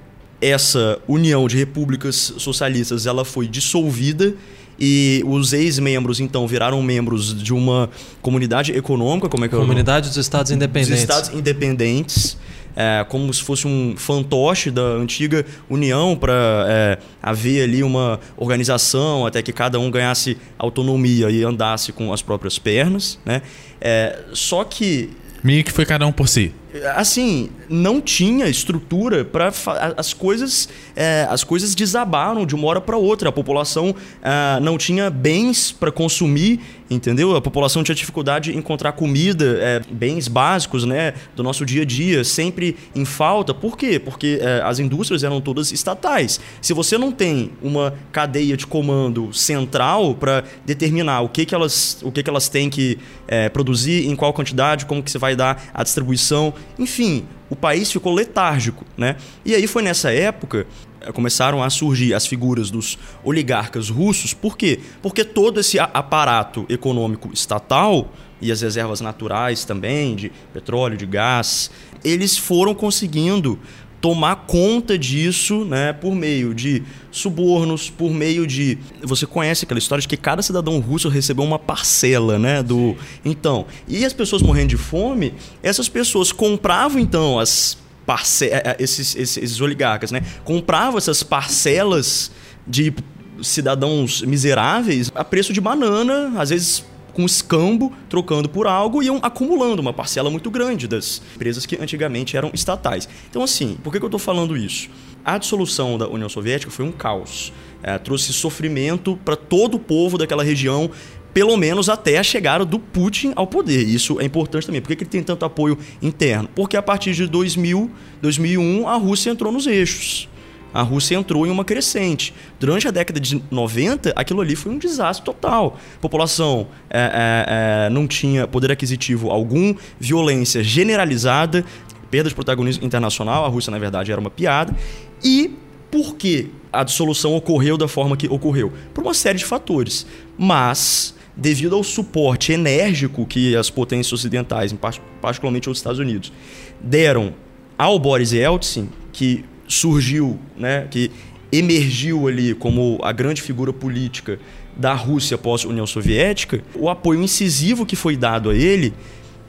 essa 0.43 0.99
união 1.07 1.47
de 1.47 1.57
repúblicas 1.57 2.34
socialistas 2.36 3.07
ela 3.07 3.24
foi 3.24 3.47
dissolvida 3.47 4.34
e 4.78 5.22
os 5.24 5.53
ex-membros 5.53 6.18
então 6.18 6.47
viraram 6.47 6.82
membros 6.82 7.40
de 7.40 7.55
uma 7.55 7.88
comunidade 8.20 8.72
econômica, 8.72 9.28
como 9.28 9.45
é 9.45 9.49
que 9.49 9.55
Comunidade 9.55 10.09
dos 10.09 10.16
Estados 10.16 10.51
Independentes. 10.51 10.90
Dos 10.90 11.01
Estados 11.01 11.30
Independentes 11.30 12.36
é, 12.74 13.05
como 13.09 13.32
se 13.32 13.43
fosse 13.43 13.66
um 13.66 13.95
fantoche 13.97 14.70
da 14.70 14.82
antiga 14.82 15.45
União 15.68 16.16
para 16.16 16.66
é, 16.68 16.99
haver 17.22 17.62
ali 17.62 17.82
uma 17.82 18.18
organização 18.36 19.26
até 19.26 19.43
que 19.43 19.53
cada 19.53 19.78
um 19.78 19.90
ganhasse 19.90 20.38
autonomia 20.59 21.30
e 21.30 21.45
andasse 21.45 21.93
com 21.93 22.12
as 22.12 22.22
próprias 22.22 22.59
pernas. 22.59 23.18
Né? 23.24 23.43
É, 23.80 24.18
só 24.32 24.64
que. 24.64 25.11
Meio 25.45 25.62
que 25.64 25.72
foi 25.72 25.84
cada 25.84 26.07
um 26.07 26.12
por 26.12 26.28
si 26.28 26.53
assim, 26.95 27.51
não 27.68 28.01
tinha 28.01 28.49
estrutura 28.49 29.25
para 29.25 29.53
as 29.97 30.12
coisas 30.12 30.68
é, 30.97 31.26
as 31.28 31.45
coisas 31.45 31.74
desabaram 31.74 32.45
de 32.47 32.55
uma 32.55 32.66
hora 32.66 32.80
para 32.80 32.97
outra. 32.97 33.28
A 33.28 33.32
população 33.32 33.95
é, 34.22 34.61
não 34.61 34.76
tinha 34.76 35.11
bens 35.11 35.72
para 35.72 35.90
consumir, 35.90 36.61
entendeu? 36.90 37.34
A 37.36 37.40
população 37.40 37.82
tinha 37.82 37.95
dificuldade 37.95 38.53
em 38.53 38.59
encontrar 38.59 38.93
comida, 38.93 39.59
é, 39.61 39.80
bens 39.90 40.28
básicos, 40.28 40.84
né, 40.84 41.14
do 41.34 41.43
nosso 41.43 41.64
dia 41.64 41.82
a 41.82 41.84
dia, 41.84 42.24
sempre 42.24 42.76
em 42.95 43.05
falta. 43.05 43.55
Por 43.55 43.76
quê? 43.76 43.99
Porque 43.99 44.38
é, 44.40 44.62
as 44.64 44.78
indústrias 44.78 45.24
eram 45.24 45.40
todas 45.40 45.72
estatais. 45.72 46.40
Se 46.61 46.72
você 46.72 46.99
não 46.99 47.12
tem 47.12 47.51
uma 47.62 47.95
cadeia 48.11 48.57
de 48.57 48.66
comando 48.66 49.32
central 49.32 50.14
para 50.14 50.45
determinar 50.64 51.20
o 51.22 51.28
que 51.28 51.45
que 51.45 51.55
elas 51.55 51.99
o 52.03 52.11
que 52.11 52.22
que 52.22 52.30
elas 52.30 52.49
têm 52.49 52.68
que 52.68 52.99
é, 53.26 53.49
produzir, 53.49 54.09
em 54.09 54.16
qual 54.16 54.32
quantidade, 54.32 54.86
como 54.86 55.03
que 55.03 55.11
você 55.11 55.18
vai 55.18 55.34
dar 55.34 55.70
a 55.74 55.82
distribuição 55.82 56.53
enfim, 56.78 57.24
o 57.53 57.55
país 57.55 57.92
ficou 57.92 58.14
letárgico, 58.14 58.82
né? 58.96 59.16
E 59.44 59.55
aí 59.55 59.66
foi 59.66 59.82
nessa 59.82 60.11
época 60.11 60.66
eh, 61.03 61.12
começaram 61.12 61.62
a 61.62 61.68
surgir 61.68 62.14
as 62.14 62.26
figuras 62.26 62.70
dos 62.70 62.98
oligarcas 63.22 63.90
russos. 63.90 64.32
Por 64.32 64.57
quê? 64.57 64.80
Porque 65.03 65.22
todo 65.22 65.61
esse 65.61 65.78
aparato 65.78 66.64
econômico 66.66 67.28
estatal 67.30 68.11
e 68.40 68.50
as 68.50 68.62
reservas 68.62 69.03
naturais 69.03 69.66
também 69.66 70.16
de 70.16 70.32
petróleo, 70.50 70.96
de 70.96 71.05
gás, 71.05 71.70
eles 72.03 72.38
foram 72.38 72.74
conseguindo 72.74 73.59
tomar 74.03 74.34
conta 74.48 74.98
disso, 74.98 75.64
né, 75.64 75.92
por 75.92 76.12
meio 76.12 76.53
de 76.53 76.82
subornos, 77.12 77.88
por 77.88 78.11
meio 78.11 78.48
de 78.48 78.76
você 79.00 79.24
conhece 79.26 79.64
aquela 79.64 79.78
história 79.78 80.03
de 80.03 80.09
que 80.09 80.16
cada 80.16 80.42
cidadão 80.42 80.80
russo 80.80 81.09
recebeu 81.09 81.44
uma 81.44 81.59
parcela, 81.59 82.36
né, 82.36 82.64
do 82.64 82.96
então 83.24 83.64
e 83.86 84.05
as 84.05 84.12
pessoas 84.12 84.42
morrendo 84.42 84.70
de 84.70 84.76
fome, 84.76 85.32
essas 85.62 85.88
pessoas 85.88 86.32
compravam 86.32 86.98
então 86.98 87.38
as 87.38 87.78
parcelas, 88.05 88.53
é, 88.53 88.70
é, 88.70 88.76
esses, 88.80 89.14
esses, 89.14 89.36
esses 89.36 89.61
oligarcas, 89.61 90.11
né, 90.11 90.22
compravam 90.42 90.98
essas 90.98 91.22
parcelas 91.22 92.32
de 92.66 92.92
cidadãos 93.40 94.20
miseráveis 94.22 95.12
a 95.14 95.22
preço 95.22 95.53
de 95.53 95.61
banana, 95.61 96.32
às 96.40 96.50
vezes 96.50 96.84
com 97.13 97.25
escambo, 97.25 97.93
trocando 98.09 98.49
por 98.49 98.67
algo 98.67 99.03
e 99.03 99.07
iam 99.07 99.19
acumulando 99.23 99.81
uma 99.81 99.93
parcela 99.93 100.31
muito 100.31 100.51
grande 100.51 100.89
das 100.89 101.23
empresas 101.35 101.67
que 101.67 101.77
antigamente 101.81 102.37
eram 102.37 102.51
estatais. 102.53 103.09
Então, 103.29 103.43
assim, 103.43 103.77
por 103.83 103.93
que, 103.93 103.99
que 103.99 104.05
eu 104.05 104.09
estou 104.09 104.21
falando 104.21 104.57
isso? 104.57 104.89
A 105.25 105.39
dissolução 105.39 105.97
da 105.97 106.09
União 106.09 106.29
Soviética 106.29 106.71
foi 106.71 106.85
um 106.85 106.93
caos. 106.93 107.53
É, 107.83 107.99
trouxe 107.99 108.33
sofrimento 108.33 109.19
para 109.25 109.37
todo 109.37 109.77
o 109.77 109.79
povo 109.79 110.17
daquela 110.17 110.43
região, 110.43 110.91
pelo 111.33 111.57
menos 111.57 111.89
até 111.89 112.19
a 112.19 112.23
chegada 112.23 112.65
do 112.65 112.79
Putin 112.79 113.33
ao 113.35 113.47
poder. 113.47 113.87
Isso 113.87 114.21
é 114.21 114.25
importante 114.25 114.67
também. 114.67 114.81
Por 114.81 114.89
que, 114.89 114.97
que 114.97 115.03
ele 115.05 115.11
tem 115.11 115.23
tanto 115.23 115.45
apoio 115.45 115.79
interno? 116.01 116.49
Porque 116.55 116.77
a 116.77 116.83
partir 116.83 117.13
de 117.13 117.27
2000, 117.27 117.91
2001, 118.21 118.89
a 118.89 118.97
Rússia 118.97 119.31
entrou 119.31 119.53
nos 119.53 119.67
eixos 119.67 120.29
a 120.73 120.83
Rússia 120.83 121.16
entrou 121.16 121.47
em 121.47 121.51
uma 121.51 121.64
crescente. 121.64 122.35
Durante 122.59 122.89
a 122.89 122.91
década 122.91 123.20
de 123.20 123.43
90, 123.51 124.12
aquilo 124.16 124.41
ali 124.41 124.57
foi 124.57 124.73
um 124.73 124.79
desastre 124.79 125.25
total. 125.25 125.79
A 125.97 126.01
população 126.01 126.68
é, 126.89 126.99
é, 126.99 127.87
é, 127.87 127.91
não 127.91 128.07
tinha 128.07 128.47
poder 128.47 128.73
aquisitivo 128.73 129.31
algum, 129.31 129.75
violência 129.99 130.62
generalizada, 130.62 131.64
perda 132.11 132.29
de 132.29 132.35
protagonismo 132.35 132.85
internacional. 132.85 133.45
A 133.45 133.49
Rússia, 133.49 133.70
na 133.70 133.79
verdade, 133.79 134.11
era 134.12 134.20
uma 134.20 134.31
piada. 134.31 134.75
E 135.23 135.57
por 135.91 136.16
que 136.16 136.51
a 136.73 136.83
dissolução 136.83 137.35
ocorreu 137.35 137.77
da 137.77 137.87
forma 137.87 138.16
que 138.16 138.27
ocorreu? 138.27 138.73
Por 138.95 139.03
uma 139.03 139.14
série 139.14 139.39
de 139.39 139.45
fatores. 139.45 140.07
Mas 140.39 141.14
devido 141.37 141.75
ao 141.75 141.83
suporte 141.83 142.53
enérgico 142.53 143.27
que 143.27 143.57
as 143.57 143.70
potências 143.70 144.12
ocidentais, 144.12 144.75
particularmente 145.20 145.68
os 145.70 145.79
Estados 145.79 145.99
Unidos, 145.99 146.33
deram 146.81 147.35
ao 147.79 147.99
Boris 147.99 148.33
Yeltsin, 148.33 148.89
que 149.12 149.45
surgiu, 149.73 150.39
né, 150.57 150.87
que 150.91 151.11
emergiu 151.51 152.29
ali 152.29 152.55
como 152.55 152.99
a 153.03 153.12
grande 153.12 153.43
figura 153.43 153.73
política 153.73 154.39
da 154.77 154.95
Rússia 154.95 155.37
pós-União 155.37 155.87
Soviética, 155.87 156.62
o 156.75 156.89
apoio 156.89 157.23
incisivo 157.23 157.85
que 157.85 157.95
foi 157.95 158.16
dado 158.16 158.51
a 158.51 158.55
ele 158.55 158.95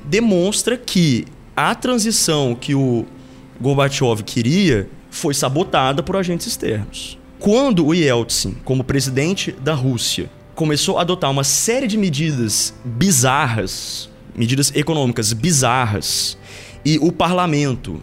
demonstra 0.03 0.78
que 0.78 1.26
a 1.55 1.74
transição 1.74 2.55
que 2.55 2.76
o 2.76 3.05
Gorbachev 3.61 4.24
queria 4.24 4.89
foi 5.09 5.34
sabotada 5.34 6.03
por 6.03 6.17
agentes 6.17 6.47
externos. 6.47 7.17
Quando 7.39 7.86
o 7.86 7.93
Yeltsin, 7.93 8.55
como 8.65 8.84
presidente 8.84 9.51
da 9.51 9.74
Rússia, 9.74 10.30
começou 10.55 10.97
a 10.97 11.01
adotar 11.01 11.32
uma 11.32 11.43
série 11.43 11.88
de 11.88 11.97
medidas 11.97 12.74
bizarras, 12.84 14.09
medidas 14.36 14.71
econômicas 14.76 15.32
bizarras, 15.34 16.38
e 16.86 16.97
o 16.99 17.11
parlamento, 17.11 18.01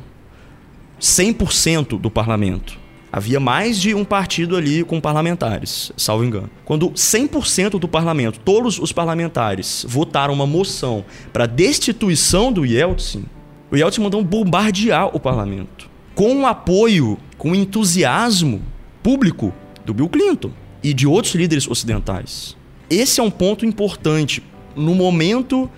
100% 1.01 1.99
do 1.99 2.11
parlamento, 2.11 2.79
havia 3.11 3.41
mais 3.41 3.81
de 3.81 3.95
um 3.95 4.05
partido 4.05 4.57
ali 4.57 4.85
com 4.85 5.01
parlamentares, 5.01 5.91
salvo 5.97 6.25
engano. 6.25 6.51
Quando 6.65 6.91
100% 6.91 7.79
do 7.79 7.89
parlamento, 7.89 8.39
todos 8.41 8.79
os 8.79 8.93
parlamentares, 8.93 9.85
votaram 9.89 10.35
uma 10.35 10.47
moção 10.47 11.05
para 11.33 11.47
destituição 11.47 12.53
do 12.53 12.65
Yeltsin, 12.65 13.25
o 13.71 13.77
Yeltsin 13.77 14.03
mandou 14.03 14.23
bombardear 14.23 15.15
o 15.15 15.21
parlamento. 15.21 15.89
Com 16.15 16.43
o 16.43 16.47
apoio, 16.47 17.19
com 17.39 17.53
o 17.53 17.55
entusiasmo 17.55 18.61
público 19.03 19.55
do 19.85 19.95
Bill 19.95 20.09
Clinton 20.09 20.51
e 20.83 20.93
de 20.93 21.07
outros 21.07 21.35
líderes 21.35 21.69
ocidentais. 21.69 22.57
Esse 22.89 23.21
é 23.21 23.23
um 23.23 23.31
ponto 23.31 23.65
importante. 23.65 24.43
No 24.75 24.95
momento 24.95 25.71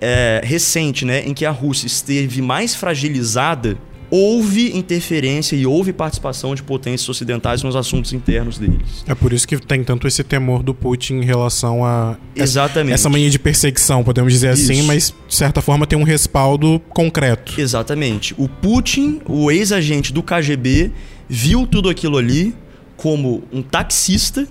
é, 0.00 0.40
recente 0.42 1.04
né, 1.04 1.26
em 1.26 1.34
que 1.34 1.44
a 1.44 1.50
Rússia 1.50 1.86
esteve 1.86 2.40
mais 2.40 2.74
fragilizada, 2.74 3.76
houve 4.10 4.76
interferência 4.76 5.54
e 5.54 5.64
houve 5.64 5.92
participação 5.92 6.54
de 6.54 6.62
potências 6.62 7.08
ocidentais 7.08 7.62
nos 7.62 7.76
assuntos 7.76 8.12
internos 8.12 8.58
deles. 8.58 9.04
É 9.06 9.14
por 9.14 9.32
isso 9.32 9.46
que 9.46 9.56
tem 9.58 9.84
tanto 9.84 10.06
esse 10.08 10.24
temor 10.24 10.62
do 10.62 10.74
Putin 10.74 11.14
em 11.14 11.24
relação 11.24 11.84
a 11.84 12.16
Exatamente. 12.34 12.94
essa 12.94 13.08
mania 13.08 13.30
de 13.30 13.38
perseguição, 13.38 14.02
podemos 14.02 14.32
dizer 14.32 14.48
assim, 14.48 14.78
Isso. 14.78 14.86
mas 14.86 15.14
de 15.28 15.34
certa 15.34 15.62
forma 15.62 15.86
tem 15.86 15.98
um 15.98 16.02
respaldo 16.02 16.80
concreto. 16.88 17.60
Exatamente. 17.60 18.34
O 18.36 18.48
Putin, 18.48 19.20
o 19.26 19.50
ex-agente 19.50 20.12
do 20.12 20.22
KGB, 20.22 20.90
viu 21.28 21.66
tudo 21.66 21.88
aquilo 21.88 22.18
ali 22.18 22.54
como 22.96 23.44
um 23.52 23.62
taxista 23.62 24.46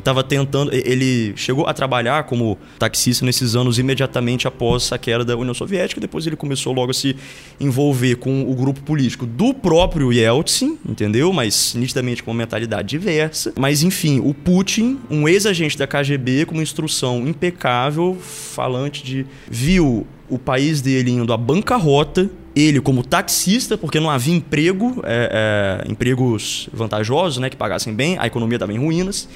que 0.00 0.02
estava 0.02 0.24
tentando. 0.24 0.74
Ele 0.74 1.32
chegou 1.36 1.66
a 1.66 1.74
trabalhar 1.74 2.24
como 2.24 2.58
taxista 2.78 3.24
nesses 3.24 3.54
anos 3.54 3.78
imediatamente 3.78 4.48
após 4.48 4.90
a 4.92 4.98
queda 4.98 5.24
da 5.24 5.36
União 5.36 5.54
Soviética. 5.54 6.00
Depois 6.00 6.26
ele 6.26 6.36
começou 6.36 6.72
logo 6.72 6.90
a 6.90 6.94
se 6.94 7.14
envolver 7.60 8.16
com 8.16 8.50
o 8.50 8.54
grupo 8.54 8.80
político 8.80 9.26
do 9.26 9.52
próprio 9.52 10.12
Yeltsin, 10.12 10.78
entendeu? 10.88 11.32
Mas 11.32 11.74
nitidamente 11.74 12.22
com 12.22 12.30
uma 12.30 12.38
mentalidade 12.38 12.88
diversa. 12.88 13.52
Mas 13.58 13.82
enfim, 13.82 14.20
o 14.20 14.32
Putin, 14.32 14.98
um 15.10 15.28
ex-agente 15.28 15.76
da 15.76 15.86
KGB 15.86 16.46
com 16.46 16.54
uma 16.54 16.62
instrução 16.62 17.26
impecável, 17.28 18.16
falante 18.20 19.04
de. 19.04 19.26
viu 19.48 20.06
o 20.28 20.38
país 20.38 20.80
dele 20.80 21.10
indo 21.10 21.32
à 21.32 21.36
bancarrota. 21.36 22.30
Ele, 22.54 22.80
como 22.80 23.04
taxista, 23.04 23.78
porque 23.78 24.00
não 24.00 24.10
havia 24.10 24.34
emprego, 24.34 25.00
é, 25.04 25.84
é, 25.86 25.90
empregos 25.90 26.68
vantajosos, 26.72 27.38
né, 27.38 27.48
que 27.48 27.56
pagassem 27.56 27.94
bem, 27.94 28.16
a 28.18 28.26
economia 28.26 28.56
estava 28.56 28.72
em 28.72 28.78
ruínas 28.78 29.28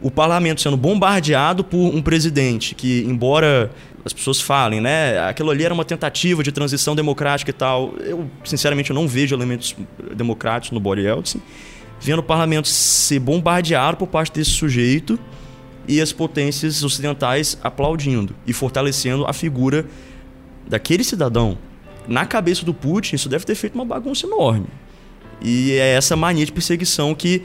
o 0.00 0.10
parlamento 0.10 0.60
sendo 0.60 0.76
bombardeado 0.76 1.64
por 1.64 1.94
um 1.94 2.00
presidente 2.00 2.74
que, 2.74 3.04
embora 3.06 3.70
as 4.04 4.12
pessoas 4.12 4.40
falem, 4.40 4.80
né, 4.80 5.18
aquilo 5.28 5.50
ali 5.50 5.64
era 5.64 5.74
uma 5.74 5.84
tentativa 5.84 6.42
de 6.42 6.52
transição 6.52 6.94
democrática 6.94 7.50
e 7.50 7.54
tal, 7.54 7.94
eu 7.98 8.30
sinceramente 8.44 8.90
eu 8.90 8.94
não 8.94 9.08
vejo 9.08 9.34
elementos 9.34 9.74
democráticos 10.14 10.72
no 10.72 10.80
Boris 10.80 11.04
Yeltsin, 11.04 11.42
vendo 12.00 12.20
o 12.20 12.22
parlamento 12.22 12.68
ser 12.68 13.18
bombardeado 13.18 13.96
por 13.96 14.06
parte 14.06 14.32
desse 14.32 14.50
sujeito 14.50 15.18
e 15.86 16.00
as 16.00 16.12
potências 16.12 16.84
ocidentais 16.84 17.58
aplaudindo 17.62 18.34
e 18.46 18.52
fortalecendo 18.52 19.26
a 19.26 19.32
figura 19.32 19.86
daquele 20.68 21.02
cidadão. 21.02 21.58
Na 22.06 22.24
cabeça 22.24 22.64
do 22.64 22.72
Putin, 22.72 23.16
isso 23.16 23.28
deve 23.28 23.44
ter 23.44 23.54
feito 23.54 23.74
uma 23.74 23.84
bagunça 23.84 24.26
enorme. 24.26 24.66
E 25.40 25.72
é 25.72 25.94
essa 25.94 26.16
mania 26.16 26.44
de 26.44 26.52
perseguição 26.52 27.14
que 27.14 27.42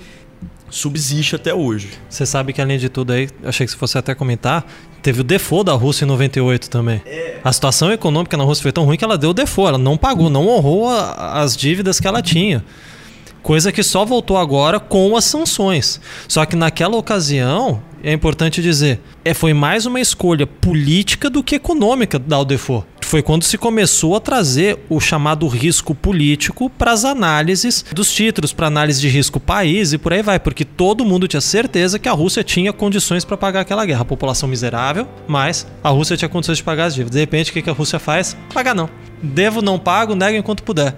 subsiste 0.74 1.36
até 1.36 1.54
hoje. 1.54 1.90
Você 2.10 2.26
sabe 2.26 2.52
que 2.52 2.62
além 2.62 2.78
de 2.78 2.90
tudo 2.90 3.14
aí, 3.14 3.30
achei 3.44 3.66
que 3.66 3.72
você 3.72 3.78
fosse 3.78 3.98
até 3.98 4.16
comentar, 4.16 4.66
teve 5.02 5.22
o 5.22 5.24
default 5.24 5.66
da 5.66 5.74
Rússia 5.74 6.04
em 6.06 6.08
98 6.08 6.70
também. 6.70 7.02
A 7.44 7.54
situação 7.54 7.92
econômica 7.92 8.36
na 8.36 8.44
Rússia 8.44 8.64
foi 8.64 8.72
tão 8.72 8.84
ruim 8.86 8.98
que 8.98 9.04
ela 9.04 9.18
deu 9.18 9.30
o 9.30 9.34
default, 9.34 9.70
ela 9.70 9.78
não 9.78 9.98
pagou, 9.98 10.30
não 10.30 10.48
honrou 10.48 10.90
a- 10.90 11.42
as 11.42 11.56
dívidas 11.56 12.00
que 12.00 12.08
ela 12.08 12.22
tinha. 12.22 12.64
Coisa 13.42 13.72
que 13.74 13.84
só 13.84 14.06
voltou 14.06 14.38
agora 14.38 14.80
com 14.80 15.16
as 15.18 15.26
sanções. 15.26 16.00
Só 16.30 16.46
que 16.46 16.56
naquela 16.56 16.96
ocasião, 16.96 17.82
é 18.02 18.14
importante 18.14 18.62
dizer, 18.62 19.02
é, 19.26 19.34
foi 19.34 19.54
mais 19.54 19.86
uma 19.86 20.00
escolha 20.00 20.48
política 20.48 21.30
do 21.30 21.44
que 21.44 21.56
econômica 21.56 22.18
dar 22.18 22.40
o 22.40 22.46
default. 22.46 22.88
Foi 23.14 23.22
quando 23.22 23.44
se 23.44 23.60
começou 23.60 24.16
a 24.16 24.20
trazer 24.20 24.80
o 24.90 25.00
chamado 25.00 25.48
risco 25.48 25.94
político 25.94 26.68
para 26.68 26.94
as 26.94 27.06
análises 27.06 27.86
dos 27.94 28.12
títulos, 28.12 28.54
para 28.54 28.66
análise 28.66 29.00
de 29.00 29.08
risco 29.08 29.40
país 29.40 29.94
e 29.94 30.00
por 30.00 30.12
aí 30.14 30.24
vai, 30.24 30.40
porque 30.40 30.66
todo 30.66 31.06
mundo 31.06 31.28
tinha 31.28 31.40
certeza 31.40 32.00
que 32.00 32.10
a 32.10 32.12
Rússia 32.12 32.44
tinha 32.44 32.74
condições 32.74 33.24
para 33.24 33.38
pagar 33.38 33.60
aquela 33.60 33.86
guerra. 33.86 34.02
A 34.02 34.06
população 34.06 34.50
miserável, 34.50 35.08
mas 35.28 35.68
a 35.84 35.90
Rússia 35.90 36.18
tinha 36.18 36.28
condições 36.28 36.58
de 36.58 36.64
pagar 36.64 36.86
as 36.86 36.96
dívidas. 36.96 37.14
De 37.14 37.20
repente, 37.20 37.52
o 37.52 37.54
que 37.54 37.70
a 37.70 37.74
Rússia 37.74 38.00
faz? 38.00 38.36
Pagar 38.52 38.74
não. 38.74 38.90
Devo, 39.22 39.62
não 39.62 39.78
pago, 39.78 40.16
nego 40.16 40.36
enquanto 40.36 40.64
puder. 40.64 40.96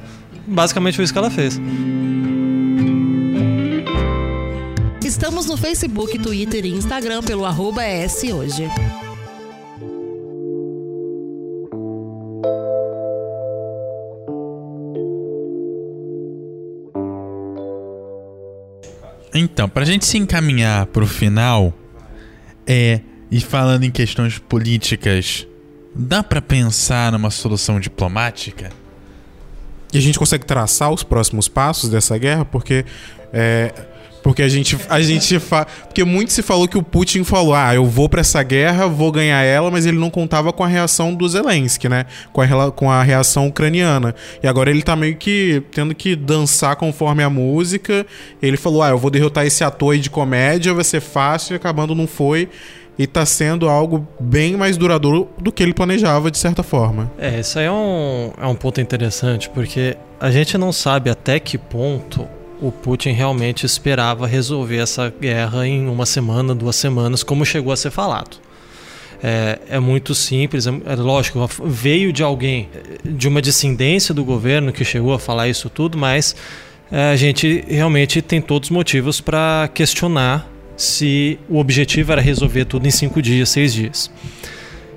Basicamente 0.47 0.95
foi 0.95 1.03
isso 1.03 1.11
que 1.11 1.19
ela 1.19 1.29
fez. 1.29 1.59
Estamos 5.03 5.47
no 5.47 5.57
Facebook, 5.57 6.17
Twitter 6.17 6.65
e 6.65 6.69
Instagram 6.69 7.21
pelo 7.23 7.43
arroba 7.43 7.85
ES 7.85 8.23
Hoje. 8.23 8.71
Então, 19.37 19.67
pra 19.67 19.83
gente 19.83 20.05
se 20.05 20.17
encaminhar 20.17 20.85
pro 20.87 21.05
final, 21.05 21.73
é. 22.65 23.01
E 23.29 23.41
falando 23.41 23.83
em 23.83 23.91
questões 23.91 24.37
políticas, 24.37 25.45
dá 25.93 26.23
pra 26.23 26.41
pensar 26.41 27.11
numa 27.11 27.29
solução 27.29 27.79
diplomática? 27.79 28.71
E 29.91 29.97
a 29.97 30.01
gente 30.01 30.17
consegue 30.17 30.45
traçar 30.45 30.91
os 30.91 31.03
próximos 31.03 31.47
passos 31.47 31.89
dessa 31.89 32.17
guerra, 32.17 32.45
porque 32.45 32.85
é, 33.33 33.73
porque 34.25 34.41
a 34.41 34.49
gente 34.49 34.75
a 34.89 34.99
gente 35.01 35.37
fa... 35.37 35.65
porque 35.65 36.03
muito 36.03 36.33
se 36.33 36.41
falou 36.41 36.67
que 36.67 36.79
o 36.79 36.81
Putin 36.81 37.23
falou: 37.23 37.53
"Ah, 37.53 37.75
eu 37.75 37.85
vou 37.85 38.09
pra 38.09 38.21
essa 38.21 38.41
guerra, 38.41 38.87
vou 38.87 39.11
ganhar 39.11 39.43
ela", 39.43 39.69
mas 39.69 39.85
ele 39.85 39.99
não 39.99 40.09
contava 40.09 40.51
com 40.51 40.63
a 40.63 40.67
reação 40.67 41.13
do 41.13 41.29
Zelensky, 41.29 41.87
né? 41.87 42.07
Com 42.33 42.41
a, 42.41 42.71
com 42.71 42.89
a 42.89 43.03
reação 43.03 43.47
ucraniana. 43.47 44.15
E 44.41 44.47
agora 44.47 44.71
ele 44.71 44.81
tá 44.81 44.95
meio 44.95 45.15
que 45.15 45.61
tendo 45.71 45.93
que 45.93 46.15
dançar 46.15 46.75
conforme 46.75 47.21
a 47.21 47.29
música. 47.29 48.03
Ele 48.41 48.57
falou: 48.57 48.81
"Ah, 48.81 48.89
eu 48.89 48.97
vou 48.97 49.11
derrotar 49.11 49.45
esse 49.45 49.63
ator 49.63 49.93
aí 49.93 49.99
de 49.99 50.09
comédia, 50.09 50.73
vai 50.73 50.83
ser 50.83 51.01
fácil", 51.01 51.53
e 51.53 51.57
acabando 51.57 51.93
não 51.93 52.07
foi. 52.07 52.49
E 52.97 53.05
tá 53.05 53.27
sendo 53.27 53.69
algo 53.69 54.07
bem 54.19 54.57
mais 54.57 54.75
duradouro 54.75 55.29
do 55.37 55.51
que 55.51 55.61
ele 55.61 55.73
planejava, 55.73 56.31
de 56.31 56.39
certa 56.39 56.63
forma. 56.63 57.11
É, 57.19 57.41
isso 57.41 57.59
aí 57.59 57.65
é 57.65 57.71
um, 57.71 58.31
é 58.41 58.47
um 58.47 58.55
ponto 58.55 58.81
interessante, 58.81 59.51
porque 59.51 59.95
a 60.19 60.31
gente 60.31 60.57
não 60.57 60.71
sabe 60.71 61.11
até 61.11 61.39
que 61.39 61.59
ponto 61.59 62.27
o 62.61 62.71
Putin 62.71 63.11
realmente 63.11 63.65
esperava 63.65 64.27
resolver 64.27 64.77
essa 64.77 65.13
guerra 65.19 65.67
em 65.67 65.87
uma 65.87 66.05
semana, 66.05 66.55
duas 66.55 66.75
semanas, 66.75 67.23
como 67.23 67.45
chegou 67.45 67.71
a 67.71 67.77
ser 67.77 67.91
falado. 67.91 68.37
É, 69.23 69.59
é 69.69 69.79
muito 69.79 70.13
simples, 70.13 70.67
é, 70.67 70.71
é 70.85 70.95
lógico, 70.95 71.47
veio 71.63 72.13
de 72.13 72.21
alguém, 72.23 72.69
de 73.03 73.27
uma 73.27 73.41
descendência 73.41 74.13
do 74.13 74.23
governo 74.23 74.71
que 74.71 74.83
chegou 74.85 75.13
a 75.13 75.19
falar 75.19 75.47
isso 75.47 75.69
tudo, 75.69 75.97
mas 75.97 76.35
é, 76.91 77.11
a 77.11 77.15
gente 77.15 77.63
realmente 77.67 78.21
tem 78.21 78.41
todos 78.41 78.69
os 78.69 78.75
motivos 78.75 79.21
para 79.21 79.69
questionar 79.73 80.49
se 80.77 81.39
o 81.49 81.57
objetivo 81.57 82.11
era 82.11 82.21
resolver 82.21 82.65
tudo 82.65 82.87
em 82.87 82.91
cinco 82.91 83.21
dias, 83.21 83.49
seis 83.49 83.73
dias. 83.73 84.11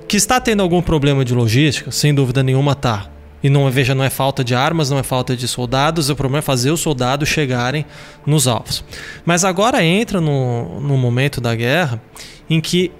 Que 0.07 0.17
está 0.17 0.39
tendo 0.39 0.61
algum 0.61 0.81
problema 0.81 1.23
de 1.23 1.33
logística, 1.33 1.91
sem 1.91 2.13
dúvida 2.13 2.43
nenhuma 2.43 2.75
tá. 2.75 3.09
E 3.41 3.49
não 3.49 3.69
veja, 3.71 3.95
não 3.95 4.03
é 4.03 4.09
falta 4.09 4.43
de 4.43 4.53
armas, 4.53 4.89
não 4.89 4.99
é 4.99 5.03
falta 5.03 5.35
de 5.35 5.47
soldados, 5.47 6.09
o 6.09 6.15
problema 6.15 6.39
é 6.39 6.41
fazer 6.41 6.71
os 6.71 6.81
soldados 6.81 7.29
chegarem 7.29 7.85
nos 8.25 8.47
alvos. 8.47 8.83
Mas 9.25 9.45
agora 9.45 9.83
entra 9.83 10.19
no, 10.19 10.79
no 10.81 10.97
momento 10.97 11.39
da 11.39 11.55
guerra 11.55 12.01
em 12.49 12.59
que, 12.59 12.91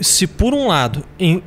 se 0.00 0.26
por 0.26 0.54
um 0.54 0.68
lado, 0.68 1.04
em 1.18 1.42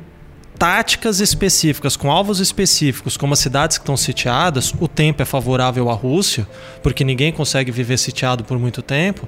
táticas 0.62 1.18
específicas, 1.18 1.96
com 1.96 2.08
alvos 2.08 2.38
específicos, 2.38 3.16
como 3.16 3.32
as 3.32 3.40
cidades 3.40 3.78
que 3.78 3.82
estão 3.82 3.96
sitiadas, 3.96 4.72
o 4.78 4.86
tempo 4.86 5.20
é 5.20 5.24
favorável 5.24 5.90
à 5.90 5.92
Rússia, 5.92 6.46
porque 6.84 7.02
ninguém 7.02 7.32
consegue 7.32 7.72
viver 7.72 7.98
sitiado 7.98 8.44
por 8.44 8.56
muito 8.60 8.80
tempo. 8.80 9.26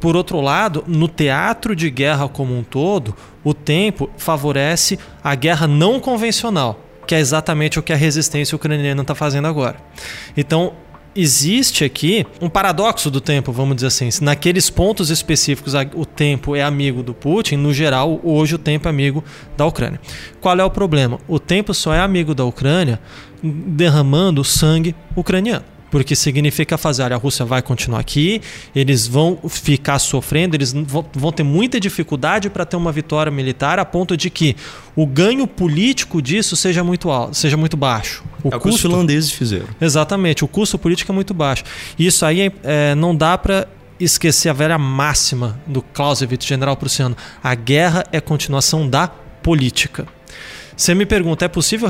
Por 0.00 0.16
outro 0.16 0.40
lado, 0.40 0.82
no 0.86 1.06
teatro 1.06 1.76
de 1.76 1.90
guerra 1.90 2.30
como 2.30 2.56
um 2.56 2.62
todo, 2.62 3.14
o 3.44 3.52
tempo 3.52 4.08
favorece 4.16 4.98
a 5.22 5.34
guerra 5.34 5.66
não 5.66 6.00
convencional, 6.00 6.80
que 7.10 7.14
é 7.16 7.18
exatamente 7.18 7.76
o 7.76 7.82
que 7.82 7.92
a 7.92 7.96
resistência 7.96 8.54
ucraniana 8.54 9.02
está 9.02 9.16
fazendo 9.16 9.48
agora. 9.48 9.78
Então, 10.36 10.74
existe 11.12 11.82
aqui 11.82 12.24
um 12.40 12.48
paradoxo 12.48 13.10
do 13.10 13.20
tempo, 13.20 13.50
vamos 13.50 13.74
dizer 13.74 13.88
assim. 13.88 14.12
Se 14.12 14.22
naqueles 14.22 14.70
pontos 14.70 15.10
específicos 15.10 15.74
o 15.96 16.06
tempo 16.06 16.54
é 16.54 16.62
amigo 16.62 17.02
do 17.02 17.12
Putin, 17.12 17.56
no 17.56 17.74
geral, 17.74 18.20
hoje 18.22 18.54
o 18.54 18.58
tempo 18.58 18.86
é 18.86 18.90
amigo 18.90 19.24
da 19.56 19.66
Ucrânia. 19.66 20.00
Qual 20.40 20.56
é 20.56 20.64
o 20.64 20.70
problema? 20.70 21.18
O 21.26 21.40
tempo 21.40 21.74
só 21.74 21.92
é 21.92 21.98
amigo 21.98 22.32
da 22.32 22.44
Ucrânia 22.44 23.00
derramando 23.42 24.44
sangue 24.44 24.94
ucraniano. 25.16 25.64
Porque 25.90 26.14
significa 26.14 26.78
fazer, 26.78 27.02
olha, 27.02 27.16
a 27.16 27.18
Rússia 27.18 27.44
vai 27.44 27.60
continuar 27.62 28.00
aqui, 28.00 28.40
eles 28.74 29.06
vão 29.06 29.38
ficar 29.48 29.98
sofrendo, 29.98 30.56
eles 30.56 30.72
vão 30.72 31.32
ter 31.32 31.42
muita 31.42 31.80
dificuldade 31.80 32.48
para 32.48 32.64
ter 32.64 32.76
uma 32.76 32.92
vitória 32.92 33.30
militar 33.30 33.78
a 33.78 33.84
ponto 33.84 34.16
de 34.16 34.30
que 34.30 34.56
o 34.94 35.06
ganho 35.06 35.46
político 35.46 36.22
disso 36.22 36.56
seja 36.56 36.84
muito 36.84 37.10
alto, 37.10 37.36
seja 37.36 37.56
muito 37.56 37.76
baixo. 37.76 38.22
O 38.42 38.48
é 38.48 38.50
custo... 38.52 38.56
o 38.56 38.60
que 38.60 38.68
os 38.68 38.80
finlandeses 38.80 39.30
fizeram. 39.30 39.68
Exatamente, 39.80 40.44
o 40.44 40.48
custo 40.48 40.78
político 40.78 41.10
é 41.10 41.14
muito 41.14 41.34
baixo. 41.34 41.64
Isso 41.98 42.24
aí 42.24 42.52
é, 42.62 42.94
não 42.94 43.14
dá 43.14 43.36
para 43.36 43.66
esquecer 43.98 44.48
a 44.48 44.52
velha 44.52 44.78
máxima 44.78 45.60
do 45.66 45.82
Clausewitz, 45.82 46.46
general 46.46 46.76
prussiano. 46.76 47.16
A 47.42 47.54
guerra 47.54 48.04
é 48.12 48.20
continuação 48.20 48.88
da 48.88 49.08
política. 49.08 50.06
Você 50.76 50.94
me 50.94 51.04
pergunta, 51.04 51.44
é 51.44 51.48
possível 51.48 51.88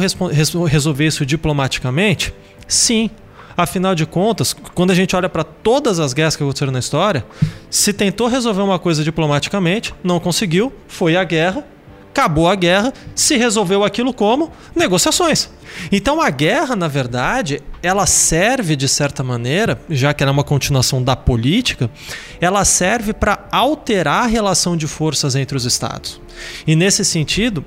resolver 0.66 1.06
isso 1.06 1.24
diplomaticamente? 1.24 2.34
Sim. 2.66 3.08
Afinal 3.56 3.94
de 3.94 4.06
contas, 4.06 4.54
quando 4.74 4.90
a 4.90 4.94
gente 4.94 5.14
olha 5.14 5.28
para 5.28 5.44
todas 5.44 5.98
as 5.98 6.12
guerras 6.12 6.36
que 6.36 6.42
aconteceram 6.42 6.72
na 6.72 6.78
história, 6.78 7.24
se 7.68 7.92
tentou 7.92 8.26
resolver 8.26 8.62
uma 8.62 8.78
coisa 8.78 9.04
diplomaticamente, 9.04 9.94
não 10.02 10.20
conseguiu, 10.20 10.72
foi 10.88 11.16
a 11.16 11.24
guerra, 11.24 11.64
acabou 12.10 12.48
a 12.48 12.54
guerra, 12.54 12.92
se 13.14 13.36
resolveu 13.36 13.84
aquilo 13.84 14.12
como 14.12 14.50
negociações. 14.74 15.48
Então 15.90 16.20
a 16.20 16.28
guerra, 16.28 16.74
na 16.74 16.88
verdade, 16.88 17.62
ela 17.82 18.04
serve 18.04 18.74
de 18.76 18.88
certa 18.88 19.22
maneira, 19.22 19.80
já 19.88 20.12
que 20.12 20.22
ela 20.22 20.30
é 20.30 20.34
uma 20.34 20.44
continuação 20.44 21.02
da 21.02 21.14
política, 21.14 21.88
ela 22.40 22.64
serve 22.64 23.12
para 23.12 23.46
alterar 23.52 24.24
a 24.24 24.26
relação 24.26 24.76
de 24.76 24.86
forças 24.86 25.36
entre 25.36 25.56
os 25.56 25.64
estados. 25.64 26.20
E 26.66 26.74
nesse 26.74 27.04
sentido, 27.04 27.64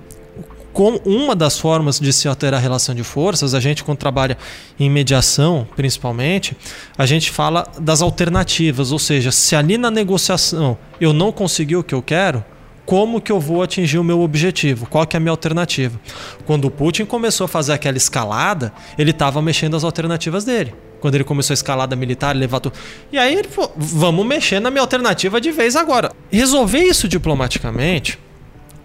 como 0.74 1.00
uma 1.06 1.36
das 1.36 1.60
formas 1.60 2.00
de 2.00 2.12
se 2.12 2.28
alterar 2.28 2.60
a 2.60 2.62
relação 2.62 2.96
de 2.96 3.04
forças, 3.04 3.54
a 3.54 3.60
gente 3.60 3.84
quando 3.84 4.00
trabalha 4.00 4.38
em 4.80 4.90
mediação, 4.90 5.68
principalmente, 5.76 6.58
a 6.98 7.06
gente 7.06 7.30
fala 7.30 7.68
das 7.80 8.02
alternativas, 8.02 8.92
ou 8.92 9.00
seja, 9.00 9.32
se 9.32 9.56
ali 9.56 9.78
na 9.78 9.92
negociação 9.92 10.78
eu 11.00 11.14
não 11.14 11.32
conseguir 11.32 11.76
o 11.76 11.84
que 11.84 11.94
eu 11.94 12.02
quero, 12.02 12.44
como 12.86 13.22
que 13.22 13.32
eu 13.32 13.40
vou 13.40 13.62
atingir 13.62 13.98
o 13.98 14.04
meu 14.04 14.20
objetivo? 14.22 14.88
Qual 14.88 15.06
que 15.08 15.16
é 15.16 15.18
a 15.18 15.20
minha 15.20 15.32
alternativa? 15.32 15.98
Quando 16.46 16.66
o 16.66 16.72
Putin 16.72 17.06
começou 17.06 17.46
a 17.46 17.48
fazer 17.48 17.72
aquela 17.72 17.96
escalada, 17.96 18.74
ele 18.98 19.12
estava 19.12 19.42
mexendo 19.42 19.78
as 19.78 19.84
alternativas 19.84 20.44
dele. 20.44 20.74
Quando 21.00 21.16
ele 21.16 21.24
começou 21.24 21.54
a 21.54 21.56
escalada 21.56 21.96
militar, 21.96 22.32
ele 22.32 22.40
levantou. 22.40 22.74
E 23.12 23.18
aí 23.18 23.36
ele 23.36 23.48
falou: 23.48 23.74
vamos 23.78 24.26
mexer 24.26 24.60
na 24.60 24.70
minha 24.70 24.82
alternativa 24.82 25.40
de 25.40 25.52
vez 25.52 25.76
agora. 25.76 26.12
Resolver 26.32 26.80
isso 26.80 27.08
diplomaticamente 27.08 28.20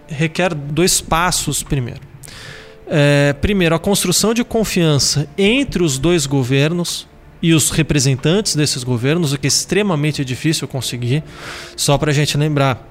requer 0.09 0.53
dois 0.53 1.01
passos 1.01 1.63
primeiro. 1.63 2.01
É, 2.87 3.33
primeiro, 3.33 3.75
a 3.75 3.79
construção 3.79 4.33
de 4.33 4.43
confiança 4.43 5.29
entre 5.37 5.83
os 5.83 5.97
dois 5.97 6.25
governos 6.25 7.07
e 7.41 7.53
os 7.53 7.69
representantes 7.69 8.55
desses 8.55 8.83
governos, 8.83 9.31
o 9.31 9.37
que 9.37 9.47
é 9.47 9.49
extremamente 9.49 10.25
difícil 10.25 10.67
conseguir. 10.67 11.23
Só 11.75 11.97
para 11.97 12.11
a 12.11 12.13
gente 12.13 12.35
lembrar, 12.37 12.87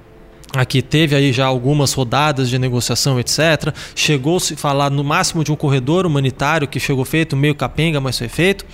aqui 0.53 0.81
teve 0.81 1.15
aí 1.15 1.33
já 1.33 1.45
algumas 1.45 1.93
rodadas 1.93 2.49
de 2.49 2.57
negociação, 2.57 3.19
etc. 3.19 3.73
Chegou-se 3.93 4.53
a 4.53 4.57
falar 4.57 4.89
no 4.89 5.03
máximo 5.03 5.43
de 5.43 5.51
um 5.51 5.55
corredor 5.55 6.05
humanitário 6.05 6.67
que 6.67 6.79
chegou 6.79 7.03
feito, 7.03 7.35
meio 7.35 7.53
capenga, 7.53 7.99
mas 7.99 8.17
foi 8.17 8.29
feito, 8.29 8.65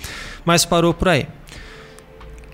mas 0.44 0.64
parou 0.64 0.94
por 0.94 1.08
aí 1.08 1.26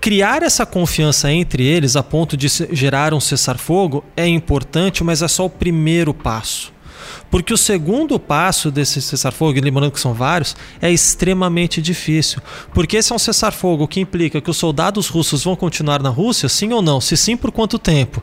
criar 0.03 0.43
essa 0.43 0.65
confiança 0.65 1.31
entre 1.31 1.63
eles 1.63 1.95
a 1.95 2.03
ponto 2.03 2.35
de 2.35 2.49
gerar 2.73 3.13
um 3.13 3.21
cessar-fogo 3.21 4.03
é 4.17 4.27
importante, 4.27 5.01
mas 5.01 5.21
é 5.21 5.29
só 5.29 5.45
o 5.45 5.49
primeiro 5.49 6.13
passo. 6.13 6.73
Porque 7.31 7.53
o 7.53 7.57
segundo 7.57 8.19
passo 8.19 8.69
desse 8.69 9.01
cessar-fogo, 9.01 9.61
lembrando 9.61 9.93
que 9.93 9.99
são 10.01 10.13
vários, 10.13 10.57
é 10.81 10.91
extremamente 10.91 11.81
difícil. 11.81 12.41
Porque 12.73 12.97
esse 12.97 13.13
é 13.13 13.15
um 13.15 13.19
cessar-fogo 13.19 13.87
que 13.87 14.01
implica 14.01 14.41
que 14.41 14.51
os 14.51 14.57
soldados 14.57 15.07
russos 15.07 15.41
vão 15.41 15.55
continuar 15.55 16.03
na 16.03 16.09
Rússia, 16.09 16.49
sim 16.49 16.73
ou 16.73 16.81
não? 16.81 16.99
Se 16.99 17.15
sim, 17.15 17.37
por 17.37 17.53
quanto 17.53 17.79
tempo? 17.79 18.21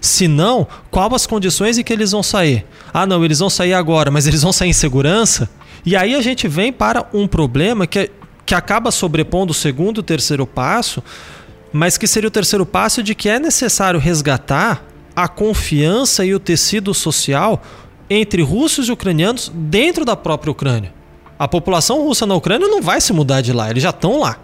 Se 0.00 0.28
não, 0.28 0.68
quais 0.88 1.12
as 1.14 1.26
condições 1.26 1.78
em 1.78 1.82
que 1.82 1.92
eles 1.92 2.12
vão 2.12 2.22
sair? 2.22 2.64
Ah, 2.94 3.06
não, 3.06 3.24
eles 3.24 3.40
vão 3.40 3.50
sair 3.50 3.74
agora, 3.74 4.08
mas 4.08 4.28
eles 4.28 4.42
vão 4.42 4.52
sair 4.52 4.68
em 4.68 4.72
segurança? 4.72 5.50
E 5.84 5.96
aí 5.96 6.14
a 6.14 6.22
gente 6.22 6.46
vem 6.46 6.72
para 6.72 7.08
um 7.12 7.26
problema 7.26 7.88
que 7.88 7.98
é 7.98 8.10
que 8.48 8.54
acaba 8.54 8.90
sobrepondo 8.90 9.50
o 9.50 9.54
segundo 9.54 9.98
e 9.98 10.00
o 10.00 10.02
terceiro 10.02 10.46
passo, 10.46 11.04
mas 11.70 11.98
que 11.98 12.06
seria 12.06 12.28
o 12.28 12.30
terceiro 12.30 12.64
passo 12.64 13.02
de 13.02 13.14
que 13.14 13.28
é 13.28 13.38
necessário 13.38 14.00
resgatar 14.00 14.82
a 15.14 15.28
confiança 15.28 16.24
e 16.24 16.34
o 16.34 16.40
tecido 16.40 16.94
social 16.94 17.62
entre 18.08 18.40
russos 18.40 18.88
e 18.88 18.92
ucranianos 18.92 19.52
dentro 19.54 20.02
da 20.02 20.16
própria 20.16 20.50
Ucrânia. 20.50 20.94
A 21.38 21.46
população 21.46 22.02
russa 22.02 22.24
na 22.24 22.34
Ucrânia 22.34 22.66
não 22.66 22.80
vai 22.80 23.02
se 23.02 23.12
mudar 23.12 23.42
de 23.42 23.52
lá, 23.52 23.68
eles 23.68 23.82
já 23.82 23.90
estão 23.90 24.18
lá. 24.18 24.38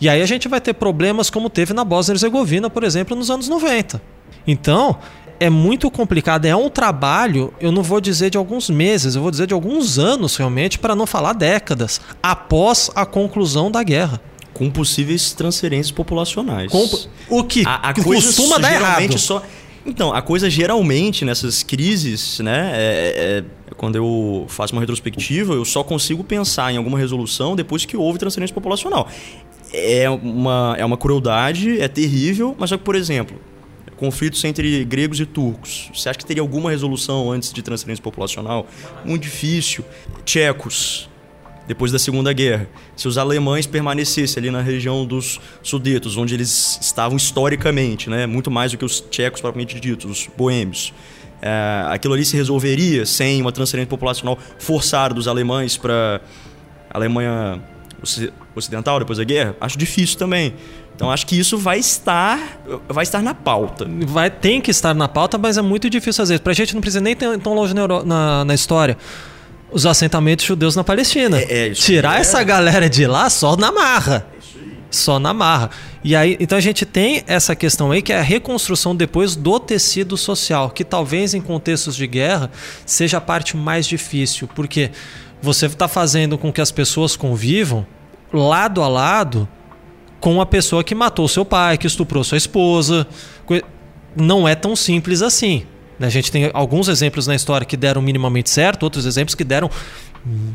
E 0.00 0.08
aí 0.08 0.22
a 0.22 0.26
gente 0.26 0.46
vai 0.46 0.60
ter 0.60 0.72
problemas 0.72 1.28
como 1.28 1.50
teve 1.50 1.74
na 1.74 1.82
Bósnia 1.82 2.12
e 2.12 2.14
Herzegovina, 2.14 2.70
por 2.70 2.84
exemplo, 2.84 3.16
nos 3.16 3.32
anos 3.32 3.48
90. 3.48 4.00
Então, 4.46 4.96
é 5.42 5.50
muito 5.50 5.90
complicado. 5.90 6.46
É 6.46 6.54
um 6.54 6.70
trabalho, 6.70 7.52
eu 7.60 7.72
não 7.72 7.82
vou 7.82 8.00
dizer 8.00 8.30
de 8.30 8.38
alguns 8.38 8.70
meses, 8.70 9.16
eu 9.16 9.22
vou 9.22 9.30
dizer 9.30 9.48
de 9.48 9.52
alguns 9.52 9.98
anos 9.98 10.36
realmente, 10.36 10.78
para 10.78 10.94
não 10.94 11.04
falar 11.04 11.32
décadas, 11.32 12.00
após 12.22 12.88
a 12.94 13.04
conclusão 13.04 13.68
da 13.68 13.82
guerra. 13.82 14.20
Com 14.54 14.70
possíveis 14.70 15.32
transferências 15.32 15.90
populacionais. 15.90 16.70
Com, 16.70 16.88
o 17.28 17.42
que, 17.42 17.64
a, 17.66 17.88
a 17.88 17.94
costuma 17.94 18.58
dar 18.58 18.72
errado. 18.72 19.18
Só, 19.18 19.42
então, 19.84 20.14
a 20.14 20.22
coisa 20.22 20.48
geralmente 20.48 21.24
nessas 21.24 21.64
crises, 21.64 22.38
né, 22.38 22.70
é, 22.72 23.42
é, 23.68 23.74
quando 23.76 23.96
eu 23.96 24.44
faço 24.46 24.74
uma 24.74 24.80
retrospectiva, 24.80 25.54
eu 25.54 25.64
só 25.64 25.82
consigo 25.82 26.22
pensar 26.22 26.72
em 26.72 26.76
alguma 26.76 26.98
resolução 26.98 27.56
depois 27.56 27.84
que 27.84 27.96
houve 27.96 28.16
transferência 28.16 28.54
populacional. 28.54 29.08
É 29.72 30.08
uma, 30.08 30.76
é 30.78 30.84
uma 30.84 30.96
crueldade, 30.96 31.80
é 31.80 31.88
terrível, 31.88 32.54
mas 32.56 32.70
só 32.70 32.76
que, 32.76 32.84
por 32.84 32.94
exemplo, 32.94 33.36
conflitos 34.02 34.42
entre 34.42 34.84
gregos 34.84 35.20
e 35.20 35.24
turcos. 35.24 35.88
Você 35.94 36.08
acha 36.08 36.18
que 36.18 36.26
teria 36.26 36.42
alguma 36.42 36.72
resolução 36.72 37.30
antes 37.30 37.52
de 37.52 37.62
transferência 37.62 38.02
populacional? 38.02 38.66
Muito 39.04 39.22
difícil. 39.22 39.84
Tchecos, 40.24 41.08
depois 41.68 41.92
da 41.92 42.00
Segunda 42.00 42.32
Guerra. 42.32 42.68
Se 42.96 43.06
os 43.06 43.16
alemães 43.16 43.64
permanecessem 43.64 44.40
ali 44.40 44.50
na 44.50 44.60
região 44.60 45.06
dos 45.06 45.40
Sudetos, 45.62 46.16
onde 46.16 46.34
eles 46.34 46.80
estavam 46.82 47.16
historicamente, 47.16 48.10
né? 48.10 48.26
muito 48.26 48.50
mais 48.50 48.72
do 48.72 48.78
que 48.78 48.84
os 48.84 49.00
tchecos 49.00 49.40
propriamente 49.40 49.78
ditos, 49.78 50.10
os 50.10 50.28
boêmios. 50.36 50.92
É, 51.40 51.84
aquilo 51.86 52.14
ali 52.14 52.24
se 52.24 52.36
resolveria 52.36 53.06
sem 53.06 53.40
uma 53.40 53.52
transferência 53.52 53.88
populacional 53.88 54.36
forçada 54.58 55.14
dos 55.14 55.28
alemães 55.28 55.76
para 55.76 56.20
a 56.90 56.98
Alemanha 56.98 57.62
ocidental 58.56 58.98
depois 58.98 59.18
da 59.18 59.24
guerra? 59.24 59.54
Acho 59.60 59.78
difícil 59.78 60.18
também. 60.18 60.54
Então 60.94 61.10
acho 61.10 61.26
que 61.26 61.38
isso 61.38 61.58
vai 61.58 61.78
estar, 61.78 62.60
vai 62.88 63.02
estar 63.02 63.22
na 63.22 63.34
pauta. 63.34 63.86
Vai, 64.06 64.30
tem 64.30 64.60
que 64.60 64.70
estar 64.70 64.94
na 64.94 65.08
pauta, 65.08 65.38
mas 65.38 65.58
é 65.58 65.62
muito 65.62 65.88
difícil 65.90 66.22
às 66.22 66.28
vezes. 66.28 66.40
Pra 66.40 66.52
gente 66.52 66.74
não 66.74 66.80
precisa 66.80 67.00
nem 67.00 67.16
ter 67.16 67.38
tão 67.38 67.54
longe 67.54 67.74
na, 67.74 67.86
na, 68.04 68.44
na 68.44 68.54
história. 68.54 68.96
Os 69.70 69.86
assentamentos 69.86 70.44
judeus 70.44 70.76
na 70.76 70.84
Palestina. 70.84 71.38
É, 71.38 71.68
é 71.68 71.70
Tirar 71.70 72.18
é. 72.18 72.20
essa 72.20 72.42
galera 72.44 72.88
de 72.88 73.06
lá 73.06 73.30
só 73.30 73.56
na 73.56 73.72
marra. 73.72 74.26
Só 74.90 75.18
na 75.18 75.32
marra. 75.32 75.70
E 76.04 76.14
aí, 76.14 76.36
então 76.38 76.58
a 76.58 76.60
gente 76.60 76.84
tem 76.84 77.24
essa 77.26 77.56
questão 77.56 77.90
aí 77.90 78.02
que 78.02 78.12
é 78.12 78.18
a 78.18 78.22
reconstrução 78.22 78.94
depois 78.94 79.34
do 79.34 79.58
tecido 79.58 80.16
social, 80.16 80.68
que 80.70 80.84
talvez 80.84 81.32
em 81.32 81.40
contextos 81.40 81.96
de 81.96 82.06
guerra 82.06 82.50
seja 82.84 83.18
a 83.18 83.20
parte 83.20 83.56
mais 83.56 83.86
difícil, 83.86 84.48
porque 84.54 84.90
você 85.40 85.66
está 85.66 85.88
fazendo 85.88 86.36
com 86.36 86.52
que 86.52 86.60
as 86.60 86.70
pessoas 86.70 87.16
convivam 87.16 87.86
lado 88.32 88.82
a 88.82 88.88
lado 88.88 89.48
com 90.22 90.40
a 90.40 90.46
pessoa 90.46 90.84
que 90.84 90.94
matou 90.94 91.26
seu 91.26 91.44
pai, 91.44 91.76
que 91.76 91.86
estuprou 91.86 92.22
sua 92.22 92.38
esposa. 92.38 93.06
Não 94.14 94.46
é 94.46 94.54
tão 94.54 94.76
simples 94.76 95.20
assim. 95.20 95.66
Né? 95.98 96.06
A 96.06 96.10
gente 96.10 96.30
tem 96.30 96.48
alguns 96.54 96.86
exemplos 96.86 97.26
na 97.26 97.34
história 97.34 97.66
que 97.66 97.76
deram 97.76 98.00
minimamente 98.00 98.48
certo, 98.48 98.84
outros 98.84 99.04
exemplos 99.04 99.34
que 99.34 99.42
deram 99.42 99.68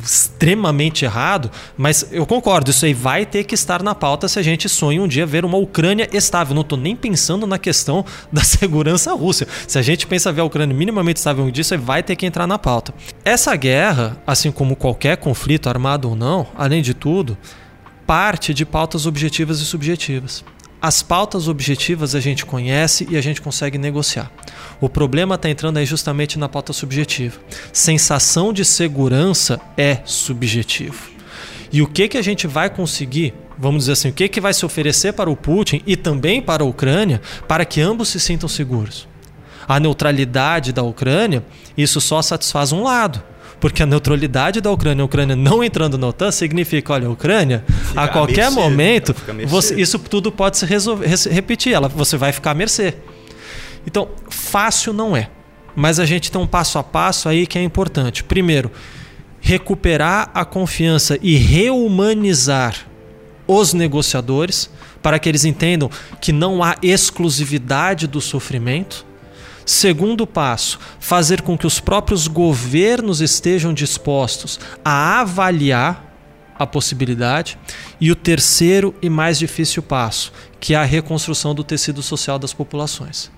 extremamente 0.01 1.03
errado, 1.03 1.51
mas 1.75 2.07
eu 2.13 2.25
concordo, 2.25 2.71
isso 2.71 2.85
aí 2.85 2.93
vai 2.93 3.25
ter 3.25 3.43
que 3.43 3.53
estar 3.53 3.83
na 3.83 3.93
pauta 3.93 4.29
se 4.29 4.39
a 4.39 4.41
gente 4.41 4.69
sonha 4.69 5.01
um 5.01 5.07
dia 5.09 5.25
ver 5.25 5.43
uma 5.43 5.57
Ucrânia 5.57 6.07
estável. 6.13 6.55
Não 6.55 6.61
estou 6.61 6.77
nem 6.77 6.95
pensando 6.95 7.45
na 7.45 7.59
questão 7.59 8.05
da 8.31 8.45
segurança 8.45 9.13
russa. 9.13 9.45
Se 9.67 9.77
a 9.77 9.81
gente 9.81 10.07
pensa 10.07 10.31
ver 10.31 10.39
a 10.39 10.45
Ucrânia 10.45 10.73
minimamente 10.73 11.17
estável 11.17 11.43
um 11.43 11.51
dia, 11.51 11.61
isso 11.61 11.73
aí 11.73 11.79
vai 11.79 12.01
ter 12.01 12.15
que 12.15 12.25
entrar 12.25 12.47
na 12.47 12.57
pauta. 12.57 12.93
Essa 13.25 13.53
guerra, 13.57 14.15
assim 14.25 14.49
como 14.49 14.77
qualquer 14.77 15.17
conflito 15.17 15.67
armado 15.67 16.07
ou 16.07 16.15
não, 16.15 16.47
além 16.55 16.81
de 16.81 16.93
tudo, 16.93 17.37
parte 18.07 18.53
de 18.53 18.65
pautas 18.65 19.05
objetivas 19.05 19.59
e 19.59 19.65
subjetivas. 19.65 20.43
As 20.81 21.03
pautas 21.03 21.49
objetivas 21.49 22.15
a 22.15 22.21
gente 22.21 22.45
conhece 22.45 23.05
e 23.09 23.17
a 23.17 23.21
gente 23.21 23.41
consegue 23.41 23.77
negociar. 23.77 24.31
O 24.79 24.87
problema 24.87 25.35
está 25.35 25.49
entrando 25.49 25.77
aí 25.77 25.85
justamente 25.85 26.39
na 26.39 26.47
pauta 26.47 26.71
subjetiva. 26.71 27.37
Sensação 27.73 28.53
de 28.53 28.63
segurança 28.63 29.59
é 29.75 29.99
subjetivo. 30.05 31.09
E 31.69 31.81
o 31.81 31.87
que, 31.87 32.07
que 32.07 32.17
a 32.17 32.21
gente 32.21 32.47
vai 32.47 32.69
conseguir, 32.69 33.33
vamos 33.57 33.83
dizer 33.83 33.93
assim, 33.93 34.09
o 34.09 34.13
que, 34.13 34.29
que 34.29 34.39
vai 34.39 34.53
se 34.53 34.65
oferecer 34.65 35.11
para 35.11 35.29
o 35.29 35.35
Putin 35.35 35.81
e 35.85 35.97
também 35.97 36.41
para 36.41 36.63
a 36.63 36.65
Ucrânia 36.65 37.21
para 37.45 37.65
que 37.65 37.81
ambos 37.81 38.07
se 38.07 38.21
sintam 38.21 38.47
seguros? 38.47 39.05
A 39.67 39.81
neutralidade 39.81 40.71
da 40.71 40.81
Ucrânia, 40.81 41.43
isso 41.75 41.99
só 41.99 42.21
satisfaz 42.21 42.71
um 42.71 42.83
lado 42.83 43.21
Porque 43.59 43.81
a 43.81 43.85
neutralidade 43.85 44.61
da 44.61 44.71
Ucrânia, 44.71 45.01
a 45.01 45.05
Ucrânia 45.05 45.35
não 45.35 45.63
entrando 45.63 45.97
na 45.97 46.07
OTAN, 46.07 46.31
significa, 46.31 46.93
olha, 46.93 47.07
a 47.07 47.11
Ucrânia, 47.11 47.65
Fica 47.67 48.01
a 48.01 48.07
qualquer 48.07 48.51
mercê, 48.51 48.59
momento, 48.59 49.15
você, 49.47 49.79
isso 49.81 49.97
tudo 49.97 50.31
pode 50.31 50.57
se 50.57 50.65
resolver, 50.65 51.07
repetir. 51.31 51.73
Ela, 51.73 51.87
você 51.87 52.17
vai 52.17 52.31
ficar 52.31 52.51
à 52.51 52.53
mercê. 52.53 52.93
Então, 53.85 54.09
fácil 54.29 54.93
não 54.93 55.17
é. 55.17 55.29
Mas 55.75 55.99
a 55.99 56.05
gente 56.05 56.31
tem 56.31 56.39
um 56.41 56.47
passo 56.47 56.77
a 56.77 56.83
passo 56.83 57.29
aí 57.29 57.47
que 57.47 57.57
é 57.57 57.63
importante. 57.63 58.23
Primeiro, 58.23 58.71
recuperar 59.39 60.29
a 60.33 60.43
confiança 60.43 61.17
e 61.21 61.35
reumanizar 61.35 62.75
os 63.47 63.73
negociadores 63.73 64.69
para 65.01 65.17
que 65.19 65.29
eles 65.29 65.45
entendam 65.45 65.89
que 66.19 66.33
não 66.33 66.61
há 66.61 66.75
exclusividade 66.81 68.07
do 68.07 68.19
sofrimento. 68.19 69.05
Segundo 69.67 70.25
passo, 70.25 70.79
fazer 70.97 71.41
com 71.41 71.57
que 71.57 71.67
os 71.67 71.77
próprios 71.77 72.25
governos 72.25 73.19
estejam 73.19 73.73
dispostos 73.73 74.57
a 74.83 75.19
avaliar 75.19 76.07
a 76.57 76.65
possibilidade. 76.65 77.59
E 77.99 78.09
o 78.09 78.15
terceiro 78.15 78.95
e 79.01 79.09
mais 79.09 79.37
difícil 79.37 79.83
passo, 79.83 80.31
que 80.57 80.73
é 80.73 80.77
a 80.77 80.85
reconstrução 80.85 81.53
do 81.53 81.65
tecido 81.65 82.01
social 82.01 82.39
das 82.39 82.53
populações. 82.53 83.29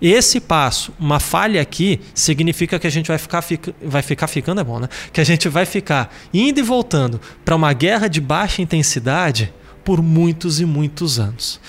Esse 0.00 0.40
passo, 0.40 0.94
uma 0.98 1.20
falha 1.20 1.60
aqui, 1.60 2.00
significa 2.14 2.78
que 2.78 2.86
a 2.86 2.90
gente 2.90 3.08
vai 3.08 3.18
ficar, 3.18 3.42
fica, 3.42 3.74
vai 3.82 4.00
ficar 4.00 4.28
ficando, 4.28 4.62
é 4.62 4.64
bom, 4.64 4.78
né? 4.78 4.88
Que 5.12 5.20
a 5.20 5.24
gente 5.24 5.46
vai 5.46 5.66
ficar 5.66 6.10
indo 6.32 6.58
e 6.58 6.62
voltando 6.62 7.20
para 7.44 7.54
uma 7.54 7.74
guerra 7.74 8.08
de 8.08 8.20
baixa 8.20 8.62
intensidade 8.62 9.52
por 9.84 10.00
muitos 10.00 10.58
e 10.58 10.64
muitos 10.64 11.18
anos. 11.18 11.60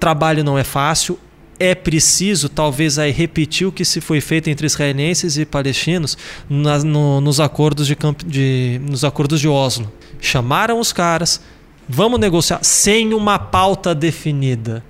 Trabalho 0.00 0.42
não 0.42 0.58
é 0.58 0.64
fácil, 0.64 1.16
é 1.64 1.74
preciso 1.74 2.48
talvez 2.48 2.98
aí 2.98 3.12
repetir 3.12 3.66
o 3.66 3.72
que 3.72 3.84
se 3.84 4.00
foi 4.00 4.20
feito 4.20 4.48
entre 4.50 4.66
israelenses 4.66 5.36
e 5.36 5.44
palestinos 5.44 6.18
nas- 6.50 6.82
no- 6.82 7.20
nos, 7.20 7.38
acordos 7.38 7.86
de, 7.86 7.96
de- 8.26 8.80
nos 8.82 9.04
acordos 9.04 9.40
de 9.40 9.48
Oslo. 9.48 9.90
Chamaram 10.20 10.80
os 10.80 10.92
caras, 10.92 11.40
vamos 11.88 12.18
negociar 12.18 12.58
sem 12.62 13.14
uma 13.14 13.38
pauta 13.38 13.94
definida. 13.94 14.84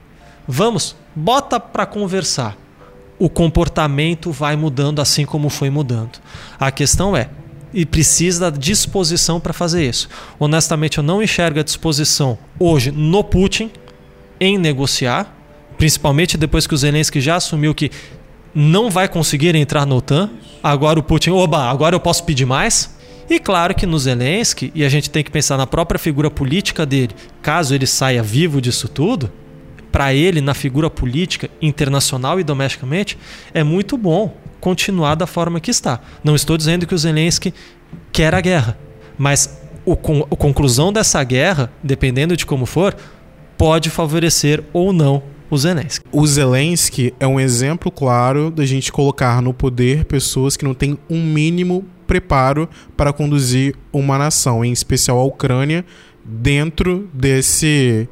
Vamos, 0.48 0.96
bota 1.14 1.60
para 1.60 1.84
conversar. 1.86 2.56
O 3.18 3.28
comportamento 3.28 4.32
vai 4.32 4.56
mudando 4.56 5.00
assim 5.00 5.24
como 5.24 5.48
foi 5.48 5.70
mudando. 5.70 6.18
A 6.58 6.70
questão 6.70 7.16
é, 7.16 7.28
e 7.72 7.86
precisa 7.86 8.50
da 8.50 8.56
disposição 8.58 9.38
para 9.38 9.52
fazer 9.52 9.88
isso. 9.88 10.08
Honestamente, 10.38 10.98
eu 10.98 11.04
não 11.04 11.22
enxergo 11.22 11.60
a 11.60 11.62
disposição 11.62 12.36
hoje 12.58 12.90
no 12.90 13.22
Putin 13.22 13.70
em 14.40 14.58
negociar, 14.58 15.34
principalmente 15.83 16.39
depois 16.39 16.64
que 16.64 16.74
o 16.74 16.76
Zelensky 16.76 17.20
já 17.20 17.35
assumiu 17.35 17.74
que 17.74 17.91
não 18.55 18.89
vai 18.89 19.09
conseguir 19.09 19.53
entrar 19.57 19.85
na 19.85 19.97
OTAN. 19.97 20.30
Agora 20.62 21.01
o 21.01 21.03
Putin, 21.03 21.30
oba, 21.30 21.68
agora 21.68 21.97
eu 21.97 21.99
posso 21.99 22.22
pedir 22.22 22.47
mais. 22.47 22.97
E 23.28 23.41
claro 23.41 23.74
que 23.74 23.85
no 23.85 23.99
Zelensky, 23.99 24.70
e 24.76 24.85
a 24.85 24.89
gente 24.89 25.11
tem 25.11 25.24
que 25.24 25.30
pensar 25.33 25.57
na 25.57 25.66
própria 25.66 25.99
figura 25.99 26.30
política 26.30 26.87
dele, 26.87 27.11
caso 27.43 27.74
ele 27.74 27.85
saia 27.85 28.22
vivo 28.22 28.61
disso 28.61 28.87
tudo, 28.89 29.33
para 29.91 30.14
ele, 30.14 30.41
na 30.41 30.55
figura 30.55 30.89
política, 30.89 31.51
internacional 31.61 32.39
e 32.39 32.45
domesticamente, 32.45 33.18
é 33.53 33.64
muito 33.64 33.97
bom 33.97 34.37
continuar 34.61 35.16
da 35.16 35.26
forma 35.26 35.59
que 35.59 35.72
está. 35.72 35.99
Não 36.22 36.37
estou 36.37 36.57
dizendo 36.57 36.87
que 36.87 36.95
o 36.95 36.99
Zelensky 36.99 37.53
quer 38.12 38.37
a 38.37 38.41
guerra, 38.41 38.78
mas 39.18 39.61
o 39.85 39.97
con- 39.97 40.28
a 40.30 40.37
conclusão 40.37 40.93
dessa 40.93 41.24
guerra, 41.24 41.72
dependendo 41.83 42.37
de 42.37 42.47
como 42.47 42.66
for, 42.66 42.95
pode 43.59 43.91
favorecer 43.91 44.62
ou 44.72 44.93
não 44.93 45.33
o 45.53 45.59
Zelensky. 45.59 46.07
O 46.11 46.26
Zelensky 46.26 47.14
é 47.20 47.26
um 47.26 47.38
exemplo 47.38 47.92
claro 47.92 48.50
da 48.50 48.64
gente 48.64 48.90
colocar 48.90 49.42
no 49.42 49.53
poder 49.53 50.07
pessoas 50.07 50.57
que 50.57 50.64
não 50.64 50.72
têm 50.72 50.98
um 51.11 51.22
mínimo 51.22 51.84
preparo 52.07 52.66
para 52.96 53.12
conduzir 53.12 53.74
uma 53.92 54.16
nação, 54.16 54.64
em 54.64 54.72
especial 54.72 55.18
a 55.18 55.24
Ucrânia, 55.24 55.84
dentro 56.24 57.07
desse 57.12 58.09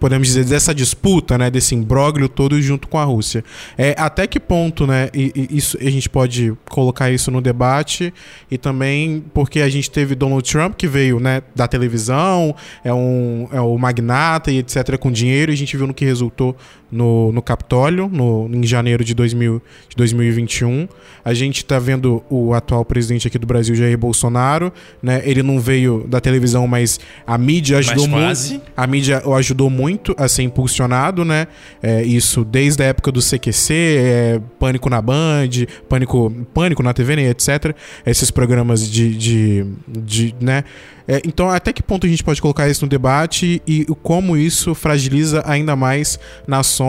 podemos 0.00 0.26
dizer 0.26 0.44
dessa 0.46 0.74
disputa, 0.74 1.36
né, 1.36 1.50
desse 1.50 1.74
imbróglio 1.74 2.28
todo 2.28 2.60
junto 2.60 2.88
com 2.88 2.98
a 2.98 3.04
Rússia. 3.04 3.44
É 3.76 3.94
até 3.98 4.26
que 4.26 4.40
ponto, 4.40 4.86
né, 4.86 5.10
isso 5.14 5.76
a 5.78 5.90
gente 5.90 6.08
pode 6.08 6.54
colocar 6.68 7.10
isso 7.10 7.30
no 7.30 7.40
debate 7.40 8.12
e 8.50 8.56
também 8.56 9.22
porque 9.34 9.60
a 9.60 9.68
gente 9.68 9.90
teve 9.90 10.14
Donald 10.14 10.50
Trump 10.50 10.74
que 10.74 10.88
veio, 10.88 11.20
né, 11.20 11.42
da 11.54 11.68
televisão, 11.68 12.56
é 12.82 12.92
um 12.92 13.48
é 13.52 13.60
o 13.60 13.76
magnata 13.76 14.50
e 14.50 14.58
etc 14.58 14.96
com 14.98 15.12
dinheiro, 15.12 15.52
e 15.52 15.54
a 15.54 15.56
gente 15.56 15.76
viu 15.76 15.86
no 15.86 15.94
que 15.94 16.04
resultou 16.04 16.56
no, 16.90 17.32
no 17.32 17.42
Capitólio, 17.42 18.08
no, 18.08 18.48
em 18.52 18.64
janeiro 18.64 19.04
de, 19.04 19.14
2000, 19.14 19.62
de 19.88 19.96
2021. 19.96 20.88
A 21.24 21.34
gente 21.34 21.64
tá 21.64 21.78
vendo 21.78 22.22
o 22.28 22.54
atual 22.54 22.84
presidente 22.84 23.28
aqui 23.28 23.38
do 23.38 23.46
Brasil, 23.46 23.74
Jair 23.74 23.96
Bolsonaro, 23.96 24.72
né? 25.02 25.22
Ele 25.24 25.42
não 25.42 25.60
veio 25.60 26.04
da 26.08 26.20
televisão, 26.20 26.66
mas 26.66 26.98
a 27.26 27.36
mídia 27.36 27.78
ajudou 27.78 28.08
muito. 28.08 28.62
A 28.76 28.86
mídia 28.86 29.22
o 29.24 29.34
ajudou 29.34 29.70
muito 29.70 30.14
a 30.18 30.28
ser 30.28 30.42
impulsionado, 30.42 31.24
né? 31.24 31.46
É, 31.82 32.02
isso 32.02 32.44
desde 32.44 32.82
a 32.82 32.86
época 32.86 33.12
do 33.12 33.20
CQC, 33.20 33.74
é, 33.74 34.40
Pânico 34.58 34.88
na 34.88 35.00
Band, 35.00 35.50
Pânico, 35.88 36.30
Pânico 36.54 36.82
na 36.82 36.92
TV, 36.92 37.16
né, 37.16 37.28
etc. 37.28 37.74
Esses 38.04 38.30
programas 38.30 38.88
de, 38.88 39.14
de, 39.14 39.66
de 39.88 40.34
né? 40.40 40.64
É, 41.10 41.20
então, 41.26 41.50
até 41.50 41.72
que 41.72 41.82
ponto 41.82 42.06
a 42.06 42.08
gente 42.08 42.22
pode 42.22 42.40
colocar 42.40 42.68
isso 42.68 42.84
no 42.84 42.88
debate 42.88 43.60
e 43.66 43.84
como 44.00 44.36
isso 44.36 44.76
fragiliza 44.76 45.42
ainda 45.44 45.74
mais 45.74 46.20
nações, 46.46 46.79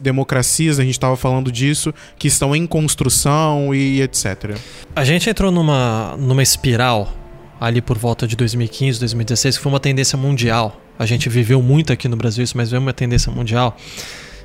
democracias, 0.00 0.78
a 0.78 0.82
gente 0.82 0.92
estava 0.92 1.16
falando 1.16 1.50
disso, 1.52 1.92
que 2.18 2.28
estão 2.28 2.54
em 2.54 2.66
construção 2.66 3.74
e 3.74 4.00
etc. 4.02 4.56
A 4.94 5.04
gente 5.04 5.28
entrou 5.28 5.50
numa, 5.50 6.16
numa 6.18 6.42
espiral 6.42 7.12
ali 7.60 7.80
por 7.80 7.98
volta 7.98 8.26
de 8.26 8.36
2015, 8.36 9.00
2016, 9.00 9.56
que 9.56 9.62
foi 9.62 9.72
uma 9.72 9.80
tendência 9.80 10.16
mundial. 10.16 10.80
A 10.98 11.06
gente 11.06 11.28
viveu 11.28 11.62
muito 11.62 11.92
aqui 11.92 12.08
no 12.08 12.16
Brasil 12.16 12.44
isso, 12.44 12.56
mas 12.56 12.70
veio 12.70 12.80
uma 12.80 12.92
tendência 12.92 13.30
mundial 13.30 13.76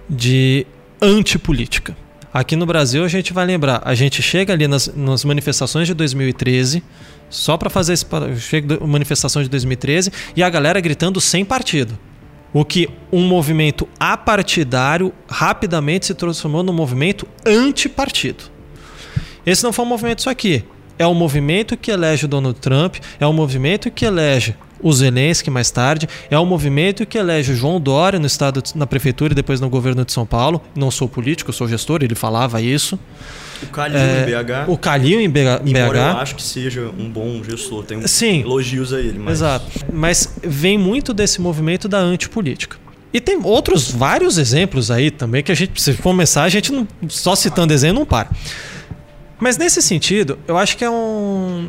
de 0.10 0.66
antipolítica. 1.02 1.96
Aqui 2.34 2.56
no 2.56 2.66
Brasil 2.66 3.04
a 3.04 3.08
gente 3.08 3.34
vai 3.34 3.46
lembrar, 3.46 3.82
a 3.84 3.94
gente 3.94 4.22
chega 4.22 4.54
ali 4.54 4.66
nas, 4.66 4.88
nas 4.96 5.26
manifestações 5.26 5.88
de 5.88 5.94
2013, 5.94 6.82
só 7.30 7.58
para 7.58 7.70
fazer 7.70 7.94
esse 7.94 8.06
chega 8.40 8.86
manifestação 8.86 9.44
de 9.44 9.50
2013 9.50 10.12
e 10.36 10.42
a 10.42 10.50
galera 10.50 10.80
gritando 10.80 11.20
sem 11.20 11.44
partido. 11.44 11.98
O 12.54 12.66
que 12.66 12.90
um 13.12 13.26
movimento 13.28 13.88
apartidário 14.00 15.14
rapidamente 15.28 16.06
se 16.06 16.14
transformou 16.14 16.64
num 16.64 16.74
movimento 16.74 17.28
antipartido. 17.46 18.46
Esse 19.46 19.64
não 19.64 19.72
foi 19.72 19.86
um 19.86 19.88
movimento 19.88 20.20
isso 20.20 20.30
aqui. 20.30 20.64
É 21.00 21.06
o 21.06 21.14
movimento 21.14 21.76
que 21.76 21.90
elege 21.90 22.26
o 22.26 22.28
Donald 22.28 22.60
Trump, 22.60 22.98
é 23.20 23.26
o 23.26 23.34
movimento 23.34 23.90
que 23.90 24.06
elege 24.06 24.56
o 24.80 24.92
Zelensky 24.92 25.50
mais 25.50 25.72
tarde, 25.72 26.08
é 26.30 26.38
o 26.38 26.46
movimento 26.46 27.06
que 27.06 27.18
elege 27.18 27.54
o 27.54 27.56
João 27.56 27.80
Dória 27.80 28.20
no 28.20 28.28
estado, 28.28 28.62
na 28.76 28.86
prefeitura 28.86 29.34
e 29.34 29.36
depois 29.36 29.60
no 29.60 29.70
governo 29.70 30.04
de 30.04 30.12
São 30.12 30.26
Paulo. 30.26 30.62
Não 30.76 30.92
sou 30.92 31.08
político, 31.08 31.54
sou 31.54 31.68
gestor, 31.68 32.04
ele 32.04 32.16
falava 32.16 32.62
isso. 32.62 33.00
O 33.64 33.68
Calil 33.68 33.98
É, 33.98 34.22
em 34.22 34.26
BH. 34.26 34.70
O 34.70 34.78
Calil 34.78 35.22
em 35.22 35.30
BH. 35.30 35.62
Embora 35.66 35.98
eu 36.00 36.18
acho 36.18 36.36
que 36.36 36.44
seja 36.44 36.90
um 36.98 37.10
bom 37.10 37.44
gestor, 37.44 37.84
tem 37.84 38.06
Sim. 38.08 38.42
elogios 38.42 38.94
a 38.94 39.00
ele, 39.00 39.20
mas 39.20 39.40
Exato. 39.40 39.66
Mas 39.92 40.38
vem 40.44 40.78
muito 40.78 41.14
desse 41.14 41.40
movimento 41.40 41.88
da 41.88 42.00
antipolítica. 42.00 42.78
E 43.14 43.20
tem 43.20 43.40
outros 43.44 43.92
vários 43.92 44.38
exemplos 44.38 44.90
aí 44.90 45.12
também 45.12 45.44
que 45.44 45.52
a 45.52 45.56
gente, 45.56 45.82
se 45.82 45.94
começar, 45.96 46.44
a 46.44 46.50
gente 46.50 46.72
não, 46.72 46.88
só 47.10 47.36
citando 47.36 47.74
exemplo 47.74 48.00
não 48.00 48.06
para. 48.06 48.30
Mas 49.40 49.58
nesse 49.58 49.82
sentido, 49.82 50.40
eu 50.48 50.58
acho 50.58 50.78
que 50.78 50.86
é 50.86 50.90
um 50.90 51.68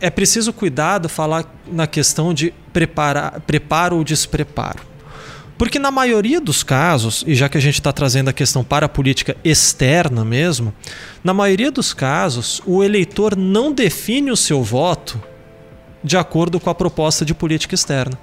é 0.00 0.10
preciso 0.10 0.52
cuidado 0.52 1.08
falar 1.08 1.44
na 1.66 1.86
questão 1.86 2.32
de 2.32 2.52
preparar, 2.72 3.40
preparo 3.40 3.96
ou 3.96 4.04
despreparo. 4.04 4.87
Porque 5.58 5.80
na 5.80 5.90
maioria 5.90 6.40
dos 6.40 6.62
casos, 6.62 7.24
e 7.26 7.34
já 7.34 7.48
que 7.48 7.58
a 7.58 7.60
gente 7.60 7.74
está 7.74 7.92
trazendo 7.92 8.30
a 8.30 8.32
questão 8.32 8.62
para 8.62 8.86
a 8.86 8.88
política 8.88 9.36
externa 9.44 10.24
mesmo, 10.24 10.72
na 11.22 11.34
maioria 11.34 11.72
dos 11.72 11.92
casos, 11.92 12.62
o 12.64 12.84
eleitor 12.84 13.36
não 13.36 13.72
define 13.72 14.30
o 14.30 14.36
seu 14.36 14.62
voto 14.62 15.20
de 16.02 16.16
acordo 16.16 16.60
com 16.60 16.70
a 16.70 16.74
proposta 16.74 17.24
de 17.24 17.34
política 17.34 17.74
externa. 17.74 18.16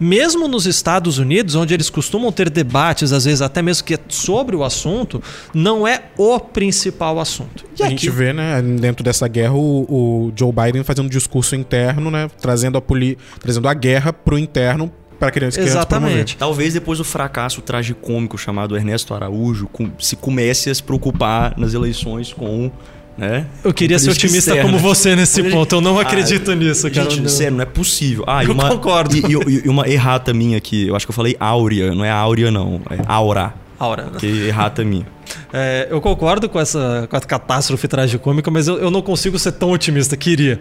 Mesmo 0.00 0.48
nos 0.48 0.66
Estados 0.66 1.18
Unidos, 1.18 1.54
onde 1.54 1.74
eles 1.74 1.90
costumam 1.90 2.32
ter 2.32 2.48
debates, 2.48 3.12
às 3.12 3.26
vezes 3.26 3.42
até 3.42 3.60
mesmo 3.60 3.84
que 3.84 3.94
é 3.94 3.98
sobre 4.08 4.56
o 4.56 4.64
assunto, 4.64 5.22
não 5.54 5.86
é 5.86 6.04
o 6.16 6.40
principal 6.40 7.20
assunto. 7.20 7.66
E 7.78 7.82
a 7.82 7.86
aqui, 7.86 7.96
gente 7.96 8.10
vê, 8.10 8.32
né, 8.32 8.60
dentro 8.62 9.04
dessa 9.04 9.28
guerra, 9.28 9.52
o, 9.52 9.82
o 9.82 10.32
Joe 10.34 10.50
Biden 10.50 10.82
fazendo 10.82 11.06
um 11.06 11.10
discurso 11.10 11.54
interno, 11.54 12.10
né, 12.10 12.28
trazendo 12.40 12.78
a, 12.78 12.80
poli 12.80 13.18
trazendo 13.38 13.68
a 13.68 13.74
guerra 13.74 14.12
pro 14.12 14.38
interno 14.38 14.90
para 15.22 15.30
crianças 15.30 15.54
crianças 15.56 15.76
Exatamente. 15.76 16.36
Talvez 16.36 16.74
depois 16.74 16.98
do 16.98 17.04
fracasso 17.04 17.60
tragicômico 17.62 18.36
chamado 18.36 18.76
Ernesto 18.76 19.14
Araújo, 19.14 19.68
com- 19.72 19.90
se 20.00 20.16
comece 20.16 20.68
a 20.68 20.74
se 20.74 20.82
preocupar 20.82 21.54
nas 21.56 21.74
eleições 21.74 22.32
com. 22.32 22.70
Né, 23.16 23.44
eu 23.62 23.74
queria 23.74 23.98
ser 23.98 24.10
otimista 24.10 24.52
externa. 24.52 24.62
como 24.62 24.78
você 24.78 25.14
nesse 25.14 25.42
ponto. 25.50 25.74
Eu 25.76 25.80
não 25.82 25.98
Ah, 25.98 26.02
acredito 26.02 26.50
nisso, 26.54 26.90
cara. 26.90 27.10
Gente, 27.10 27.20
Não. 27.22 27.28
sério, 27.28 27.54
não 27.56 27.62
é 27.62 27.66
possível. 27.66 28.24
Ah, 28.26 28.42
Eu 28.42 28.52
uma, 28.52 28.68
concordo. 28.70 29.14
E, 29.14 29.20
e- 29.20 29.66
e 29.66 29.68
uma 29.68 29.86
errata 29.86 30.32
minha 30.32 30.56
aqui, 30.58 30.88
eu 30.88 30.96
acho 30.96 31.06
que 31.06 31.10
eu 31.10 31.14
falei 31.14 31.36
áurea, 31.38 31.94
não 31.94 32.04
é 32.04 32.10
áurea, 32.10 32.50
não. 32.50 32.80
É 32.90 32.98
aura. 33.06 33.52
Aura. 33.78 34.10
Que 34.18 34.26
errata 34.48 34.82
minha. 34.84 35.06
É, 35.54 35.86
eu 35.90 36.00
concordo 36.00 36.46
com 36.48 36.58
essa, 36.60 37.06
com 37.08 37.16
a 37.16 37.20
catástrofe 37.20 37.86
tragicômica, 37.88 38.50
mas 38.50 38.66
eu, 38.68 38.78
eu 38.78 38.90
não 38.90 39.00
consigo 39.02 39.38
ser 39.38 39.52
tão 39.52 39.70
otimista, 39.70 40.14
queria. 40.16 40.58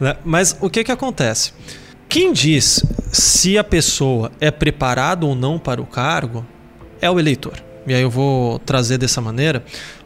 Né? 0.00 0.16
Mas 0.24 0.56
o 0.60 0.68
que, 0.70 0.82
que 0.84 0.92
acontece? 0.92 1.52
Quem 2.14 2.32
diz 2.32 2.80
se 3.10 3.58
a 3.58 3.64
pessoa 3.64 4.30
é 4.40 4.48
preparada 4.48 5.26
ou 5.26 5.34
não 5.34 5.58
para 5.58 5.82
o 5.82 5.84
cargo 5.84 6.46
é 7.00 7.10
o 7.10 7.18
eleitor. 7.18 7.60
E 7.88 7.92
aí 7.92 8.02
eu 8.02 8.08
vou 8.08 8.60
trazer 8.60 8.98
dessa 8.98 9.20
maneira, 9.20 9.64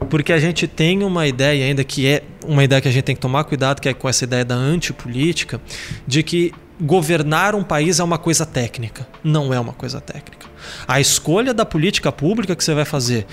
porque 0.09 0.32
a 0.32 0.38
gente 0.38 0.66
tem 0.66 1.04
uma 1.04 1.26
ideia 1.26 1.66
ainda 1.66 1.84
que 1.84 2.06
é 2.06 2.22
uma 2.46 2.64
ideia 2.64 2.80
que 2.80 2.88
a 2.88 2.90
gente 2.90 3.04
tem 3.04 3.14
que 3.14 3.20
tomar 3.20 3.44
cuidado, 3.44 3.82
que 3.82 3.90
é 3.90 3.92
com 3.92 4.09
essa 4.09 4.24
ideia 4.24 4.42
da 4.42 4.54
antipolítica, 4.54 5.61
de 6.06 6.22
que 6.22 6.50
governar 6.80 7.54
um 7.54 7.62
país 7.62 8.00
é 8.00 8.04
uma 8.04 8.16
coisa 8.16 8.46
técnica. 8.46 9.06
Não 9.22 9.52
é 9.52 9.61
uma 9.61 9.74
coisa 9.74 10.00
técnica. 10.00 10.46
A 10.86 10.98
escolha 11.02 11.52
da 11.52 11.66
política 11.66 12.11
pública 12.11 12.56
que 12.56 12.64
você 12.64 12.72
vai 12.72 12.86
fazer, 12.86 13.26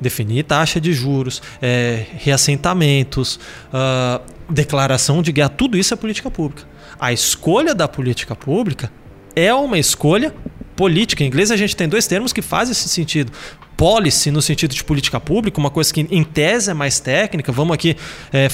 definir 0.00 0.44
taxa 0.44 0.80
de 0.80 0.92
juros, 0.92 1.42
é, 1.60 2.06
reassentamentos, 2.16 3.40
uh, 3.74 4.22
declaração 4.48 5.20
de 5.20 5.32
guerra, 5.32 5.48
tudo 5.48 5.76
isso 5.76 5.92
é 5.92 5.96
política 5.96 6.30
pública. 6.30 6.69
A 7.00 7.14
escolha 7.14 7.74
da 7.74 7.88
política 7.88 8.36
pública 8.36 8.92
é 9.34 9.52
uma 9.54 9.78
escolha 9.78 10.34
política. 10.76 11.24
Em 11.24 11.28
inglês 11.28 11.50
a 11.50 11.56
gente 11.56 11.74
tem 11.74 11.88
dois 11.88 12.06
termos 12.06 12.30
que 12.30 12.42
fazem 12.42 12.72
esse 12.72 12.90
sentido. 12.90 13.32
Policy 13.74 14.30
no 14.30 14.42
sentido 14.42 14.74
de 14.74 14.84
política 14.84 15.18
pública, 15.18 15.58
uma 15.58 15.70
coisa 15.70 15.92
que 15.94 16.06
em 16.10 16.22
tese 16.22 16.70
é 16.70 16.74
mais 16.74 17.00
técnica, 17.00 17.50
vamos 17.50 17.72
aqui 17.72 17.96
é, 18.30 18.48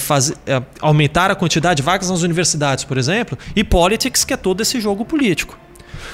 é, 0.45 0.63
aumentar 0.79 1.29
a 1.29 1.35
quantidade 1.35 1.77
de 1.77 1.83
vagas 1.83 2.09
nas 2.09 2.21
universidades, 2.21 2.85
por 2.85 2.97
exemplo, 2.97 3.37
e 3.53 3.61
politics, 3.65 4.23
que 4.23 4.33
é 4.33 4.37
todo 4.37 4.61
esse 4.61 4.79
jogo 4.79 5.03
político. 5.03 5.59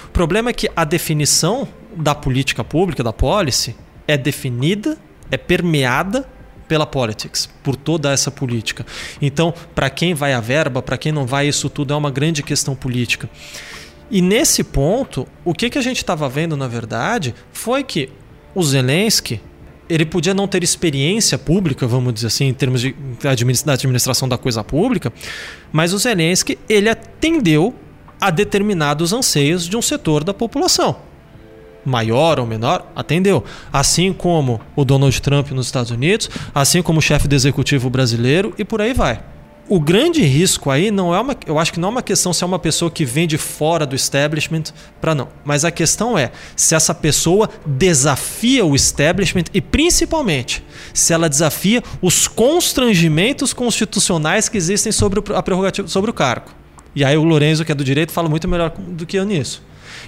O 0.05 0.09
problema 0.09 0.49
é 0.49 0.53
que 0.53 0.67
a 0.75 0.83
definição 0.83 1.67
da 1.95 2.15
política 2.15 2.63
pública, 2.63 3.03
da 3.03 3.13
policy, 3.13 3.75
é 4.07 4.17
definida, 4.17 4.97
é 5.29 5.37
permeada 5.37 6.27
pela 6.67 6.85
politics, 6.85 7.49
por 7.61 7.75
toda 7.75 8.11
essa 8.11 8.31
política. 8.31 8.85
Então, 9.21 9.53
para 9.73 9.89
quem 9.89 10.13
vai 10.13 10.33
a 10.33 10.39
verba, 10.39 10.81
para 10.81 10.97
quem 10.97 11.11
não 11.11 11.25
vai, 11.25 11.47
isso 11.47 11.69
tudo 11.69 11.93
é 11.93 11.97
uma 11.97 12.11
grande 12.11 12.41
questão 12.43 12.75
política. 12.75 13.29
E 14.09 14.21
nesse 14.21 14.63
ponto, 14.63 15.27
o 15.43 15.53
que, 15.53 15.69
que 15.69 15.77
a 15.77 15.81
gente 15.81 15.97
estava 15.97 16.27
vendo, 16.29 16.55
na 16.55 16.67
verdade, 16.67 17.33
foi 17.51 17.83
que 17.83 18.09
o 18.53 18.63
Zelensky 18.63 19.41
ele 19.89 20.05
podia 20.05 20.33
não 20.33 20.47
ter 20.47 20.63
experiência 20.63 21.37
pública, 21.37 21.85
vamos 21.85 22.13
dizer 22.13 22.27
assim, 22.27 22.45
em 22.45 22.53
termos 22.53 22.81
de 22.81 22.95
administração 23.27 24.27
da 24.27 24.37
coisa 24.37 24.63
pública, 24.63 25.11
mas 25.71 25.93
o 25.93 25.97
Zelensky 25.97 26.57
ele 26.69 26.89
atendeu 26.89 27.75
a 28.19 28.29
determinados 28.29 29.11
anseios 29.11 29.67
de 29.67 29.75
um 29.75 29.81
setor 29.81 30.23
da 30.23 30.33
população. 30.33 31.12
Maior 31.85 32.39
ou 32.39 32.45
menor, 32.45 32.85
atendeu. 32.95 33.43
Assim 33.71 34.13
como 34.13 34.59
o 34.75 34.85
Donald 34.85 35.21
Trump 35.21 35.51
nos 35.51 35.65
Estados 35.65 35.91
Unidos, 35.91 36.29
assim 36.53 36.81
como 36.81 36.99
o 36.99 37.01
chefe 37.01 37.27
do 37.27 37.35
executivo 37.35 37.89
brasileiro 37.89 38.53
e 38.57 38.63
por 38.63 38.81
aí 38.81 38.93
vai. 38.93 39.21
O 39.69 39.79
grande 39.79 40.21
risco 40.21 40.69
aí 40.69 40.91
não 40.91 41.15
é 41.15 41.19
uma. 41.19 41.35
Eu 41.47 41.57
acho 41.57 41.71
que 41.71 41.79
não 41.79 41.87
é 41.87 41.91
uma 41.91 42.01
questão 42.01 42.33
se 42.33 42.43
é 42.43 42.47
uma 42.47 42.59
pessoa 42.59 42.91
que 42.91 43.05
vem 43.05 43.25
de 43.25 43.37
fora 43.37 43.85
do 43.85 43.95
establishment 43.95 44.63
para 44.99 45.15
não. 45.15 45.29
Mas 45.45 45.63
a 45.63 45.71
questão 45.71 46.17
é 46.17 46.31
se 46.53 46.75
essa 46.75 46.93
pessoa 46.93 47.49
desafia 47.65 48.65
o 48.65 48.75
establishment 48.75 49.45
e 49.53 49.61
principalmente 49.61 50.61
se 50.93 51.13
ela 51.13 51.29
desafia 51.29 51.81
os 52.01 52.27
constrangimentos 52.27 53.53
constitucionais 53.53 54.49
que 54.49 54.57
existem 54.57 54.91
sobre 54.91 55.23
a 55.33 55.41
prerrogativa, 55.41 55.87
sobre 55.87 56.11
o 56.11 56.13
cargo. 56.13 56.51
E 56.93 57.03
aí 57.05 57.17
o 57.17 57.23
Lorenzo, 57.23 57.63
que 57.63 57.71
é 57.71 57.75
do 57.75 57.85
direito, 57.85 58.11
fala 58.11 58.27
muito 58.27 58.47
melhor 58.49 58.69
do 58.77 59.05
que 59.05 59.17
eu 59.17 59.23
nisso. 59.23 59.63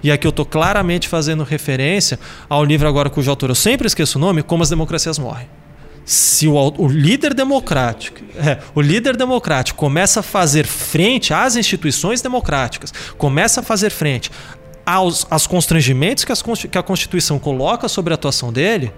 E 0.05 0.11
aqui 0.11 0.27
eu 0.27 0.29
estou 0.29 0.45
claramente 0.45 1.07
fazendo 1.07 1.43
referência 1.43 2.19
ao 2.47 2.63
livro 2.63 2.87
agora 2.87 3.09
cujo 3.09 3.27
autor 3.27 3.49
eu 3.49 3.55
sempre 3.55 3.87
esqueço 3.87 4.19
o 4.19 4.21
nome, 4.21 4.43
Como 4.43 4.61
as 4.61 4.69
Democracias 4.69 5.17
Morrem. 5.17 5.49
Se 6.05 6.47
o, 6.47 6.53
o, 6.77 6.87
líder 6.87 7.33
democrático, 7.33 8.19
é, 8.35 8.59
o 8.75 8.81
líder 8.81 9.17
democrático 9.17 9.79
começa 9.79 10.19
a 10.19 10.23
fazer 10.23 10.67
frente 10.67 11.33
às 11.33 11.55
instituições 11.55 12.21
democráticas, 12.21 12.93
começa 13.17 13.61
a 13.61 13.63
fazer 13.63 13.89
frente 13.89 14.29
aos, 14.85 15.25
aos 15.27 15.47
constrangimentos 15.47 16.23
que, 16.23 16.31
as, 16.31 16.43
que 16.43 16.77
a 16.77 16.83
Constituição 16.83 17.39
coloca 17.39 17.87
sobre 17.87 18.13
a 18.13 18.15
atuação 18.15 18.53
dele, 18.53 18.93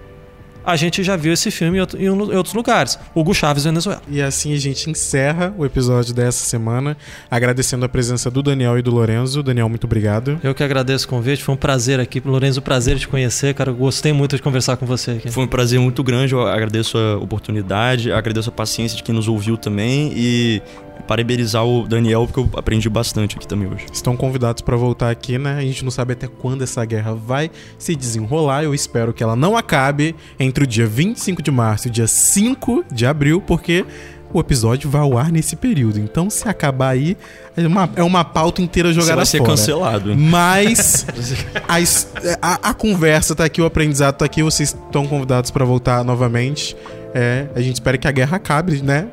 a 0.68 0.76
gente 0.76 1.02
já 1.02 1.16
viu 1.16 1.32
esse 1.32 1.50
filme 1.50 1.78
em 1.78 2.08
outros 2.10 2.52
lugares. 2.52 2.98
Hugo 3.14 3.32
Chaves, 3.32 3.64
Venezuela. 3.64 4.02
E 4.06 4.20
assim 4.20 4.52
a 4.52 4.58
gente 4.58 4.90
encerra 4.90 5.54
o 5.56 5.64
episódio 5.64 6.12
dessa 6.12 6.44
semana, 6.44 6.94
agradecendo 7.30 7.86
a 7.86 7.88
presença 7.88 8.30
do 8.30 8.42
Daniel 8.42 8.78
e 8.78 8.82
do 8.82 8.90
Lorenzo. 8.90 9.42
Daniel, 9.42 9.66
muito 9.70 9.84
obrigado. 9.84 10.38
Eu 10.42 10.54
que 10.54 10.62
agradeço 10.62 11.06
o 11.06 11.08
convite, 11.08 11.42
foi 11.42 11.54
um 11.54 11.58
prazer 11.58 11.98
aqui. 11.98 12.20
Lorenzo, 12.22 12.60
prazer 12.60 12.98
te 12.98 13.08
conhecer, 13.08 13.54
cara. 13.54 13.70
Eu 13.70 13.76
gostei 13.76 14.12
muito 14.12 14.36
de 14.36 14.42
conversar 14.42 14.76
com 14.76 14.84
você 14.84 15.12
aqui. 15.12 15.30
Foi 15.30 15.44
um 15.44 15.48
prazer 15.48 15.80
muito 15.80 16.04
grande, 16.04 16.34
eu 16.34 16.46
agradeço 16.46 16.98
a 16.98 17.16
oportunidade, 17.16 18.12
agradeço 18.12 18.50
a 18.50 18.52
paciência 18.52 18.98
de 18.98 19.02
quem 19.02 19.14
nos 19.14 19.26
ouviu 19.26 19.56
também 19.56 20.12
e 20.14 20.60
parabenizar 21.06 21.64
o 21.64 21.86
Daniel, 21.86 22.26
porque 22.26 22.40
eu 22.40 22.58
aprendi 22.58 22.88
bastante 22.88 23.36
aqui 23.36 23.46
também 23.46 23.68
hoje. 23.68 23.86
Estão 23.92 24.16
convidados 24.16 24.62
para 24.62 24.76
voltar 24.76 25.10
aqui, 25.10 25.38
né? 25.38 25.56
A 25.58 25.62
gente 25.62 25.84
não 25.84 25.90
sabe 25.90 26.12
até 26.12 26.26
quando 26.26 26.62
essa 26.62 26.84
guerra 26.84 27.14
vai 27.14 27.50
se 27.78 27.94
desenrolar. 27.94 28.64
Eu 28.64 28.74
espero 28.74 29.12
que 29.12 29.22
ela 29.22 29.36
não 29.36 29.56
acabe 29.56 30.14
entre 30.38 30.64
o 30.64 30.66
dia 30.66 30.86
25 30.86 31.42
de 31.42 31.50
março 31.50 31.88
e 31.88 31.90
o 31.90 31.92
dia 31.92 32.06
5 32.06 32.84
de 32.92 33.06
abril, 33.06 33.40
porque 33.40 33.84
o 34.32 34.40
episódio 34.40 34.90
vai 34.90 35.00
ao 35.00 35.16
ar 35.16 35.32
nesse 35.32 35.56
período. 35.56 35.98
Então, 35.98 36.28
se 36.28 36.48
acabar 36.48 36.90
aí, 36.90 37.16
é 37.56 37.66
uma, 37.66 37.90
é 37.96 38.02
uma 38.02 38.24
pauta 38.24 38.60
inteira 38.60 38.92
jogada 38.92 39.12
Você 39.12 39.16
vai 39.16 39.26
ser 39.26 39.38
fora. 39.38 39.50
cancelado. 39.50 40.16
Mas 40.16 41.06
a, 41.66 42.54
a, 42.54 42.70
a, 42.70 42.74
conversa 42.74 43.34
tá 43.34 43.44
aqui, 43.44 43.60
o 43.60 43.64
aprendizado 43.64 44.16
tá 44.16 44.24
aqui. 44.24 44.42
Vocês 44.42 44.70
estão 44.70 45.06
convidados 45.06 45.50
para 45.50 45.64
voltar 45.64 46.04
novamente. 46.04 46.76
É, 47.14 47.46
a 47.54 47.60
gente 47.60 47.74
espera 47.74 47.96
que 47.96 48.06
a 48.06 48.12
guerra 48.12 48.36
acabe, 48.36 48.82
né? 48.82 49.08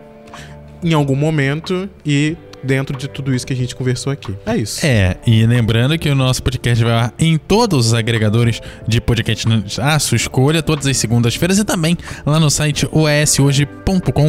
Em 0.84 0.93
algum 0.93 1.15
momento 1.15 1.89
e 2.05 2.38
dentro 2.65 2.97
de 2.97 3.07
tudo 3.07 3.34
isso 3.34 3.45
que 3.45 3.53
a 3.53 3.55
gente 3.55 3.76
conversou 3.76 4.11
aqui. 4.11 4.34
É 4.45 4.57
isso. 4.57 4.86
É, 4.86 5.17
e 5.26 5.45
lembrando 5.45 5.97
que 5.97 6.09
o 6.09 6.15
nosso 6.15 6.41
podcast 6.41 6.84
vai 6.84 7.11
em 7.19 7.38
todos 7.38 7.88
os 7.88 7.93
agregadores 7.93 8.59
de 8.88 8.99
podcast 8.99 9.47
à 9.82 9.99
sua 9.99 10.15
escolha, 10.15 10.63
todas 10.63 10.88
as 10.88 10.97
segundas-feiras 10.97 11.59
e 11.59 11.63
também 11.63 11.95
lá 12.26 12.39
no 12.39 12.49
site 12.49 12.88
oshoje.com.br. 12.91 14.26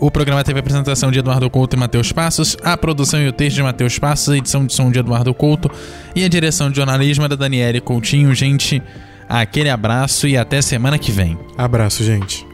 O 0.00 0.10
programa 0.10 0.44
teve 0.44 0.58
a 0.58 0.60
apresentação 0.60 1.10
de 1.10 1.18
Eduardo 1.20 1.48
Couto 1.48 1.76
e 1.76 1.78
Matheus 1.78 2.12
Passos, 2.12 2.56
a 2.62 2.76
produção 2.76 3.20
e 3.22 3.28
o 3.28 3.32
texto 3.32 3.56
de 3.56 3.62
Matheus 3.62 3.98
Passos, 3.98 4.30
a 4.30 4.36
edição 4.36 4.66
de 4.66 4.72
som 4.72 4.90
de 4.90 4.98
Eduardo 4.98 5.32
Couto 5.32 5.70
e 6.14 6.24
a 6.24 6.28
direção 6.28 6.70
de 6.70 6.76
jornalismo 6.76 7.28
da 7.28 7.36
Daniele 7.36 7.80
Coutinho. 7.80 8.34
Gente, 8.34 8.82
aquele 9.28 9.70
abraço 9.70 10.26
e 10.26 10.36
até 10.36 10.60
semana 10.60 10.98
que 10.98 11.12
vem. 11.12 11.38
Abraço, 11.56 12.02
gente. 12.04 12.53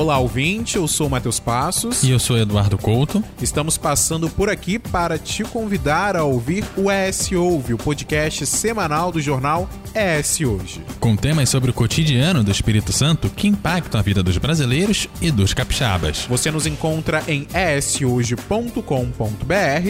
Olá, 0.00 0.18
ouvinte, 0.18 0.76
eu 0.76 0.88
sou 0.88 1.08
o 1.08 1.10
Matheus 1.10 1.38
Passos. 1.38 2.02
E 2.02 2.10
eu 2.10 2.18
sou 2.18 2.38
Eduardo 2.38 2.78
Couto. 2.78 3.22
Estamos 3.42 3.76
passando 3.76 4.30
por 4.30 4.48
aqui 4.48 4.78
para 4.78 5.18
te 5.18 5.44
convidar 5.44 6.16
a 6.16 6.24
ouvir 6.24 6.64
o 6.74 6.90
ES 6.90 7.32
Ouve, 7.32 7.74
o 7.74 7.76
podcast 7.76 8.46
semanal 8.46 9.12
do 9.12 9.20
jornal 9.20 9.68
ES 9.94 10.40
Hoje. 10.40 10.80
Com 10.98 11.14
temas 11.16 11.50
sobre 11.50 11.70
o 11.70 11.74
cotidiano 11.74 12.42
do 12.42 12.50
Espírito 12.50 12.94
Santo 12.94 13.28
que 13.28 13.46
impactam 13.46 14.00
a 14.00 14.02
vida 14.02 14.22
dos 14.22 14.38
brasileiros 14.38 15.06
e 15.20 15.30
dos 15.30 15.52
capixabas. 15.52 16.24
Você 16.30 16.50
nos 16.50 16.66
encontra 16.66 17.22
em 17.28 17.46
eshoje.com.br 17.54 18.80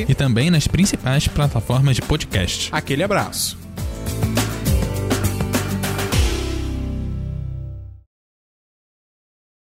e 0.09 0.15
também 0.17 0.51
nas 0.51 0.67
principais 0.67 1.29
plataformas 1.29 1.95
de 1.95 2.03
podcast. 2.03 2.69
Aquele 2.73 3.05
abraço. 3.05 3.57